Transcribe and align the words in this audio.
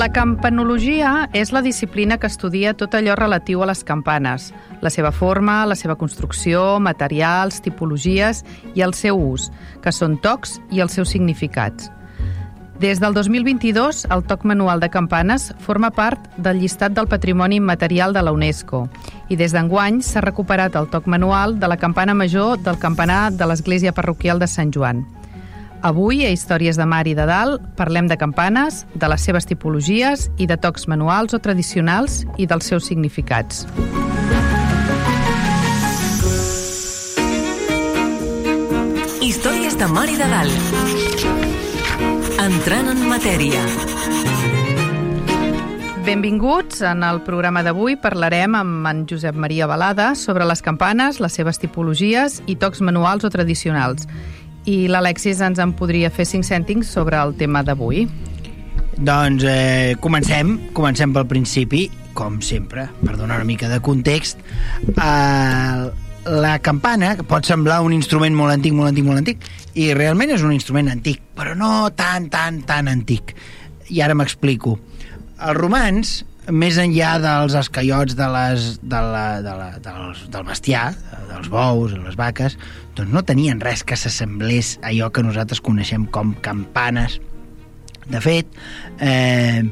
La 0.00 0.08
campanologia 0.08 1.28
és 1.36 1.50
la 1.52 1.60
disciplina 1.60 2.16
que 2.16 2.28
estudia 2.30 2.70
tot 2.72 2.94
allò 2.96 3.12
relatiu 3.18 3.60
a 3.60 3.66
les 3.68 3.82
campanes, 3.84 4.46
la 4.80 4.88
seva 4.88 5.10
forma, 5.12 5.58
la 5.68 5.76
seva 5.76 5.98
construcció, 6.00 6.78
materials, 6.80 7.58
tipologies 7.60 8.40
i 8.72 8.80
el 8.80 8.94
seu 8.96 9.20
ús, 9.20 9.50
que 9.84 9.92
són 9.92 10.16
tocs 10.24 10.56
i 10.72 10.80
els 10.80 10.96
seus 10.96 11.12
significats. 11.12 11.90
Des 12.80 12.96
del 13.04 13.12
2022, 13.12 14.06
el 14.08 14.24
toc 14.24 14.48
manual 14.48 14.80
de 14.80 14.88
campanes 14.88 15.50
forma 15.60 15.92
part 15.92 16.32
del 16.38 16.64
llistat 16.64 16.96
del 16.96 17.12
patrimoni 17.12 17.60
immaterial 17.60 18.16
de 18.16 18.24
la 18.24 18.32
UNESCO 18.32 18.86
i 19.28 19.36
des 19.36 19.52
d'enguany 19.52 20.00
s'ha 20.00 20.24
recuperat 20.24 20.80
el 20.80 20.88
toc 20.88 21.12
manual 21.12 21.58
de 21.60 21.68
la 21.68 21.76
campana 21.76 22.16
major 22.16 22.56
del 22.56 22.80
campanar 22.80 23.34
de 23.36 23.52
l'església 23.52 23.92
parroquial 23.92 24.40
de 24.40 24.48
Sant 24.48 24.72
Joan. 24.72 25.04
Avui, 25.82 26.26
a 26.26 26.30
Històries 26.30 26.76
de 26.76 26.84
Mar 26.84 27.06
i 27.08 27.14
de 27.16 27.24
Dalt, 27.24 27.62
parlem 27.78 28.04
de 28.10 28.18
campanes, 28.20 28.82
de 28.92 29.08
les 29.08 29.22
seves 29.24 29.46
tipologies 29.48 30.26
i 30.36 30.44
de 30.46 30.58
tocs 30.60 30.84
manuals 30.92 31.32
o 31.32 31.40
tradicionals 31.40 32.26
i 32.36 32.44
dels 32.44 32.68
seus 32.68 32.84
significats. 32.90 33.64
Històries 39.24 39.78
de 39.80 39.88
Mar 39.88 40.04
i 40.12 40.18
de 40.20 40.28
Dalt. 40.28 40.76
Entrant 42.44 42.92
en 42.92 43.00
matèria. 43.08 43.64
Benvinguts. 46.04 46.82
En 46.84 47.04
el 47.06 47.22
programa 47.24 47.62
d'avui 47.64 47.96
parlarem 48.00 48.56
amb 48.58 48.88
en 48.88 49.02
Josep 49.08 49.36
Maria 49.36 49.68
Balada 49.70 50.12
sobre 50.16 50.44
les 50.48 50.60
campanes, 50.60 51.20
les 51.24 51.32
seves 51.32 51.60
tipologies 51.62 52.42
i 52.48 52.56
tocs 52.60 52.80
manuals 52.84 53.24
o 53.24 53.32
tradicionals. 53.32 54.08
I 54.68 54.88
l'Alexis 54.90 55.40
ens 55.44 55.60
en 55.62 55.72
podria 55.76 56.10
fer 56.12 56.26
cinc 56.28 56.44
cèntims 56.44 56.90
sobre 56.92 57.16
el 57.20 57.32
tema 57.38 57.62
d'avui. 57.64 58.04
Doncs 59.00 59.46
eh, 59.48 59.96
comencem, 60.04 60.56
comencem 60.76 61.14
pel 61.14 61.24
principi, 61.30 61.86
com 62.12 62.40
sempre, 62.44 62.90
per 63.00 63.16
donar 63.16 63.38
una 63.40 63.48
mica 63.48 63.70
de 63.70 63.80
context. 63.80 64.42
Eh, 64.90 65.90
la 66.30 66.58
campana, 66.60 67.14
que 67.16 67.24
pot 67.24 67.48
semblar 67.48 67.80
un 67.86 67.94
instrument 67.96 68.36
molt 68.36 68.52
antic, 68.52 68.74
molt 68.76 68.90
antic, 68.90 69.06
molt 69.06 69.22
antic, 69.22 69.46
i 69.80 69.92
realment 69.96 70.34
és 70.34 70.44
un 70.44 70.52
instrument 70.52 70.90
antic, 70.92 71.22
però 71.36 71.56
no 71.56 71.88
tan, 71.96 72.28
tan, 72.28 72.60
tan 72.68 72.90
antic. 72.92 73.32
I 73.88 74.02
ara 74.04 74.14
m'explico. 74.18 74.76
Els 75.40 75.56
romans, 75.56 76.18
més 76.48 76.78
enllà 76.80 77.14
dels 77.20 77.54
escaiots 77.58 78.16
de 78.18 78.28
les, 78.32 78.68
de 78.80 79.00
la, 79.12 79.24
de 79.44 79.54
la, 79.56 79.70
dels, 79.82 80.22
del 80.32 80.46
bestiar, 80.48 80.86
dels 81.30 81.50
bous, 81.52 81.92
les 81.94 82.16
vaques, 82.18 82.56
doncs 82.96 83.12
no 83.12 83.22
tenien 83.26 83.60
res 83.62 83.84
que 83.84 83.98
s'assemblés 83.98 84.78
a 84.80 84.90
allò 84.90 85.10
que 85.12 85.24
nosaltres 85.24 85.62
coneixem 85.64 86.06
com 86.12 86.32
campanes. 86.42 87.18
De 88.10 88.20
fet, 88.24 88.48
eh, 88.98 89.62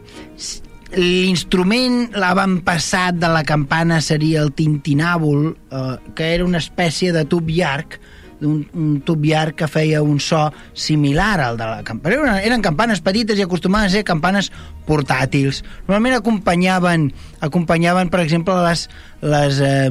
l'instrument 0.95 2.05
l'avantpassat 2.15 3.19
de 3.19 3.33
la 3.33 3.43
campana 3.49 4.01
seria 4.05 4.45
el 4.45 4.53
tintinàbul, 4.53 5.51
eh, 5.51 5.97
que 6.15 6.35
era 6.37 6.47
una 6.47 6.63
espècie 6.63 7.13
de 7.13 7.25
tub 7.27 7.51
llarg, 7.51 7.99
un, 8.41 8.67
un 8.75 9.23
llarg 9.25 9.57
que 9.59 9.69
feia 9.71 10.03
un 10.03 10.21
so 10.21 10.49
similar 10.75 11.41
al 11.41 11.57
de 11.59 11.67
la 11.67 11.83
campana. 11.85 12.39
Eren, 12.43 12.63
campanes 12.63 13.03
petites 13.05 13.39
i 13.39 13.45
acostumaven 13.47 13.89
a 13.89 13.93
ser 13.93 14.05
campanes 14.05 14.51
portàtils. 14.89 15.63
Normalment 15.87 16.19
acompanyaven, 16.19 17.11
acompanyaven 17.41 18.11
per 18.13 18.21
exemple, 18.23 18.55
les, 18.65 18.85
les 19.23 19.61
eh, 19.65 19.89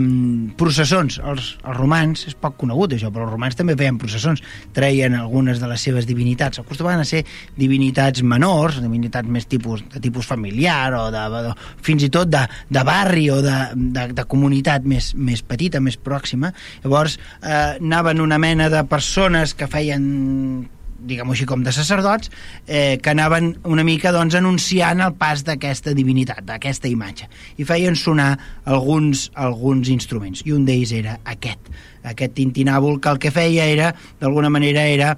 processons. 0.59 1.19
Els, 1.23 1.49
els 1.63 1.77
romans, 1.77 2.25
és 2.29 2.35
poc 2.37 2.57
conegut 2.61 2.95
això, 2.95 3.11
però 3.13 3.27
els 3.27 3.33
romans 3.33 3.57
també 3.57 3.77
feien 3.79 3.99
processons, 4.01 4.43
treien 4.75 5.15
algunes 5.17 5.61
de 5.61 5.69
les 5.71 5.83
seves 5.87 6.07
divinitats. 6.09 6.61
Acostumaven 6.63 7.03
a 7.03 7.07
ser 7.07 7.23
divinitats 7.57 8.23
menors, 8.23 8.81
divinitats 8.83 9.29
més 9.29 9.47
tipus, 9.49 9.83
de 9.93 10.03
tipus 10.03 10.27
familiar 10.29 10.93
o 10.97 11.07
de, 11.13 11.25
de, 11.33 11.55
fins 11.85 12.07
i 12.07 12.11
tot 12.13 12.31
de, 12.31 12.45
de 12.69 12.85
barri 12.87 13.27
o 13.33 13.41
de, 13.45 13.57
de, 13.75 14.07
de 14.17 14.27
comunitat 14.29 14.87
més, 14.87 15.13
més 15.15 15.43
petita, 15.43 15.83
més 15.83 15.97
pròxima. 15.97 16.53
Llavors 16.85 17.17
eh, 17.41 17.77
anaven 17.77 18.23
una 18.23 18.39
mena 18.41 18.71
de 18.73 18.83
persones 18.89 19.55
que 19.57 19.69
feien 19.71 20.67
diguem-ho 20.99 21.35
així, 21.35 21.45
com 21.45 21.63
de 21.63 21.73
sacerdots, 21.75 22.31
eh, 22.65 22.97
que 23.03 23.13
anaven 23.13 23.53
una 23.63 23.85
mica 23.87 24.11
doncs, 24.15 24.35
anunciant 24.35 25.01
el 25.03 25.13
pas 25.19 25.43
d'aquesta 25.47 25.93
divinitat, 25.97 26.43
d'aquesta 26.47 26.89
imatge. 26.89 27.29
I 27.57 27.67
feien 27.67 27.95
sonar 27.95 28.37
alguns, 28.65 29.29
alguns 29.35 29.91
instruments, 29.93 30.43
i 30.45 30.55
un 30.55 30.65
d'ells 30.65 30.93
era 30.97 31.19
aquest, 31.25 31.71
aquest 32.07 32.33
tintinàbul, 32.37 33.01
que 33.01 33.13
el 33.13 33.19
que 33.19 33.31
feia 33.31 33.67
era, 33.67 33.93
d'alguna 34.21 34.49
manera, 34.49 34.87
era 34.87 35.15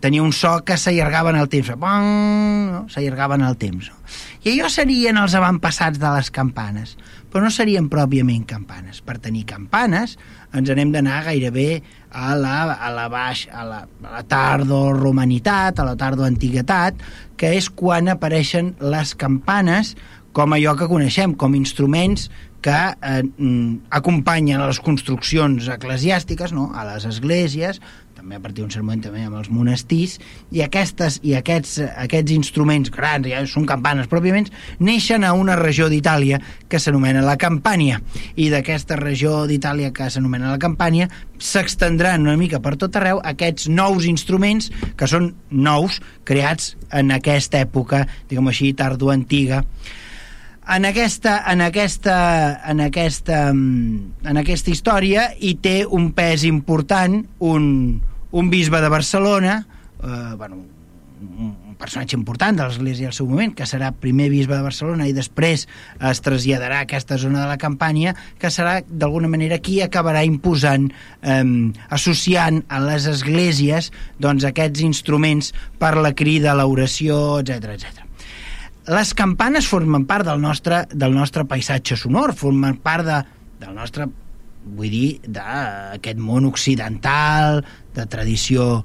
tenia 0.00 0.22
un 0.22 0.32
so 0.32 0.60
que 0.64 0.76
s'allargava 0.78 1.32
en 1.34 1.40
el 1.40 1.48
temps. 1.50 1.72
No? 1.74 2.84
S'allargava 2.90 3.38
en 3.40 3.46
el 3.48 3.56
temps. 3.58 3.90
No? 3.90 3.96
I 4.44 4.54
allò 4.54 4.70
serien 4.70 5.18
els 5.18 5.34
avantpassats 5.34 5.98
de 5.98 6.10
les 6.14 6.30
campanes, 6.30 6.96
però 7.34 7.42
no 7.42 7.50
serien 7.50 7.88
pròpiament 7.90 8.44
campanes. 8.46 9.00
Per 9.02 9.16
tenir 9.18 9.42
campanes 9.50 10.14
ens 10.54 10.70
anem 10.70 10.92
d'anar 10.94 11.24
gairebé 11.26 11.82
a 12.14 12.36
la, 12.38 12.60
a 12.78 12.92
la 12.94 13.08
baix, 13.10 13.48
a 13.50 13.64
la, 13.66 13.80
a 14.06 14.12
la 14.12 14.22
tardo-romanitat, 14.30 15.82
a 15.82 15.88
la 15.88 15.96
tardo-antiguitat, 15.98 17.02
que 17.34 17.56
és 17.58 17.66
quan 17.74 18.12
apareixen 18.12 18.76
les 18.78 19.16
campanes 19.18 19.96
com 20.34 20.54
allò 20.54 20.76
que 20.78 20.86
coneixem, 20.90 21.34
com 21.34 21.58
instruments 21.58 22.28
que 22.64 22.72
eh, 22.72 23.22
mm, 23.22 23.92
acompanyen 23.92 24.62
a 24.62 24.70
les 24.70 24.80
construccions 24.80 25.68
eclesiàstiques, 25.68 26.54
no? 26.56 26.70
a 26.72 26.86
les 26.88 27.04
esglésies, 27.04 27.80
també 28.16 28.38
a 28.38 28.40
partir 28.40 28.62
d'un 28.62 28.70
cert 28.72 28.86
moment 28.86 29.02
també 29.04 29.20
amb 29.26 29.36
els 29.36 29.50
monestirs, 29.52 30.14
i 30.54 30.62
aquestes 30.64 31.18
i 31.28 31.34
aquests, 31.36 31.74
aquests 32.06 32.32
instruments 32.32 32.88
grans, 32.94 33.28
ja 33.28 33.42
són 33.50 33.66
campanes 33.68 34.08
pròpiament, 34.08 34.48
neixen 34.80 35.26
a 35.28 35.34
una 35.36 35.58
regió 35.60 35.90
d'Itàlia 35.92 36.38
que 36.72 36.80
s'anomena 36.80 37.20
la 37.26 37.36
Campània, 37.36 38.00
i 38.40 38.48
d'aquesta 38.54 38.96
regió 38.96 39.42
d'Itàlia 39.50 39.92
que 39.92 40.08
s'anomena 40.08 40.54
la 40.54 40.62
Campània 40.62 41.10
s'extendran 41.36 42.24
una 42.24 42.38
mica 42.40 42.62
per 42.64 42.78
tot 42.80 42.96
arreu 42.96 43.20
aquests 43.28 43.68
nous 43.68 44.08
instruments 44.08 44.70
que 44.96 45.10
són 45.10 45.34
nous, 45.50 46.00
creats 46.24 46.78
en 46.96 47.12
aquesta 47.12 47.60
època, 47.60 48.06
diguem 48.30 48.48
així, 48.48 48.72
tardo-antiga, 48.72 49.60
en 50.68 50.84
aquesta, 50.84 51.42
en 51.50 51.60
aquesta, 51.60 52.60
en 52.70 52.80
aquesta, 52.80 53.48
en 53.50 54.40
aquesta 54.40 54.72
història 54.72 55.28
hi 55.38 55.54
té 55.60 55.82
un 55.84 56.12
pes 56.16 56.46
important 56.48 57.20
un, 57.44 57.66
un 58.32 58.48
bisbe 58.52 58.80
de 58.80 58.88
Barcelona 58.88 59.58
eh, 60.02 60.32
bueno, 60.38 60.62
un, 61.20 61.52
un 61.68 61.76
personatge 61.76 62.16
important 62.16 62.56
de 62.56 62.64
l'Església 62.64 63.10
al 63.10 63.16
seu 63.16 63.26
moment, 63.28 63.52
que 63.56 63.66
serà 63.68 63.90
primer 63.92 64.30
bisbe 64.32 64.56
de 64.56 64.64
Barcelona 64.64 65.08
i 65.10 65.12
després 65.16 65.66
es 66.10 66.22
traslladarà 66.24 66.80
a 66.80 66.88
aquesta 66.88 67.18
zona 67.20 67.42
de 67.42 67.50
la 67.50 67.58
campanya, 67.60 68.14
que 68.40 68.52
serà 68.52 68.78
d'alguna 68.88 69.28
manera 69.28 69.58
qui 69.58 69.80
acabarà 69.84 70.24
imposant, 70.24 70.88
eh, 71.20 71.44
associant 71.90 72.62
a 72.68 72.80
les 72.86 73.10
esglésies 73.10 73.92
doncs, 74.16 74.48
aquests 74.48 74.86
instruments 74.86 75.52
per 75.78 75.96
la 75.98 76.14
crida, 76.16 76.56
l'oració, 76.56 77.40
etc 77.44 77.76
etc 77.76 78.03
les 78.86 79.14
campanes 79.16 79.68
formen 79.68 80.04
part 80.08 80.26
del 80.28 80.42
nostre, 80.42 80.84
del 80.92 81.14
nostre 81.16 81.46
paisatge 81.48 81.96
sonor, 81.96 82.34
formen 82.36 82.76
part 82.84 83.06
de, 83.06 83.22
del 83.62 83.74
nostre 83.76 84.08
vull 84.64 84.90
dir, 84.90 85.08
d'aquest 85.28 86.20
món 86.20 86.46
occidental, 86.48 87.62
de 87.94 88.06
tradició 88.10 88.84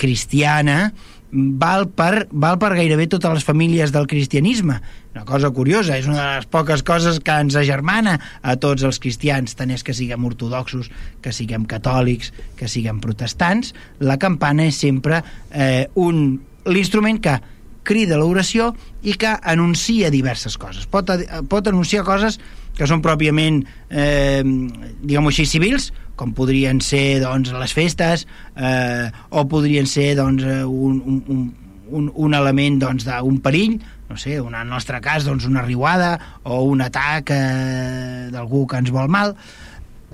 cristiana, 0.00 0.92
val 1.32 1.86
per, 1.96 2.26
val 2.28 2.58
per 2.60 2.74
gairebé 2.76 3.06
totes 3.12 3.38
les 3.38 3.46
famílies 3.46 3.92
del 3.92 4.08
cristianisme. 4.08 4.78
Una 5.12 5.24
cosa 5.28 5.50
curiosa, 5.52 5.96
és 5.96 6.08
una 6.08 6.18
de 6.18 6.40
les 6.40 6.48
poques 6.52 6.84
coses 6.84 7.20
que 7.24 7.36
ens 7.44 7.56
agermana 7.56 8.18
a 8.42 8.56
tots 8.60 8.84
els 8.88 9.00
cristians, 9.00 9.56
tant 9.56 9.72
és 9.72 9.84
que 9.84 9.96
siguem 9.96 10.24
ortodoxos, 10.28 10.90
que 11.24 11.32
siguem 11.32 11.64
catòlics, 11.68 12.32
que 12.56 12.68
siguem 12.68 13.00
protestants, 13.04 13.72
la 14.00 14.18
campana 14.20 14.68
és 14.68 14.80
sempre 14.80 15.22
eh, 15.50 15.88
un 15.94 16.40
l'instrument 16.68 17.18
que 17.18 17.40
crida 17.86 18.18
l'oració 18.20 18.72
i 19.02 19.16
que 19.18 19.32
anuncia 19.42 20.10
diverses 20.14 20.58
coses. 20.58 20.86
Pot, 20.90 21.10
pot 21.50 21.70
anunciar 21.70 22.04
coses 22.06 22.38
que 22.76 22.88
són 22.88 23.02
pròpiament, 23.04 23.62
eh, 23.90 24.42
diguem-ho 24.42 25.32
així, 25.32 25.46
civils, 25.48 25.90
com 26.16 26.32
podrien 26.36 26.80
ser 26.84 27.20
doncs, 27.22 27.52
les 27.56 27.74
festes, 27.76 28.26
eh, 28.56 29.10
o 29.30 29.44
podrien 29.48 29.88
ser 29.88 30.12
doncs, 30.16 30.46
un, 30.68 31.02
un, 31.02 31.50
un, 31.90 32.12
un 32.14 32.38
element 32.38 32.78
doncs, 32.80 33.04
d'un 33.08 33.40
perill, 33.44 33.80
no 34.08 34.16
sé, 34.20 34.36
en 34.40 34.54
el 34.54 34.68
nostre 34.68 35.00
cas, 35.04 35.24
doncs 35.24 35.48
una 35.48 35.64
riuada 35.64 36.14
o 36.44 36.62
un 36.68 36.84
atac 36.84 37.32
eh, 37.32 38.28
d'algú 38.32 38.66
que 38.68 38.80
ens 38.80 38.92
vol 38.92 39.10
mal, 39.12 39.36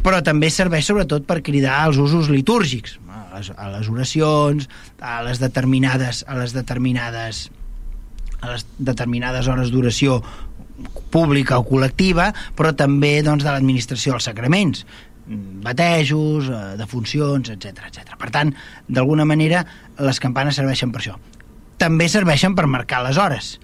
però 0.02 0.20
també 0.22 0.50
serveix 0.54 0.86
sobretot 0.86 1.26
per 1.26 1.40
cridar 1.46 1.82
als 1.82 1.98
usos 1.98 2.30
litúrgics, 2.30 2.98
a 3.10 3.38
les, 3.38 3.50
a 3.54 3.70
les 3.74 3.90
oracions, 3.90 4.68
a 5.02 5.20
les 5.26 5.42
determinades 5.42 6.24
a 6.26 6.38
les 6.38 6.54
determinades 6.54 7.48
a 8.40 8.52
les 8.54 8.66
determinades 8.78 9.48
hores 9.48 9.72
d'oració 9.74 10.20
pública 11.10 11.58
o 11.58 11.66
col·lectiva, 11.66 12.30
però 12.56 12.74
també 12.76 13.18
doncs, 13.26 13.44
de 13.44 13.50
l'administració 13.50 14.14
dels 14.14 14.28
sacraments 14.30 14.84
batejos, 15.64 16.48
eh, 16.48 16.76
defuncions, 16.80 17.50
etc 17.52 17.88
etc. 17.90 18.14
Per 18.16 18.30
tant, 18.32 18.54
d'alguna 18.88 19.26
manera, 19.28 19.64
les 20.00 20.20
campanes 20.20 20.56
serveixen 20.56 20.92
per 20.94 21.02
això. 21.02 21.18
També 21.78 22.08
serveixen 22.08 22.54
per 22.56 22.66
marcar 22.66 23.02
les 23.04 23.18
hores 23.20 23.58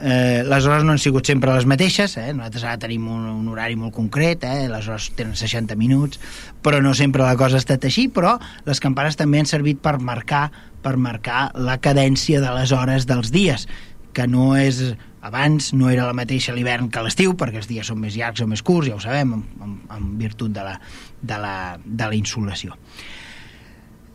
eh, 0.00 0.42
les 0.44 0.66
hores 0.66 0.84
no 0.84 0.92
han 0.92 0.98
sigut 0.98 1.26
sempre 1.26 1.52
les 1.54 1.66
mateixes, 1.66 2.16
eh? 2.18 2.32
nosaltres 2.34 2.64
ara 2.64 2.78
tenim 2.82 3.06
un, 3.10 3.26
un 3.30 3.48
horari 3.52 3.76
molt 3.78 3.94
concret, 3.94 4.44
eh? 4.44 4.66
les 4.70 4.88
hores 4.88 5.10
tenen 5.16 5.36
60 5.38 5.76
minuts, 5.78 6.20
però 6.62 6.80
no 6.82 6.94
sempre 6.94 7.24
la 7.24 7.36
cosa 7.38 7.58
ha 7.58 7.62
estat 7.62 7.86
així, 7.86 8.08
però 8.12 8.36
les 8.66 8.82
campanes 8.82 9.18
també 9.20 9.42
han 9.42 9.50
servit 9.50 9.82
per 9.84 9.98
marcar 10.00 10.48
per 10.84 10.98
marcar 11.00 11.48
la 11.56 11.78
cadència 11.80 12.42
de 12.42 12.50
les 12.58 12.72
hores 12.76 13.06
dels 13.08 13.30
dies, 13.32 13.68
que 14.14 14.28
no 14.30 14.52
és 14.58 14.80
abans 15.24 15.72
no 15.72 15.88
era 15.88 16.04
la 16.04 16.16
mateixa 16.16 16.52
l'hivern 16.54 16.90
que 16.92 17.02
l'estiu, 17.02 17.32
perquè 17.40 17.62
els 17.62 17.68
dies 17.70 17.88
són 17.88 18.00
més 18.02 18.16
llargs 18.18 18.44
o 18.44 18.48
més 18.48 18.62
curts, 18.62 18.90
ja 18.90 18.98
ho 18.98 19.02
sabem, 19.02 19.32
en, 19.38 19.44
en, 19.64 19.76
en 19.96 20.08
virtut 20.20 20.52
de 20.52 20.64
la, 20.66 20.78
de 21.20 21.38
la, 21.40 21.54
de 21.84 22.10
la 22.10 22.18
insolació. 22.18 22.76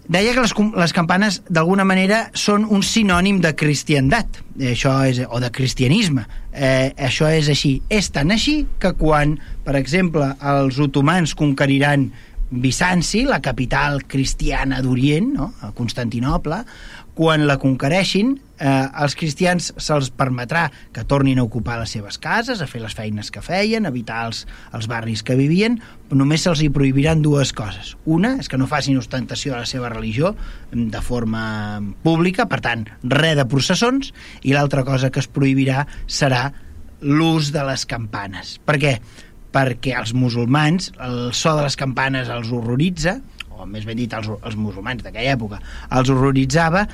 Deia 0.10 0.34
que 0.34 0.42
les, 0.42 0.54
les 0.82 0.94
campanes, 0.94 1.36
d'alguna 1.54 1.86
manera, 1.86 2.24
són 2.34 2.64
un 2.66 2.82
sinònim 2.86 3.42
de 3.44 3.52
cristiandat, 3.58 4.40
això 4.72 4.96
és, 5.06 5.20
o 5.22 5.42
de 5.42 5.52
cristianisme. 5.54 6.24
Eh, 6.50 6.96
això 7.10 7.30
és 7.30 7.50
així. 7.54 7.76
És 7.94 8.10
tan 8.14 8.34
així 8.34 8.64
que 8.82 8.96
quan, 8.98 9.36
per 9.66 9.78
exemple, 9.78 10.32
els 10.54 10.82
otomans 10.82 11.36
conqueriran 11.38 12.08
Bizanci, 12.50 13.28
la 13.30 13.38
capital 13.46 14.02
cristiana 14.10 14.80
d'Orient, 14.82 15.30
no? 15.36 15.52
a 15.62 15.70
Constantinople, 15.78 16.64
quan 17.20 17.50
la 17.50 17.58
conquereixin, 17.60 18.38
eh, 18.64 18.68
als 18.96 19.18
cristians 19.20 19.74
se'ls 19.76 20.08
permetrà 20.16 20.70
que 20.96 21.04
tornin 21.04 21.42
a 21.42 21.44
ocupar 21.44 21.76
les 21.82 21.92
seves 21.92 22.16
cases, 22.16 22.62
a 22.62 22.68
fer 22.68 22.80
les 22.80 22.94
feines 22.96 23.28
que 23.28 23.42
feien, 23.44 23.84
a 23.84 23.92
evitar 23.92 24.22
els, 24.30 24.46
els 24.72 24.88
barris 24.88 25.20
que 25.28 25.36
vivien, 25.36 25.76
només 26.16 26.46
se'ls 26.48 26.62
hi 26.64 26.70
prohibiran 26.72 27.20
dues 27.20 27.52
coses. 27.52 27.98
Una 28.06 28.38
és 28.40 28.48
que 28.48 28.56
no 28.56 28.70
facin 28.72 29.02
ostentació 29.02 29.52
de 29.52 29.66
la 29.66 29.68
seva 29.68 29.90
religió 29.92 30.32
de 30.72 31.02
forma 31.04 31.82
pública, 32.06 32.46
per 32.48 32.62
tant, 32.64 32.86
res 33.04 33.36
de 33.36 33.44
processons, 33.52 34.14
i 34.48 34.56
l'altra 34.56 34.86
cosa 34.88 35.12
que 35.12 35.20
es 35.20 35.28
prohibirà 35.28 35.90
serà 36.08 36.54
l'ús 37.02 37.52
de 37.52 37.66
les 37.68 37.84
campanes. 37.84 38.62
Per 38.64 38.78
què? 38.80 38.96
Perquè 39.52 39.98
els 40.00 40.16
musulmans, 40.16 40.94
el 41.04 41.34
so 41.36 41.58
de 41.60 41.68
les 41.68 41.76
campanes 41.76 42.32
els 42.32 42.56
horroritza, 42.56 43.18
o 43.60 43.68
més 43.70 43.86
ben 43.86 44.00
dit 44.00 44.14
els, 44.16 44.30
els 44.30 44.58
musulmans 44.60 45.04
d'aquella 45.04 45.36
època, 45.36 45.62
els 45.92 46.12
horroritzava 46.14 46.86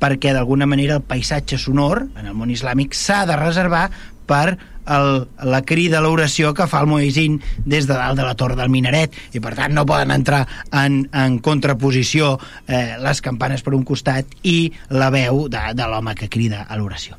perquè 0.00 0.32
d'alguna 0.32 0.68
manera 0.68 0.96
el 0.96 1.04
paisatge 1.04 1.58
sonor 1.60 2.06
en 2.16 2.26
el 2.26 2.36
món 2.36 2.52
islàmic 2.52 2.96
s'ha 2.96 3.24
de 3.28 3.36
reservar 3.36 3.88
per 4.30 4.56
el, 4.90 5.26
la 5.44 5.60
crida 5.66 5.98
a 5.98 6.04
l'oració 6.04 6.52
que 6.56 6.66
fa 6.70 6.82
el 6.84 6.90
Moïsín 6.90 7.38
des 7.66 7.86
de 7.86 7.94
dalt 7.94 8.18
de 8.18 8.26
la 8.26 8.34
torre 8.38 8.56
del 8.58 8.72
minaret 8.72 9.14
i 9.36 9.42
per 9.42 9.54
tant 9.58 9.74
no 9.76 9.86
poden 9.88 10.14
entrar 10.14 10.44
en, 10.72 11.02
en 11.12 11.38
contraposició 11.44 12.36
eh, 12.66 12.96
les 13.02 13.22
campanes 13.24 13.64
per 13.66 13.76
un 13.76 13.86
costat 13.86 14.30
i 14.42 14.72
la 14.90 15.10
veu 15.14 15.46
de, 15.52 15.62
de 15.76 15.88
l'home 15.90 16.16
que 16.18 16.30
crida 16.32 16.64
a 16.68 16.78
l'oració. 16.80 17.18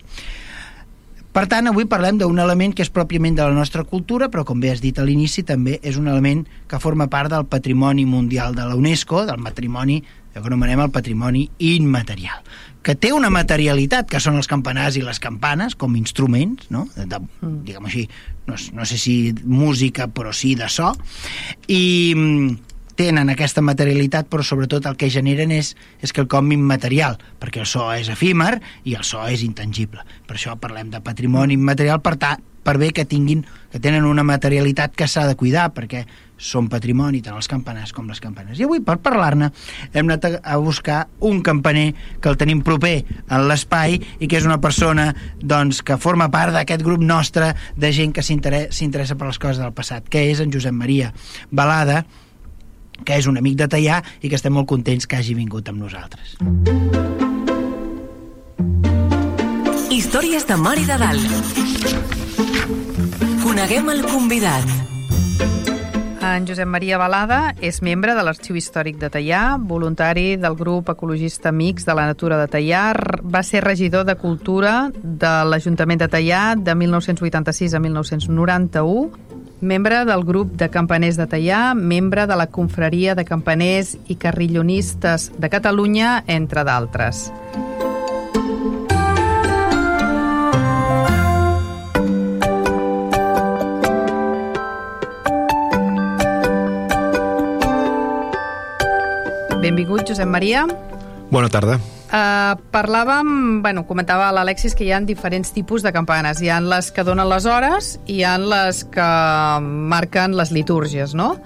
Per 1.31 1.45
tant, 1.47 1.69
avui 1.69 1.85
parlem 1.87 2.17
d'un 2.19 2.39
element 2.43 2.73
que 2.75 2.83
és 2.83 2.91
pròpiament 2.91 3.37
de 3.37 3.45
la 3.47 3.55
nostra 3.55 3.85
cultura, 3.87 4.27
però 4.27 4.43
com 4.47 4.59
bé 4.59 4.73
has 4.73 4.81
dit 4.83 4.97
a 4.99 5.05
l'inici, 5.07 5.45
també 5.47 5.77
és 5.81 5.95
un 5.95 6.09
element 6.11 6.43
que 6.67 6.79
forma 6.83 7.07
part 7.07 7.31
del 7.31 7.45
patrimoni 7.47 8.03
mundial 8.05 8.55
de 8.57 8.65
la 8.67 8.75
UNESCO, 8.75 9.23
del 9.29 9.39
matrimoni, 9.39 10.01
que 10.33 10.39
anomenem 10.43 10.79
el 10.83 10.91
patrimoni 10.91 11.45
immaterial, 11.59 12.43
que 12.83 12.95
té 12.95 13.11
una 13.15 13.29
materialitat, 13.31 14.09
que 14.11 14.19
són 14.23 14.39
els 14.39 14.47
campanars 14.51 14.97
i 14.99 15.05
les 15.05 15.19
campanes, 15.23 15.75
com 15.75 15.95
instruments, 15.99 16.67
no? 16.71 16.85
de, 16.95 17.07
de, 17.07 17.19
mm. 17.19 17.55
diguem 17.67 17.87
així, 17.87 18.05
no, 18.47 18.59
no 18.75 18.87
sé 18.87 18.99
si 18.99 19.15
música, 19.43 20.07
però 20.11 20.35
sí 20.35 20.55
de 20.59 20.67
so, 20.71 20.91
i 21.67 21.83
tenen 22.97 23.31
aquesta 23.31 23.63
materialitat, 23.65 24.29
però 24.31 24.45
sobretot 24.45 24.87
el 24.89 24.97
que 24.99 25.09
generen 25.13 25.51
és, 25.55 25.73
és 26.01 26.13
que 26.13 26.23
el 26.23 26.29
com 26.31 26.51
immaterial, 26.51 27.19
perquè 27.41 27.63
el 27.63 27.69
so 27.69 27.89
és 27.93 28.11
efímer 28.11 28.57
i 28.83 28.95
el 28.97 29.05
so 29.07 29.23
és 29.27 29.43
intangible. 29.47 30.05
Per 30.27 30.37
això 30.37 30.57
parlem 30.59 30.91
de 30.93 31.03
patrimoni 31.03 31.57
immaterial, 31.57 32.01
per, 32.03 32.17
ta, 32.21 32.35
per 32.63 32.77
bé 32.81 32.91
que 32.93 33.05
tinguin 33.05 33.45
que 33.71 33.79
tenen 33.79 34.05
una 34.05 34.23
materialitat 34.27 34.95
que 34.97 35.07
s'ha 35.07 35.25
de 35.29 35.37
cuidar, 35.39 35.69
perquè 35.73 36.05
són 36.41 36.67
patrimoni 36.71 37.21
tant 37.21 37.37
els 37.37 37.47
campanars 37.47 37.93
com 37.93 38.07
les 38.09 38.19
campanes. 38.19 38.57
I 38.57 38.65
avui, 38.65 38.81
per 38.83 38.97
parlar-ne, 39.03 39.51
hem 39.93 40.09
anat 40.09 40.41
a 40.41 40.57
buscar 40.57 41.03
un 41.19 41.43
campaner 41.45 41.91
que 42.19 42.31
el 42.31 42.39
tenim 42.41 42.63
proper 42.65 42.95
en 43.29 43.45
l'espai 43.47 43.99
i 44.19 44.27
que 44.27 44.39
és 44.39 44.47
una 44.49 44.57
persona 44.61 45.11
doncs, 45.37 45.83
que 45.85 45.99
forma 46.01 46.31
part 46.33 46.55
d'aquest 46.57 46.81
grup 46.85 47.05
nostre 47.05 47.53
de 47.77 47.93
gent 47.93 48.15
que 48.17 48.25
s'interessa 48.25 49.15
per 49.15 49.29
les 49.29 49.39
coses 49.39 49.61
del 49.61 49.77
passat, 49.77 50.09
que 50.09 50.25
és 50.31 50.41
en 50.41 50.51
Josep 50.53 50.73
Maria 50.73 51.13
Balada, 51.51 52.01
que 53.05 53.17
és 53.17 53.27
un 53.27 53.37
amic 53.41 53.57
de 53.61 53.67
Tallà 53.71 54.01
i 54.21 54.29
que 54.29 54.37
estem 54.39 54.53
molt 54.53 54.69
contents 54.69 55.07
que 55.07 55.19
hagi 55.19 55.35
vingut 55.37 55.69
amb 55.69 55.81
nosaltres. 55.81 56.37
Històries 59.91 60.47
de 60.47 60.55
Mar 60.57 60.77
i 60.79 60.85
de 60.87 60.97
Dalt. 61.01 61.27
Coneguem 63.43 63.91
el 63.91 64.05
convidat. 64.07 64.81
En 66.21 66.45
Josep 66.45 66.69
Maria 66.69 66.99
Balada 67.01 67.55
és 67.65 67.79
membre 67.81 68.13
de 68.13 68.21
l'Arxiu 68.21 68.55
Històric 68.55 68.99
de 69.01 69.09
Tallà, 69.09 69.57
voluntari 69.57 70.35
del 70.37 70.53
grup 70.55 70.91
ecologista 70.93 71.49
Amics 71.49 71.87
de 71.87 71.95
la 71.97 72.05
Natura 72.11 72.37
de 72.37 72.45
Tallà, 72.47 72.83
va 73.23 73.41
ser 73.41 73.63
regidor 73.65 74.05
de 74.05 74.15
Cultura 74.21 74.91
de 74.93 75.31
l'Ajuntament 75.49 76.03
de 76.03 76.07
Tallà 76.13 76.43
de 76.55 76.75
1986 76.77 77.73
a 77.73 77.81
1991 77.81 79.30
membre 79.61 80.03
del 80.05 80.25
grup 80.25 80.57
de 80.57 80.67
campaners 80.73 81.17
de 81.17 81.27
Tallà, 81.29 81.61
membre 81.77 82.25
de 82.27 82.35
la 82.35 82.49
confraria 82.49 83.15
de 83.15 83.25
campaners 83.25 83.95
i 84.09 84.17
carrillonistes 84.17 85.31
de 85.37 85.49
Catalunya, 85.53 86.23
entre 86.27 86.65
d'altres. 86.65 87.29
Benvingut, 99.61 100.07
Josep 100.09 100.27
Maria. 100.27 100.65
Bona 101.29 101.47
tarda. 101.47 101.77
Uh, 102.11 102.57
parlàvem, 102.73 103.61
bueno, 103.63 103.85
comentava 103.87 104.33
l'Alexis 104.35 104.73
que 104.75 104.83
hi 104.83 104.89
ha 104.91 104.99
diferents 105.07 105.53
tipus 105.55 105.85
de 105.85 105.93
campanes. 105.95 106.41
Hi 106.43 106.49
han 106.51 106.67
les 106.67 106.91
que 106.91 107.05
donen 107.07 107.29
les 107.31 107.47
hores 107.47 107.93
i 108.05 108.17
hi 108.19 108.25
han 108.27 108.49
les 108.51 108.83
que 108.91 109.07
marquen 109.63 110.35
les 110.35 110.51
litúrgies, 110.51 111.15
no? 111.15 111.37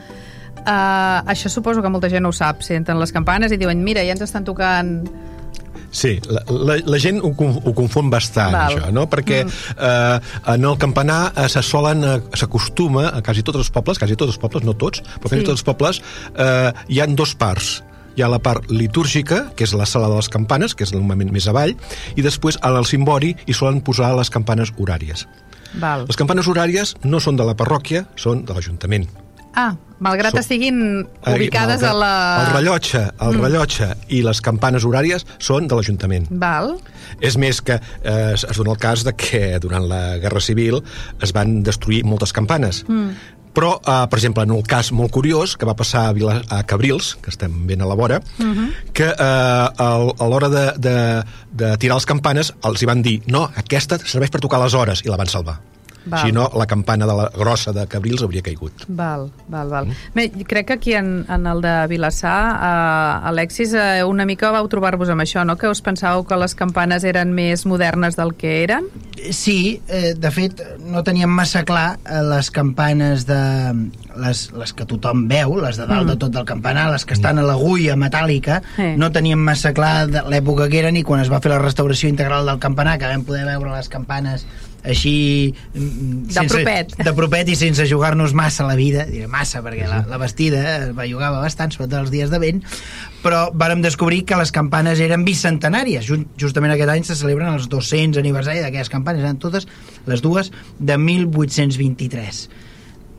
Uh, 0.65 1.21
això 1.29 1.51
suposo 1.53 1.85
que 1.85 1.91
molta 1.93 2.09
gent 2.09 2.25
no 2.25 2.33
ho 2.33 2.35
sap. 2.35 2.65
Senten 2.65 2.97
les 2.97 3.13
campanes 3.13 3.53
i 3.53 3.61
diuen, 3.61 3.85
mira, 3.85 4.01
ja 4.01 4.17
ens 4.17 4.25
estan 4.25 4.47
tocant 4.47 4.97
Sí, 5.95 6.17
la, 6.27 6.41
la, 6.49 6.75
la 6.83 6.97
gent 6.99 7.21
ho, 7.23 7.29
ho 7.31 7.71
confon 7.77 8.09
bastant, 8.11 8.51
Val. 8.51 8.73
això, 8.73 8.91
no? 8.91 9.05
Perquè 9.07 9.45
mm. 9.45 9.75
eh, 9.79 10.35
en 10.51 10.67
el 10.67 10.75
campanar 10.81 11.19
eh, 11.31 11.47
se 11.51 11.63
solen, 11.63 12.03
eh, 12.03 12.17
s'acostuma 12.35 13.07
a 13.15 13.21
quasi 13.23 13.45
tots 13.47 13.61
els 13.63 13.71
pobles, 13.71 14.01
quasi 14.01 14.17
tots 14.19 14.33
els 14.33 14.41
pobles, 14.41 14.65
no 14.67 14.75
tots, 14.75 15.05
però 15.05 15.29
quasi 15.29 15.45
sí. 15.45 15.47
tots 15.47 15.61
els 15.61 15.67
pobles, 15.69 16.01
eh, 16.35 16.73
hi 16.91 16.99
han 17.05 17.15
dos 17.15 17.37
parts 17.39 17.77
hi 18.15 18.23
ha 18.23 18.29
la 18.31 18.39
part 18.39 18.69
litúrgica, 18.71 19.49
que 19.55 19.67
és 19.67 19.73
la 19.75 19.87
sala 19.89 20.09
de 20.11 20.19
les 20.19 20.29
campanes, 20.31 20.75
que 20.75 20.87
és 20.87 20.93
el 20.95 21.03
moment 21.03 21.31
més 21.31 21.47
avall, 21.51 21.75
i 22.15 22.25
després 22.25 22.59
al 22.63 22.85
cimbori 22.87 23.35
hi 23.45 23.53
solen 23.53 23.81
posar 23.85 24.13
les 24.17 24.31
campanes 24.31 24.73
horàries. 24.77 25.27
Val. 25.81 26.07
Les 26.07 26.19
campanes 26.19 26.47
horàries 26.47 26.95
no 27.03 27.19
són 27.19 27.35
de 27.35 27.47
la 27.47 27.55
parròquia, 27.59 28.05
són 28.15 28.45
de 28.47 28.55
l'Ajuntament. 28.55 29.07
Ah, 29.55 29.71
malgrat 30.03 30.35
so, 30.35 30.41
estiguin 30.43 30.79
ubicades 31.31 31.79
malgrat, 31.79 31.91
a 31.91 31.93
la... 31.95 32.13
El 32.43 32.49
rellotge, 32.57 33.01
el 33.07 33.37
mm. 33.37 33.43
rellotge 33.45 33.87
i 34.11 34.19
les 34.25 34.41
campanes 34.43 34.83
horàries 34.87 35.23
són 35.39 35.69
de 35.71 35.77
l'Ajuntament. 35.77 36.27
Val. 36.41 36.73
És 37.23 37.37
més 37.39 37.61
que 37.63 37.77
eh, 37.79 38.33
es 38.35 38.59
dona 38.59 38.75
el 38.75 38.81
cas 38.83 39.05
de 39.07 39.15
que 39.15 39.55
durant 39.63 39.87
la 39.87 40.17
Guerra 40.23 40.43
Civil 40.43 40.81
es 41.23 41.31
van 41.35 41.61
destruir 41.63 42.03
moltes 42.07 42.35
campanes. 42.35 42.83
Mm 42.87 43.34
però, 43.55 43.75
eh, 43.79 44.07
per 44.11 44.19
exemple, 44.19 44.43
en 44.43 44.51
el 44.55 44.63
cas 44.67 44.91
molt 44.91 45.13
curiós 45.15 45.55
que 45.57 45.65
va 45.67 45.77
passar 45.77 46.09
a, 46.09 46.13
Vila, 46.13 46.41
a 46.49 46.63
Cabrils, 46.67 47.15
que 47.21 47.31
estem 47.33 47.65
ben 47.67 47.81
a 47.81 47.89
la 47.89 47.95
vora, 47.95 48.21
uh 48.21 48.43
mhm. 48.43 48.57
-huh. 48.57 48.91
que 48.93 49.07
eh, 49.07 49.67
a 50.19 50.27
l'hora 50.27 50.49
de, 50.49 50.65
de, 50.77 51.23
de 51.51 51.77
tirar 51.77 51.95
les 51.95 52.05
campanes 52.05 52.53
els 52.63 52.81
hi 52.81 52.85
van 52.85 53.01
dir 53.01 53.21
no, 53.27 53.49
aquesta 53.55 53.97
serveix 53.97 54.29
per 54.29 54.41
tocar 54.41 54.59
les 54.59 54.73
hores, 54.73 55.01
i 55.05 55.09
la 55.09 55.17
van 55.17 55.27
salvar. 55.27 55.59
Val. 56.05 56.21
Si 56.21 56.31
no, 56.31 56.49
la 56.55 56.67
campana 56.67 57.07
de 57.07 57.13
la 57.17 57.29
grossa 57.33 57.73
de 57.73 57.87
Cabrils 57.87 58.21
hauria 58.21 58.43
caigut. 58.45 58.85
Val, 58.87 59.31
val, 59.49 59.69
val. 59.69 59.87
Mm. 59.87 60.13
Bé, 60.13 60.45
crec 60.45 60.67
que 60.67 60.73
aquí 60.73 60.93
en, 60.93 61.25
en 61.29 61.47
el 61.47 61.61
de 61.61 61.73
Vilassar, 61.87 62.55
eh, 62.55 63.27
Alexis, 63.29 63.73
eh, 63.73 64.03
una 64.03 64.25
mica 64.25 64.51
vau 64.53 64.69
trobar-vos 64.69 65.09
amb 65.09 65.25
això, 65.25 65.45
no? 65.45 65.57
Que 65.57 65.71
us 65.71 65.81
pensàveu 65.85 66.25
que 66.29 66.37
les 66.37 66.53
campanes 66.55 67.03
eren 67.03 67.33
més 67.33 67.65
modernes 67.65 68.19
del 68.19 68.35
que 68.37 68.61
eren? 68.63 68.89
Sí, 69.31 69.81
eh, 69.87 70.13
de 70.13 70.31
fet, 70.31 70.61
no 70.85 71.01
teníem 71.03 71.31
massa 71.31 71.65
clar 71.65 71.97
eh, 72.05 72.21
les 72.29 72.51
campanes 72.51 73.25
de... 73.29 73.41
Les, 74.15 74.45
les 74.55 74.71
que 74.71 74.85
tothom 74.87 75.25
veu, 75.27 75.57
les 75.59 75.75
de 75.75 75.83
dalt 75.89 76.05
mm. 76.05 76.11
de 76.13 76.15
tot 76.21 76.31
del 76.31 76.45
campanar, 76.47 76.85
les 76.93 77.03
que 77.03 77.17
estan 77.17 77.41
a 77.41 77.43
l'agulla 77.43 77.97
metàl·lica, 77.99 78.61
sí. 78.77 78.93
no 78.95 79.09
teníem 79.11 79.41
massa 79.43 79.73
clar 79.75 80.05
l'època 80.07 80.69
que 80.71 80.79
eren 80.79 80.95
i 80.95 81.03
quan 81.03 81.19
es 81.19 81.27
va 81.27 81.41
fer 81.43 81.51
la 81.51 81.59
restauració 81.59 82.07
integral 82.07 82.47
del 82.47 82.61
campanar, 82.63 82.95
que 83.01 83.09
vam 83.11 83.25
poder 83.27 83.43
veure 83.43 83.73
les 83.73 83.91
campanes 83.91 84.47
així 84.85 85.15
mm, 85.73 86.27
de 86.29 86.35
sense, 86.37 86.53
propet. 86.53 86.95
de 87.07 87.13
propet 87.17 87.49
i 87.49 87.57
sense 87.59 87.87
jugar-nos 87.89 88.35
massa 88.37 88.67
la 88.67 88.77
vida 88.79 89.07
diré 89.09 89.27
massa 89.31 89.63
perquè 89.65 89.89
la, 89.89 90.03
la 90.09 90.19
vestida 90.21 90.91
va 90.95 91.07
jugava 91.09 91.41
bastant, 91.43 91.73
sobretot 91.73 92.05
els 92.05 92.13
dies 92.13 92.33
de 92.33 92.41
vent 92.41 92.61
però 93.25 93.47
vàrem 93.57 93.81
descobrir 93.81 94.21
que 94.29 94.37
les 94.37 94.51
campanes 94.53 94.99
eren 95.01 95.23
bicentenàries. 95.25 96.05
Justament 96.37 96.75
aquest 96.75 96.91
any 96.93 97.07
se 97.07 97.15
celebren 97.17 97.55
els 97.55 97.65
200 97.71 98.19
aniversari 98.21 98.61
d'aquelles 98.61 98.91
campanes. 98.93 99.23
Eren 99.25 99.39
totes 99.41 99.65
les 100.05 100.21
dues 100.21 100.51
de 100.77 100.97
1823 101.01 102.45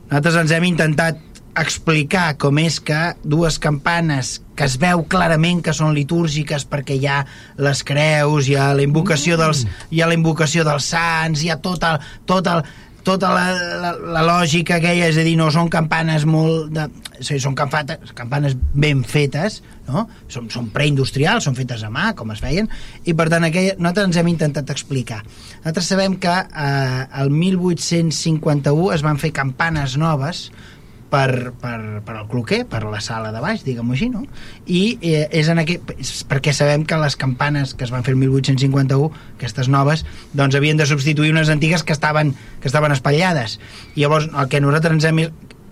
nosaltres 0.07 0.37
ens 0.39 0.51
hem 0.55 0.63
intentat 0.69 1.19
explicar 1.57 2.37
com 2.39 2.59
és 2.61 2.77
que 2.79 2.99
dues 3.27 3.57
campanes 3.59 4.37
que 4.57 4.65
es 4.65 4.79
veu 4.81 5.05
clarament 5.09 5.61
que 5.65 5.75
són 5.77 5.93
litúrgiques 5.95 6.65
perquè 6.69 6.97
hi 6.97 7.07
ha 7.07 7.21
les 7.61 7.83
creus, 7.85 8.49
hi 8.49 8.57
ha 8.57 8.71
la 8.77 8.85
invocació 8.85 9.37
mm. 9.37 9.43
dels, 9.43 9.63
hi 9.93 10.01
ha 10.01 10.09
la 10.09 10.17
invocació 10.17 10.65
dels 10.67 10.91
sants, 10.95 11.45
hi 11.45 11.53
ha 11.53 11.61
tot 11.61 11.85
el, 11.87 12.01
tot 12.29 12.49
el, 12.51 12.65
tota 13.07 13.31
la, 13.31 13.45
la, 13.79 13.91
la 14.17 14.23
lògica 14.25 14.81
aquella, 14.81 15.07
és 15.07 15.17
a 15.19 15.23
dir, 15.23 15.37
no 15.39 15.47
són 15.53 15.69
campanes 15.71 16.25
molt 16.27 16.73
de... 16.75 16.89
O 17.17 17.23
sigui, 17.23 17.39
són 17.41 17.55
campanes, 17.57 18.11
campanes 18.17 18.53
ben 18.77 18.99
fetes, 19.07 19.61
no? 19.87 20.03
Són, 20.29 20.51
són 20.53 20.67
preindustrials, 20.75 21.47
són 21.47 21.55
fetes 21.57 21.85
a 21.87 21.89
mà, 21.93 22.11
com 22.19 22.33
es 22.35 22.43
feien, 22.43 22.67
i 23.07 23.15
per 23.17 23.29
tant 23.31 23.47
aquella, 23.47 23.77
nosaltres 23.79 24.11
ens 24.11 24.19
hem 24.21 24.31
intentat 24.33 24.73
explicar. 24.75 25.21
Nosaltres 25.61 25.89
sabem 25.93 26.19
que 26.21 26.33
eh, 26.35 27.05
el 27.23 27.31
1851 27.33 28.91
es 28.97 29.05
van 29.07 29.21
fer 29.23 29.31
campanes 29.39 29.95
noves 29.97 30.49
per, 31.11 31.53
per, 31.61 31.79
per 32.05 32.15
al 32.15 32.27
cloquer, 32.29 32.63
per 32.69 32.83
la 32.85 33.01
sala 33.03 33.31
de 33.35 33.41
baix, 33.43 33.63
diguem-ho 33.65 33.95
així, 33.95 34.09
no? 34.13 34.23
I 34.65 34.83
eh, 35.01 35.25
és 35.39 35.49
en 35.51 35.61
aquest, 35.63 35.93
perquè 36.29 36.53
sabem 36.55 36.85
que 36.87 36.99
les 37.01 37.17
campanes 37.19 37.73
que 37.77 37.87
es 37.87 37.93
van 37.93 38.05
fer 38.07 38.15
el 38.15 38.21
1851, 38.21 39.11
aquestes 39.37 39.71
noves, 39.71 40.05
doncs 40.37 40.57
havien 40.59 40.79
de 40.79 40.87
substituir 40.89 41.33
unes 41.35 41.51
antigues 41.53 41.83
que 41.83 41.95
estaven, 41.95 42.35
que 42.61 42.71
estaven 42.71 42.95
espatllades. 42.95 43.59
I 43.95 44.05
llavors 44.05 44.31
el 44.33 44.51
que 44.51 44.63
nosaltres 44.63 44.99
ens 44.99 45.09
hem 45.11 45.23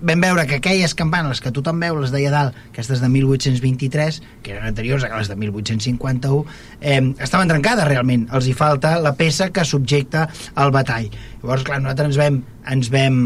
vam 0.06 0.22
veure 0.22 0.46
que 0.46 0.60
aquelles 0.60 0.94
campanes 0.94 1.40
que 1.42 1.52
tothom 1.56 1.80
veu, 1.82 1.98
les 1.98 2.12
deia 2.14 2.32
dalt, 2.34 2.58
aquestes 2.72 3.02
de 3.02 3.10
1823, 3.10 4.22
que 4.44 4.54
eren 4.54 4.68
anteriors 4.70 5.06
a 5.08 5.12
les 5.16 5.32
de 5.32 5.38
1851, 5.40 6.44
eh, 6.82 7.02
estaven 7.24 7.50
trencades 7.50 7.88
realment. 7.88 8.28
Els 8.36 8.50
hi 8.50 8.54
falta 8.58 8.98
la 9.02 9.16
peça 9.18 9.50
que 9.56 9.66
subjecta 9.66 10.28
el 10.62 10.74
batall. 10.76 11.10
Llavors, 11.42 11.66
clar, 11.66 11.82
nosaltres 11.82 12.14
ens 12.14 12.22
vam, 12.22 12.42
ens 12.76 12.92
vam, 12.94 13.20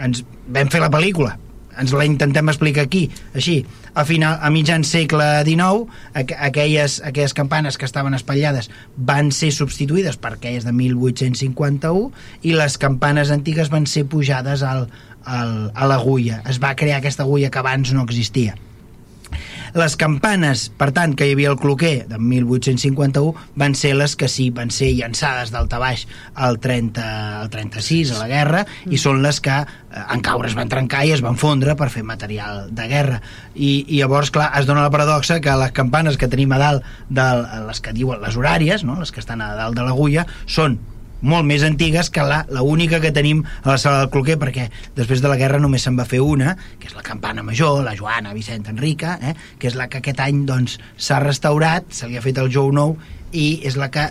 ens 0.00 0.24
vam 0.48 0.72
fer 0.72 0.80
la 0.82 0.92
pel·lícula, 0.94 1.36
ens 1.80 1.92
la 1.96 2.04
intentem 2.08 2.50
explicar 2.52 2.84
aquí, 2.86 3.06
així, 3.34 3.62
a, 3.94 4.04
final, 4.08 4.38
a 4.40 4.50
mitjan 4.52 4.84
segle 4.88 5.28
XIX, 5.46 5.86
aqu 6.18 6.36
aquelles, 6.48 6.98
aquelles 7.04 7.34
campanes 7.36 7.78
que 7.78 7.88
estaven 7.88 8.16
espatllades 8.18 8.70
van 8.96 9.32
ser 9.32 9.52
substituïdes 9.52 10.18
per 10.20 10.34
aquelles 10.36 10.66
de 10.68 10.74
1851 10.76 12.10
i 12.42 12.56
les 12.56 12.78
campanes 12.80 13.32
antigues 13.34 13.72
van 13.72 13.86
ser 13.86 14.04
pujades 14.06 14.64
al, 14.66 14.88
al, 15.24 15.70
a 15.74 15.88
l'agulla. 15.88 16.42
Es 16.48 16.60
va 16.62 16.76
crear 16.76 17.00
aquesta 17.00 17.24
agulla 17.26 17.50
que 17.50 17.62
abans 17.62 17.92
no 17.92 18.04
existia. 18.08 18.56
Les 19.72 19.94
campanes, 19.96 20.66
per 20.76 20.90
tant, 20.92 21.14
que 21.16 21.24
hi 21.24 21.32
havia 21.32 21.48
el 21.48 21.56
cloquer 21.56 22.04
de 22.04 22.18
1851 22.20 23.32
van 23.56 23.72
ser 23.78 23.94
les 23.96 24.12
que 24.20 24.28
sí 24.28 24.50
van 24.52 24.68
ser 24.68 24.90
llançades 24.98 25.48
d'alta 25.54 25.78
baix 25.80 26.02
al, 26.34 26.58
30, 26.60 27.06
al 27.40 27.48
36 27.48 28.12
a 28.12 28.18
la 28.20 28.28
guerra 28.28 28.60
i 28.84 29.00
són 29.00 29.22
les 29.24 29.40
que 29.40 29.54
eh, 29.62 30.02
en 30.02 30.20
caure 30.20 30.50
es 30.50 30.58
van 30.58 30.68
trencar 30.68 31.06
i 31.08 31.14
es 31.16 31.24
van 31.24 31.40
fondre 31.40 31.72
per 31.80 31.88
fer 31.94 32.04
material 32.04 32.66
de 32.68 32.88
guerra 32.90 33.22
i, 33.54 33.86
i 33.88 34.02
llavors, 34.02 34.28
clar, 34.34 34.50
es 34.60 34.68
dona 34.68 34.84
la 34.84 34.92
paradoxa 34.92 35.40
que 35.40 35.56
les 35.64 35.72
campanes 35.72 36.20
que 36.20 36.28
tenim 36.28 36.52
a 36.52 36.60
dalt 36.60 36.92
de 37.08 37.28
les 37.70 37.80
que 37.80 37.96
diuen 37.96 38.20
les 38.20 38.36
horàries, 38.36 38.84
no? 38.84 39.00
les 39.00 39.08
que 39.08 39.24
estan 39.24 39.40
a 39.40 39.54
dalt 39.56 39.78
de 39.78 39.88
l'agulla, 39.88 40.28
són 40.44 40.82
molt 41.22 41.46
més 41.48 41.64
antigues 41.66 42.10
que 42.10 42.24
la, 42.26 42.42
la 42.52 42.62
única 42.66 43.00
que 43.00 43.12
tenim 43.14 43.42
a 43.62 43.72
la 43.72 43.78
sala 43.78 44.02
del 44.02 44.10
Cloquer, 44.12 44.38
perquè 44.42 44.68
després 44.98 45.22
de 45.22 45.30
la 45.30 45.38
guerra 45.40 45.60
només 45.62 45.86
se'n 45.86 45.98
va 45.98 46.06
fer 46.08 46.20
una, 46.20 46.56
que 46.78 46.90
és 46.90 46.98
la 46.98 47.06
campana 47.06 47.44
major, 47.46 47.80
la 47.86 47.96
Joana 47.98 48.34
Vicent 48.36 48.68
Enrica, 48.72 49.16
eh, 49.22 49.34
que 49.58 49.70
és 49.70 49.78
la 49.78 49.88
que 49.88 50.02
aquest 50.02 50.22
any 50.22 50.44
doncs, 50.48 50.78
s'ha 50.96 51.18
doncs, 51.18 51.28
restaurat, 51.32 51.90
se 51.94 52.10
li 52.10 52.18
ha 52.18 52.24
fet 52.24 52.42
el 52.42 52.50
jou 52.52 52.72
nou, 52.74 52.96
i 53.32 53.62
és 53.64 53.78
la 53.80 53.88
que 53.88 54.10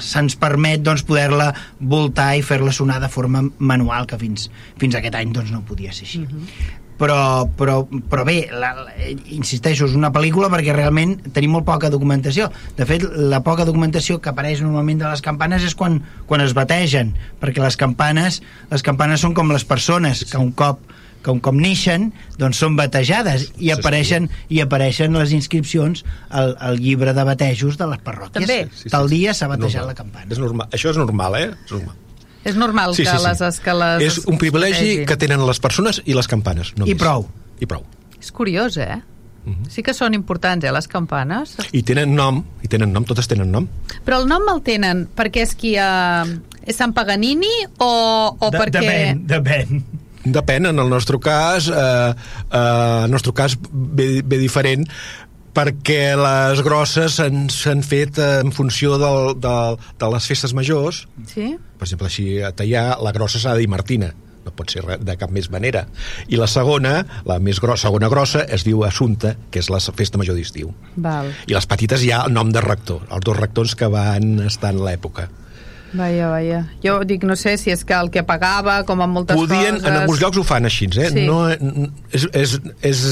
se'ns 0.00 0.38
permet 0.40 0.80
doncs, 0.80 1.04
poder-la 1.04 1.50
voltar 1.78 2.30
i 2.38 2.46
fer-la 2.46 2.72
sonar 2.72 2.96
de 3.02 3.10
forma 3.12 3.44
manual, 3.58 4.08
que 4.08 4.16
fins, 4.20 4.48
fins 4.80 4.96
aquest 4.96 5.18
any 5.18 5.34
doncs, 5.36 5.52
no 5.52 5.60
podia 5.68 5.92
ser 5.92 6.08
així. 6.08 6.24
Uh 6.24 6.30
mhm. 6.30 6.46
-huh 6.46 6.81
però, 7.02 7.18
però, 7.58 7.80
però 8.10 8.24
bé, 8.26 8.36
la, 8.54 8.72
la, 8.78 8.92
insisteixo, 9.34 9.88
és 9.90 9.96
una 9.98 10.12
pel·lícula 10.14 10.50
perquè 10.52 10.74
realment 10.76 11.16
tenim 11.34 11.56
molt 11.56 11.66
poca 11.66 11.90
documentació. 11.90 12.48
De 12.78 12.86
fet, 12.86 13.08
la 13.18 13.42
poca 13.42 13.66
documentació 13.66 14.20
que 14.22 14.30
apareix 14.30 14.62
normalment 14.62 15.02
de 15.02 15.10
les 15.10 15.24
campanes 15.24 15.66
és 15.66 15.74
quan, 15.78 15.98
quan 16.30 16.44
es 16.44 16.54
bategen, 16.54 17.14
perquè 17.42 17.64
les 17.64 17.78
campanes, 17.80 18.38
les 18.70 18.86
campanes 18.86 19.24
són 19.24 19.34
com 19.34 19.50
les 19.50 19.66
persones, 19.66 20.26
que 20.30 20.38
un 20.38 20.54
cop 20.54 20.82
que 21.22 21.30
un 21.30 21.38
cop 21.38 21.54
neixen, 21.54 22.08
doncs 22.34 22.58
són 22.58 22.74
batejades 22.74 23.44
i 23.62 23.70
apareixen, 23.70 24.26
i 24.50 24.58
apareixen 24.64 25.14
les 25.14 25.30
inscripcions 25.36 26.02
al, 26.34 26.56
al 26.58 26.80
llibre 26.82 27.14
de 27.14 27.26
batejos 27.28 27.78
de 27.78 27.86
les 27.92 28.02
parròquies. 28.02 28.42
També. 28.42 28.64
Sí, 28.72 28.88
sí, 28.88 28.94
Tal 28.94 29.06
dia 29.12 29.30
s'ha 29.30 29.46
batejat 29.52 29.84
normal. 29.84 29.94
la 29.94 30.00
campana. 30.02 30.30
És 30.34 30.42
normal. 30.42 30.72
Això 30.74 30.90
és 30.90 30.98
normal, 30.98 31.38
eh? 31.38 31.50
És 31.52 31.76
normal. 31.78 32.01
És 32.44 32.58
normal 32.58 32.96
sí, 32.96 33.04
que, 33.04 33.10
sí, 33.10 33.18
sí. 33.18 33.44
Les, 33.44 33.60
que 33.62 33.74
les... 33.78 34.04
És 34.08 34.18
un 34.26 34.38
privilegi 34.38 35.02
que 35.06 35.16
tenen 35.16 35.44
les 35.46 35.62
persones 35.62 36.02
i 36.04 36.16
les 36.16 36.28
campanes. 36.30 36.74
Només. 36.76 36.92
I 36.94 36.98
prou. 36.98 37.26
I 37.62 37.68
prou. 37.70 37.86
És 38.18 38.32
curiós, 38.34 38.76
eh? 38.76 39.00
Uh 39.44 39.50
mhm. 39.50 39.62
-huh. 39.62 39.70
Sí 39.70 39.82
que 39.82 39.94
són 39.94 40.14
importants, 40.14 40.64
eh, 40.64 40.72
les 40.72 40.88
campanes. 40.88 41.56
I 41.72 41.82
tenen 41.82 42.14
nom, 42.14 42.44
i 42.62 42.68
tenen 42.68 42.92
nom, 42.92 43.04
totes 43.04 43.26
tenen 43.26 43.50
nom. 43.50 43.68
Però 44.04 44.20
el 44.20 44.28
nom 44.28 44.42
el 44.48 44.62
tenen 44.62 45.08
perquè 45.16 45.42
és 45.42 45.54
qui... 45.54 45.76
Uh, 45.76 46.40
és 46.66 46.76
Sant 46.76 46.92
Paganini 46.92 47.66
o, 47.78 48.36
o 48.38 48.50
de, 48.50 48.58
perquè... 48.58 48.80
Depèn, 48.80 49.26
depèn. 49.26 49.82
Depèn, 50.22 50.68
en 50.70 50.78
el 50.78 50.88
nostre 50.88 51.18
cas, 51.18 51.66
eh, 51.66 51.74
eh, 51.74 52.54
en 52.54 53.04
el 53.08 53.10
nostre 53.10 53.32
cas 53.34 53.56
ve, 53.72 54.22
ve 54.22 54.38
diferent 54.38 54.86
perquè 55.56 56.14
les 56.18 56.62
grosses 56.64 57.20
s'han 57.20 57.86
fet 57.86 58.18
en 58.22 58.52
funció 58.56 58.98
del, 59.00 59.34
del, 59.40 59.78
de 60.00 60.10
les 60.14 60.28
festes 60.32 60.54
majors. 60.56 61.04
Sí? 61.28 61.52
Per 61.78 61.88
exemple, 61.88 62.08
així 62.10 62.26
a 62.44 62.52
tallar, 62.56 62.86
la 63.04 63.14
grossa 63.14 63.42
s'ha 63.42 63.56
de 63.56 63.64
dir 63.64 63.72
Martina 63.72 64.12
no 64.42 64.50
pot 64.58 64.72
ser 64.74 64.82
de 64.98 65.14
cap 65.18 65.30
més 65.30 65.48
manera. 65.54 65.84
I 66.26 66.38
la 66.40 66.48
segona, 66.50 66.96
la 67.28 67.38
més 67.38 67.60
grossa, 67.62 67.86
segona 67.86 68.10
grossa, 68.10 68.44
es 68.50 68.64
diu 68.66 68.82
Assumpta, 68.86 69.36
que 69.50 69.62
és 69.62 69.70
la 69.70 69.78
festa 69.78 70.18
major 70.18 70.38
d'estiu. 70.38 70.72
I 71.46 71.54
les 71.54 71.68
petites 71.70 72.02
hi 72.02 72.10
ha 72.10 72.24
el 72.26 72.34
nom 72.34 72.50
de 72.50 72.64
rector, 72.64 73.04
els 73.08 73.22
dos 73.22 73.38
rectors 73.38 73.76
que 73.78 73.90
van 73.92 74.40
estar 74.48 74.72
en 74.74 74.82
l'època. 74.82 75.28
Vaja, 75.92 76.28
vaja. 76.32 76.60
Jo 76.84 76.94
dic, 77.04 77.24
no 77.28 77.36
sé 77.36 77.54
si 77.60 77.72
és 77.72 77.82
que 77.84 77.94
el 77.96 78.08
que 78.12 78.22
pagava, 78.24 78.78
com 78.88 79.02
en 79.04 79.10
moltes 79.12 79.36
Podien, 79.36 79.76
coses... 79.76 79.88
en 79.88 79.98
alguns 80.00 80.22
llocs 80.22 80.40
ho 80.40 80.44
fan 80.46 80.68
així, 80.68 80.88
eh? 80.96 81.10
Sí. 81.12 81.26
No, 81.28 81.42
és, 81.52 81.60
és, 82.16 82.26
és, 82.32 82.54
és, 82.88 83.04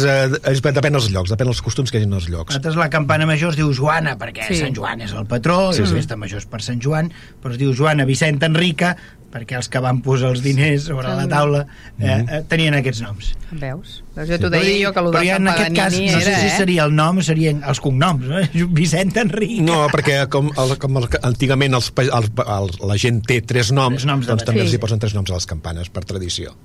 és, 0.55 0.63
depèn 0.65 0.97
dels 0.97 1.11
llocs, 1.13 1.33
depèn 1.35 1.51
dels 1.51 1.61
costums 1.65 1.93
que 1.93 2.01
hi 2.01 2.09
ha 2.09 2.11
els 2.11 2.31
llocs. 2.33 2.55
Nosaltres 2.55 2.81
la 2.81 2.89
campana 2.93 3.29
major 3.29 3.53
es 3.53 3.61
diu 3.61 3.73
Joana, 3.77 4.17
perquè 4.21 4.49
sí. 4.49 4.63
Sant 4.65 4.77
Joan 4.77 5.05
és 5.05 5.13
el 5.13 5.29
patró, 5.31 5.61
sí, 5.77 5.85
la 5.85 5.93
festa 6.01 6.17
major 6.21 6.41
és 6.41 6.49
per 6.49 6.63
Sant 6.65 6.81
Joan, 6.81 7.13
però 7.43 7.53
es 7.55 7.61
diu 7.61 7.77
Joana 7.77 8.09
Vicent 8.09 8.41
Enrica, 8.49 8.95
perquè 9.31 9.59
els 9.61 9.69
que 9.71 9.81
van 9.83 10.01
posar 10.03 10.33
els 10.35 10.43
diners 10.43 10.89
sobre 10.89 11.11
la 11.15 11.27
taula 11.31 11.61
eh, 11.63 12.03
mm-hmm. 12.03 12.31
eh, 12.37 12.41
tenien 12.51 12.77
aquests 12.81 13.03
noms. 13.05 13.31
Veus? 13.53 14.01
Veus 14.17 14.33
jo 14.33 14.39
t'ho 14.43 14.51
deia 14.53 14.75
jo 14.81 14.93
que 14.95 15.05
el 15.05 15.11
de 15.15 15.23
Sant 15.29 15.51
Paganini 15.51 15.77
cas, 15.79 15.97
era, 15.97 16.17
no 16.17 16.25
sé 16.27 16.35
si 16.41 16.57
seria 16.57 16.87
el 16.89 16.97
nom, 16.99 17.21
serien 17.25 17.63
els 17.63 17.83
cognoms, 17.85 18.27
no? 18.27 18.43
Vicent 18.81 19.15
Enric. 19.23 19.61
No, 19.67 19.85
perquè 19.95 20.25
com, 20.33 20.51
el, 20.59 20.75
com 20.83 20.99
el, 21.01 21.07
antigament 21.31 21.79
els, 21.79 21.93
els, 22.07 22.33
els, 22.47 22.81
la 22.91 22.99
gent 23.01 23.23
té 23.29 23.41
tres 23.47 23.71
noms, 23.77 24.01
tres 24.01 24.11
noms 24.11 24.31
doncs 24.31 24.49
també 24.49 24.65
sí. 24.65 24.69
els 24.69 24.79
hi 24.79 24.83
posen 24.83 25.03
tres 25.03 25.15
noms 25.17 25.31
a 25.31 25.39
les 25.39 25.49
campanes, 25.51 25.93
per 25.95 26.05
tradició. 26.09 26.57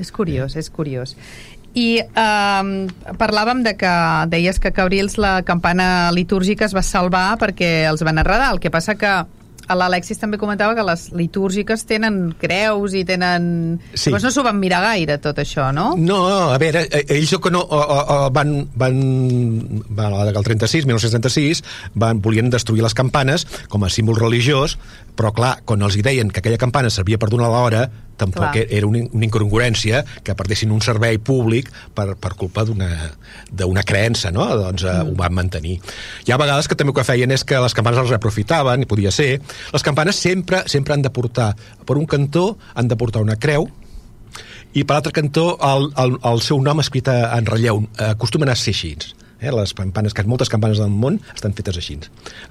És 0.00 0.10
curiós, 0.10 0.56
és 0.58 0.72
curiós. 0.74 1.14
I 1.74 2.00
um, 2.06 2.68
parlàvem 3.18 3.64
de 3.66 3.74
que 3.74 3.92
deies 4.30 4.60
que 4.62 4.70
Cabrils 4.74 5.16
la 5.18 5.40
campana 5.46 6.12
litúrgica 6.14 6.68
es 6.68 6.74
va 6.74 6.84
salvar 6.86 7.34
perquè 7.40 7.88
els 7.90 8.04
van 8.06 8.22
arredar. 8.22 8.52
El 8.54 8.62
que 8.62 8.70
passa 8.70 8.94
que 8.94 9.14
l'Alexis 9.72 10.20
també 10.20 10.36
comentava 10.40 10.76
que 10.76 10.84
les 10.84 11.06
litúrgiques 11.16 11.86
tenen 11.88 12.34
creus 12.40 12.92
i 12.92 13.04
tenen... 13.08 13.46
Sí. 13.94 14.10
Llavors 14.10 14.28
no 14.28 14.32
s'ho 14.34 14.44
van 14.44 14.60
mirar 14.60 14.82
gaire, 14.84 15.16
tot 15.24 15.40
això, 15.40 15.70
no? 15.72 15.94
No, 15.96 16.20
a 16.52 16.58
veure, 16.60 16.84
eh, 16.90 17.04
ells 17.16 17.32
que 17.40 17.52
no, 17.52 17.64
van, 18.34 18.54
van, 18.76 19.00
van 19.88 20.18
el 20.20 20.44
36, 20.44 20.84
1936, 20.90 21.64
van, 21.96 22.20
volien 22.24 22.52
destruir 22.52 22.84
les 22.84 22.96
campanes 22.96 23.46
com 23.72 23.84
a 23.84 23.92
símbol 23.92 24.20
religiós, 24.20 24.76
però 25.16 25.32
clar, 25.34 25.56
quan 25.64 25.82
els 25.86 25.96
hi 25.96 26.04
deien 26.04 26.30
que 26.30 26.42
aquella 26.42 26.60
campana 26.60 26.92
servia 26.92 27.18
per 27.18 27.30
donar 27.32 27.50
l'hora, 27.52 27.88
tampoc 28.20 28.52
Clar. 28.54 28.66
era 28.68 28.86
una, 28.86 29.04
una 29.12 29.26
incongruència 29.26 30.04
que 30.24 30.36
perdessin 30.38 30.72
un 30.74 30.82
servei 30.84 31.18
públic 31.18 31.70
per, 31.94 32.14
per 32.20 32.34
culpa 32.40 32.64
d'una 32.64 33.84
creença, 33.86 34.32
no? 34.34 34.46
Doncs 34.60 34.86
eh, 34.86 34.92
mm. 34.92 35.12
ho 35.12 35.18
van 35.18 35.36
mantenir. 35.36 35.78
Hi 36.26 36.34
ha 36.34 36.40
vegades 36.40 36.68
que 36.68 36.78
també 36.78 36.94
el 36.94 36.98
que 37.00 37.06
feien 37.06 37.34
és 37.34 37.46
que 37.46 37.60
les 37.62 37.76
campanes 37.76 38.02
les 38.04 38.14
reprofitaven, 38.16 38.84
i 38.84 38.90
podia 38.90 39.14
ser. 39.14 39.38
Les 39.74 39.86
campanes 39.86 40.20
sempre 40.20 40.64
sempre 40.70 40.94
han 40.94 41.02
de 41.02 41.10
portar, 41.10 41.54
per 41.86 41.98
un 42.00 42.06
cantó, 42.06 42.54
han 42.74 42.88
de 42.88 42.96
portar 43.00 43.22
una 43.24 43.36
creu, 43.40 43.68
i 44.74 44.82
per 44.82 44.96
l'altre 44.96 45.12
cantó 45.14 45.52
el, 45.62 45.92
el, 46.02 46.16
el 46.26 46.40
seu 46.42 46.58
nom 46.62 46.82
escrit 46.82 47.08
en 47.12 47.46
relleu. 47.46 47.84
Acostumen 48.10 48.50
a 48.50 48.56
ser 48.58 48.74
així. 48.74 48.94
Eh? 49.38 49.52
Les 49.54 49.74
campanes, 49.76 50.14
que 50.16 50.24
moltes 50.26 50.50
campanes 50.50 50.80
del 50.82 50.90
món 50.90 51.20
estan 51.34 51.54
fetes 51.54 51.78
així. 51.78 52.00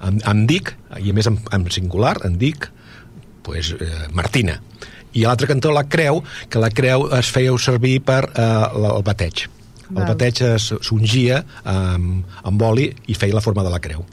Em, 0.00 0.20
em 0.20 0.44
dic, 0.48 0.72
i 1.00 1.12
a 1.12 1.16
més 1.16 1.28
en, 1.28 1.40
en 1.52 1.68
singular, 1.74 2.16
em 2.24 2.38
dic 2.40 2.70
pues, 3.44 3.74
eh, 3.76 4.06
Martina. 4.16 4.60
I 5.14 5.24
a 5.24 5.30
l'altre 5.30 5.48
cantó 5.50 5.72
la 5.74 5.84
creu, 5.88 6.22
que 6.50 6.62
la 6.62 6.70
creu 6.74 7.08
es 7.18 7.30
feia 7.30 7.54
servir 7.58 8.00
per 8.06 8.24
eh, 8.30 8.48
el 8.74 9.04
bateig. 9.06 9.46
Val. 9.84 10.02
El 10.02 10.10
bateig 10.14 10.42
s'ungia 10.58 11.42
amb, 11.68 12.24
amb 12.42 12.66
oli 12.66 12.88
i 13.06 13.14
feia 13.14 13.36
la 13.36 13.44
forma 13.44 13.64
de 13.66 13.72
la 13.72 13.80
creu. 13.84 14.04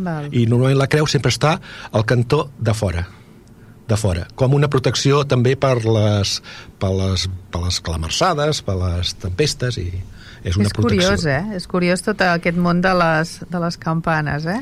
Val. 0.00 0.28
I 0.32 0.46
normalment 0.48 0.80
la 0.80 0.90
creu 0.90 1.08
sempre 1.10 1.32
està 1.32 1.56
al 1.92 2.06
cantó 2.08 2.48
de 2.58 2.74
fora 2.74 3.06
de 3.90 3.96
fora, 3.98 4.28
com 4.38 4.54
una 4.54 4.68
protecció 4.70 5.24
també 5.26 5.56
per 5.58 5.80
les, 5.82 6.36
per 6.78 6.92
les, 6.94 7.26
per 7.50 7.64
les 7.64 7.80
clamarçades, 7.82 8.62
per 8.62 8.76
les 8.78 9.16
tempestes 9.18 9.80
i 9.82 9.88
és 10.44 10.56
una 10.56 10.68
és 10.68 10.74
protecció. 10.76 11.08
curiós, 11.10 11.26
eh? 11.26 11.56
És 11.58 11.66
curiós 11.68 12.04
tot 12.06 12.22
aquest 12.24 12.56
món 12.56 12.80
de 12.84 12.92
les, 12.96 13.34
de 13.50 13.62
les 13.62 13.76
campanes, 13.80 14.46
eh? 14.46 14.60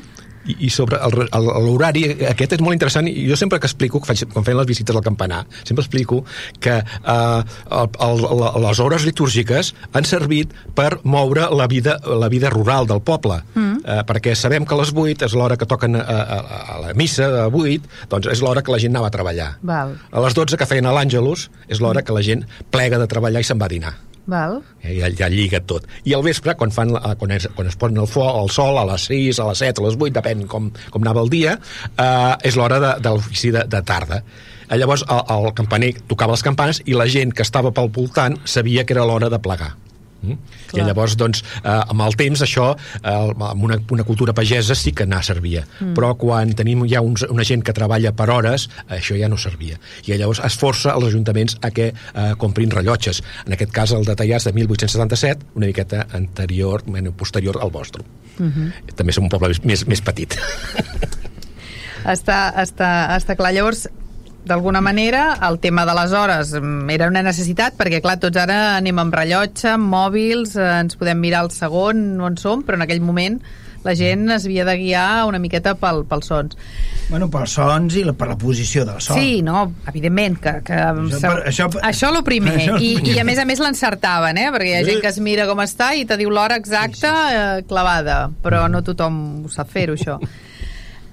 I, 0.49 0.57
i 0.67 0.71
sobre 0.73 0.99
l'horari, 1.09 2.05
aquest 2.33 2.57
és 2.57 2.64
molt 2.64 2.76
interessant 2.76 3.09
i 3.11 3.26
jo 3.28 3.37
sempre 3.38 3.61
que 3.61 3.69
explico, 3.69 4.00
que 4.02 4.11
faig, 4.11 4.25
quan 4.33 4.47
feien 4.47 4.59
les 4.61 4.69
visites 4.71 4.97
al 4.97 5.05
campanar, 5.05 5.45
sempre 5.62 5.85
explico 5.85 6.23
que 6.61 6.78
eh, 6.81 7.40
el, 7.78 7.90
el, 8.09 8.25
les 8.64 8.83
hores 8.83 9.07
litúrgiques 9.09 9.75
han 9.93 10.09
servit 10.09 10.55
per 10.78 10.99
moure 11.05 11.49
la 11.55 11.69
vida, 11.71 11.99
la 12.09 12.31
vida 12.33 12.50
rural 12.55 12.88
del 12.90 13.02
poble, 13.05 13.40
mm. 13.55 13.85
eh, 13.85 14.00
perquè 14.09 14.35
sabem 14.38 14.67
que 14.67 14.76
a 14.76 14.81
les 14.83 14.95
8 14.95 15.28
és 15.28 15.37
l'hora 15.38 15.59
que 15.61 15.69
toquen 15.69 15.99
a, 16.00 16.02
a, 16.02 16.59
a 16.76 16.81
la 16.87 16.97
missa 16.99 17.31
de 17.35 17.47
8, 17.49 17.95
doncs 18.11 18.33
és 18.33 18.45
l'hora 18.45 18.64
que 18.64 18.75
la 18.75 18.81
gent 18.83 18.97
anava 18.97 19.12
a 19.12 19.14
treballar. 19.14 19.52
Val. 19.62 19.97
A 20.11 20.25
les 20.25 20.37
12 20.38 20.59
que 20.59 20.69
feien 20.69 20.88
a 20.88 20.95
l'Àngelus 20.97 21.49
és 21.69 21.83
l'hora 21.85 22.02
que 22.02 22.17
la 22.17 22.25
gent 22.25 22.47
plega 22.73 23.00
de 23.00 23.11
treballar 23.11 23.45
i 23.45 23.49
se'n 23.49 23.61
va 23.61 23.69
a 23.69 23.76
dinar. 23.76 23.97
Val. 24.28 24.61
Eh, 24.82 24.99
ja, 24.99 25.08
ja 25.16 25.30
lliga 25.32 25.62
tot. 25.64 25.87
I 26.04 26.14
al 26.14 26.23
vespre, 26.26 26.54
quan, 26.61 26.73
fan, 26.75 26.92
quan, 26.92 27.32
es, 27.35 27.49
quan 27.56 27.70
es 27.70 27.78
posen 27.80 28.02
el, 28.02 28.11
fo, 28.11 28.26
el 28.42 28.52
sol, 28.52 28.76
a 28.76 28.85
les 28.90 29.08
6, 29.08 29.40
a 29.40 29.49
les 29.49 29.64
7, 29.64 29.80
a 29.80 29.87
les 29.88 29.97
8, 29.97 30.12
depèn 30.20 30.44
com, 30.50 30.68
com 30.92 31.06
anava 31.06 31.25
el 31.25 31.32
dia, 31.32 31.56
eh, 31.97 32.35
és 32.49 32.61
l'hora 32.61 32.78
de, 32.85 32.94
de 33.04 33.16
l'ofici 33.16 33.52
de, 33.54 33.64
de 33.73 33.82
tarda. 33.88 34.23
Eh, 34.68 34.76
llavors, 34.76 35.06
el, 35.08 35.25
el 35.38 35.52
campaner 35.56 35.94
tocava 36.12 36.37
les 36.37 36.44
campanes 36.44 36.82
i 36.85 36.97
la 36.97 37.08
gent 37.08 37.32
que 37.32 37.47
estava 37.47 37.73
pel 37.73 37.88
voltant 37.94 38.37
sabia 38.44 38.85
que 38.85 38.97
era 38.97 39.08
l'hora 39.08 39.32
de 39.32 39.40
plegar. 39.40 39.73
Mm? 40.23 40.37
I 40.75 40.83
llavors, 40.83 41.15
doncs, 41.19 41.43
eh, 41.63 41.71
amb 41.71 42.03
el 42.03 42.17
temps, 42.19 42.43
això, 42.43 42.73
eh, 42.99 43.13
amb 43.13 43.65
una, 43.65 43.79
una 43.95 44.05
cultura 44.05 44.35
pagesa 44.35 44.75
sí 44.75 44.93
que 44.93 45.07
anar 45.07 45.23
servia. 45.25 45.65
Mm. 45.81 45.95
Però 45.97 46.15
quan 46.19 46.55
tenim 46.59 46.85
ja 46.91 47.03
uns, 47.05 47.25
una 47.31 47.47
gent 47.47 47.63
que 47.63 47.75
treballa 47.77 48.13
per 48.17 48.29
hores, 48.35 48.69
això 48.89 49.19
ja 49.19 49.31
no 49.31 49.39
servia. 49.39 49.79
I 50.07 50.17
llavors 50.19 50.43
es 50.45 50.59
força 50.59 50.95
els 50.97 51.11
ajuntaments 51.11 51.59
a 51.63 51.71
que 51.71 51.93
eh, 51.93 52.31
comprin 52.39 52.73
rellotges. 52.75 53.23
En 53.47 53.55
aquest 53.57 53.75
cas, 53.75 53.95
el 53.97 54.07
de 54.09 54.17
Tallars 54.19 54.49
de 54.49 54.55
1877, 54.57 55.53
una 55.55 55.71
miqueta 55.71 56.07
anterior, 56.13 56.83
bueno, 56.87 57.13
posterior 57.13 57.59
al 57.63 57.71
vostre. 57.71 58.03
Mm 58.39 58.53
-hmm. 58.53 58.95
També 58.95 59.13
som 59.13 59.25
un 59.25 59.31
poble 59.31 59.55
més, 59.65 59.87
més 59.87 60.01
petit. 60.01 60.37
està, 62.05 62.55
està, 62.63 63.17
està 63.17 63.37
clar. 63.37 63.53
Llavors, 63.53 63.89
d'alguna 64.49 64.81
manera 64.85 65.23
el 65.49 65.61
tema 65.62 65.85
de 65.87 65.95
les 66.00 66.12
hores 66.17 66.52
mm, 66.59 66.90
era 66.97 67.09
una 67.12 67.23
necessitat 67.23 67.76
perquè 67.78 68.02
clar, 68.05 68.19
tots 68.23 68.40
ara 68.40 68.59
anem 68.78 68.99
amb 69.05 69.14
rellotge, 69.14 69.71
amb 69.76 69.88
mòbils 69.93 70.57
eh, 70.59 70.69
ens 70.83 70.99
podem 70.99 71.21
mirar 71.23 71.45
el 71.47 71.52
segon 71.55 72.21
on 72.25 72.38
som, 72.40 72.64
però 72.67 72.81
en 72.81 72.87
aquell 72.88 73.05
moment 73.05 73.40
la 73.85 73.95
gent 73.95 74.26
es 74.35 74.45
havia 74.45 74.64
de 74.67 74.75
guiar 74.76 75.25
una 75.28 75.38
miqueta 75.38 75.75
pel, 75.78 76.02
pels 76.09 76.26
sons. 76.28 76.57
Bueno, 77.09 77.28
pels 77.33 77.55
sons 77.57 77.95
i 77.97 78.02
la, 78.05 78.12
per 78.19 78.28
la 78.33 78.37
posició 78.40 78.85
del 78.88 78.99
sol. 79.05 79.21
Sí, 79.21 79.38
no, 79.45 79.62
evidentment, 79.88 80.40
que, 80.43 80.55
que 80.67 80.81
això, 80.81 81.21
per, 81.23 81.45
això, 81.49 81.69
això 81.87 82.11
lo 82.12 82.25
primer. 82.26 82.57
Això 82.59 82.81
I, 82.83 82.90
I 83.14 83.21
a 83.23 83.25
més 83.28 83.38
a 83.38 83.47
més 83.49 83.62
l'encertaven, 83.62 84.40
eh? 84.43 84.49
perquè 84.54 84.73
hi 84.73 84.76
ha 84.80 84.82
gent 84.89 85.00
que 85.04 85.13
es 85.13 85.21
mira 85.25 85.47
com 85.49 85.63
està 85.65 85.93
i 85.95 86.04
te 86.08 86.19
diu 86.21 86.32
l'hora 86.34 86.58
exacta 86.58 87.15
sí, 87.15 87.30
sí. 87.30 87.39
Eh, 87.39 87.65
clavada, 87.71 88.19
però 88.43 88.67
no 88.73 88.82
tothom 88.84 89.23
ho 89.47 89.52
sap 89.52 89.71
fer-ho, 89.73 89.97
això. 89.97 90.19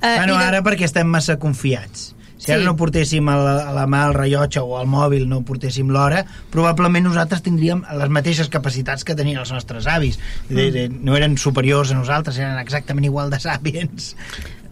Eh, 0.02 0.18
bueno, 0.18 0.36
de... 0.36 0.44
ara 0.44 0.66
perquè 0.66 0.90
estem 0.90 1.08
massa 1.08 1.38
confiats 1.42 2.15
si 2.46 2.52
sí. 2.52 2.54
ara 2.54 2.62
no 2.62 2.76
portéssim 2.78 3.26
a 3.32 3.36
la, 3.42 3.54
a 3.66 3.72
la 3.74 3.88
mà 3.90 4.04
el 4.06 4.14
rellotge 4.14 4.62
o 4.62 4.76
al 4.78 4.86
mòbil, 4.90 5.26
no 5.30 5.42
portéssim 5.48 5.90
l'hora, 5.90 6.22
probablement 6.54 7.08
nosaltres 7.10 7.42
tindríem 7.46 7.82
les 7.98 8.12
mateixes 8.14 8.52
capacitats 8.54 9.08
que 9.08 9.18
tenien 9.18 9.42
els 9.42 9.54
nostres 9.56 9.90
avis. 9.90 10.20
De, 10.48 10.70
de, 10.70 10.86
mm. 10.92 11.02
no 11.08 11.18
eren 11.18 11.40
superiors 11.42 11.90
a 11.90 11.98
nosaltres, 11.98 12.38
eren 12.38 12.62
exactament 12.62 13.10
igual 13.10 13.34
de 13.34 13.42
sàpiens 13.42 14.14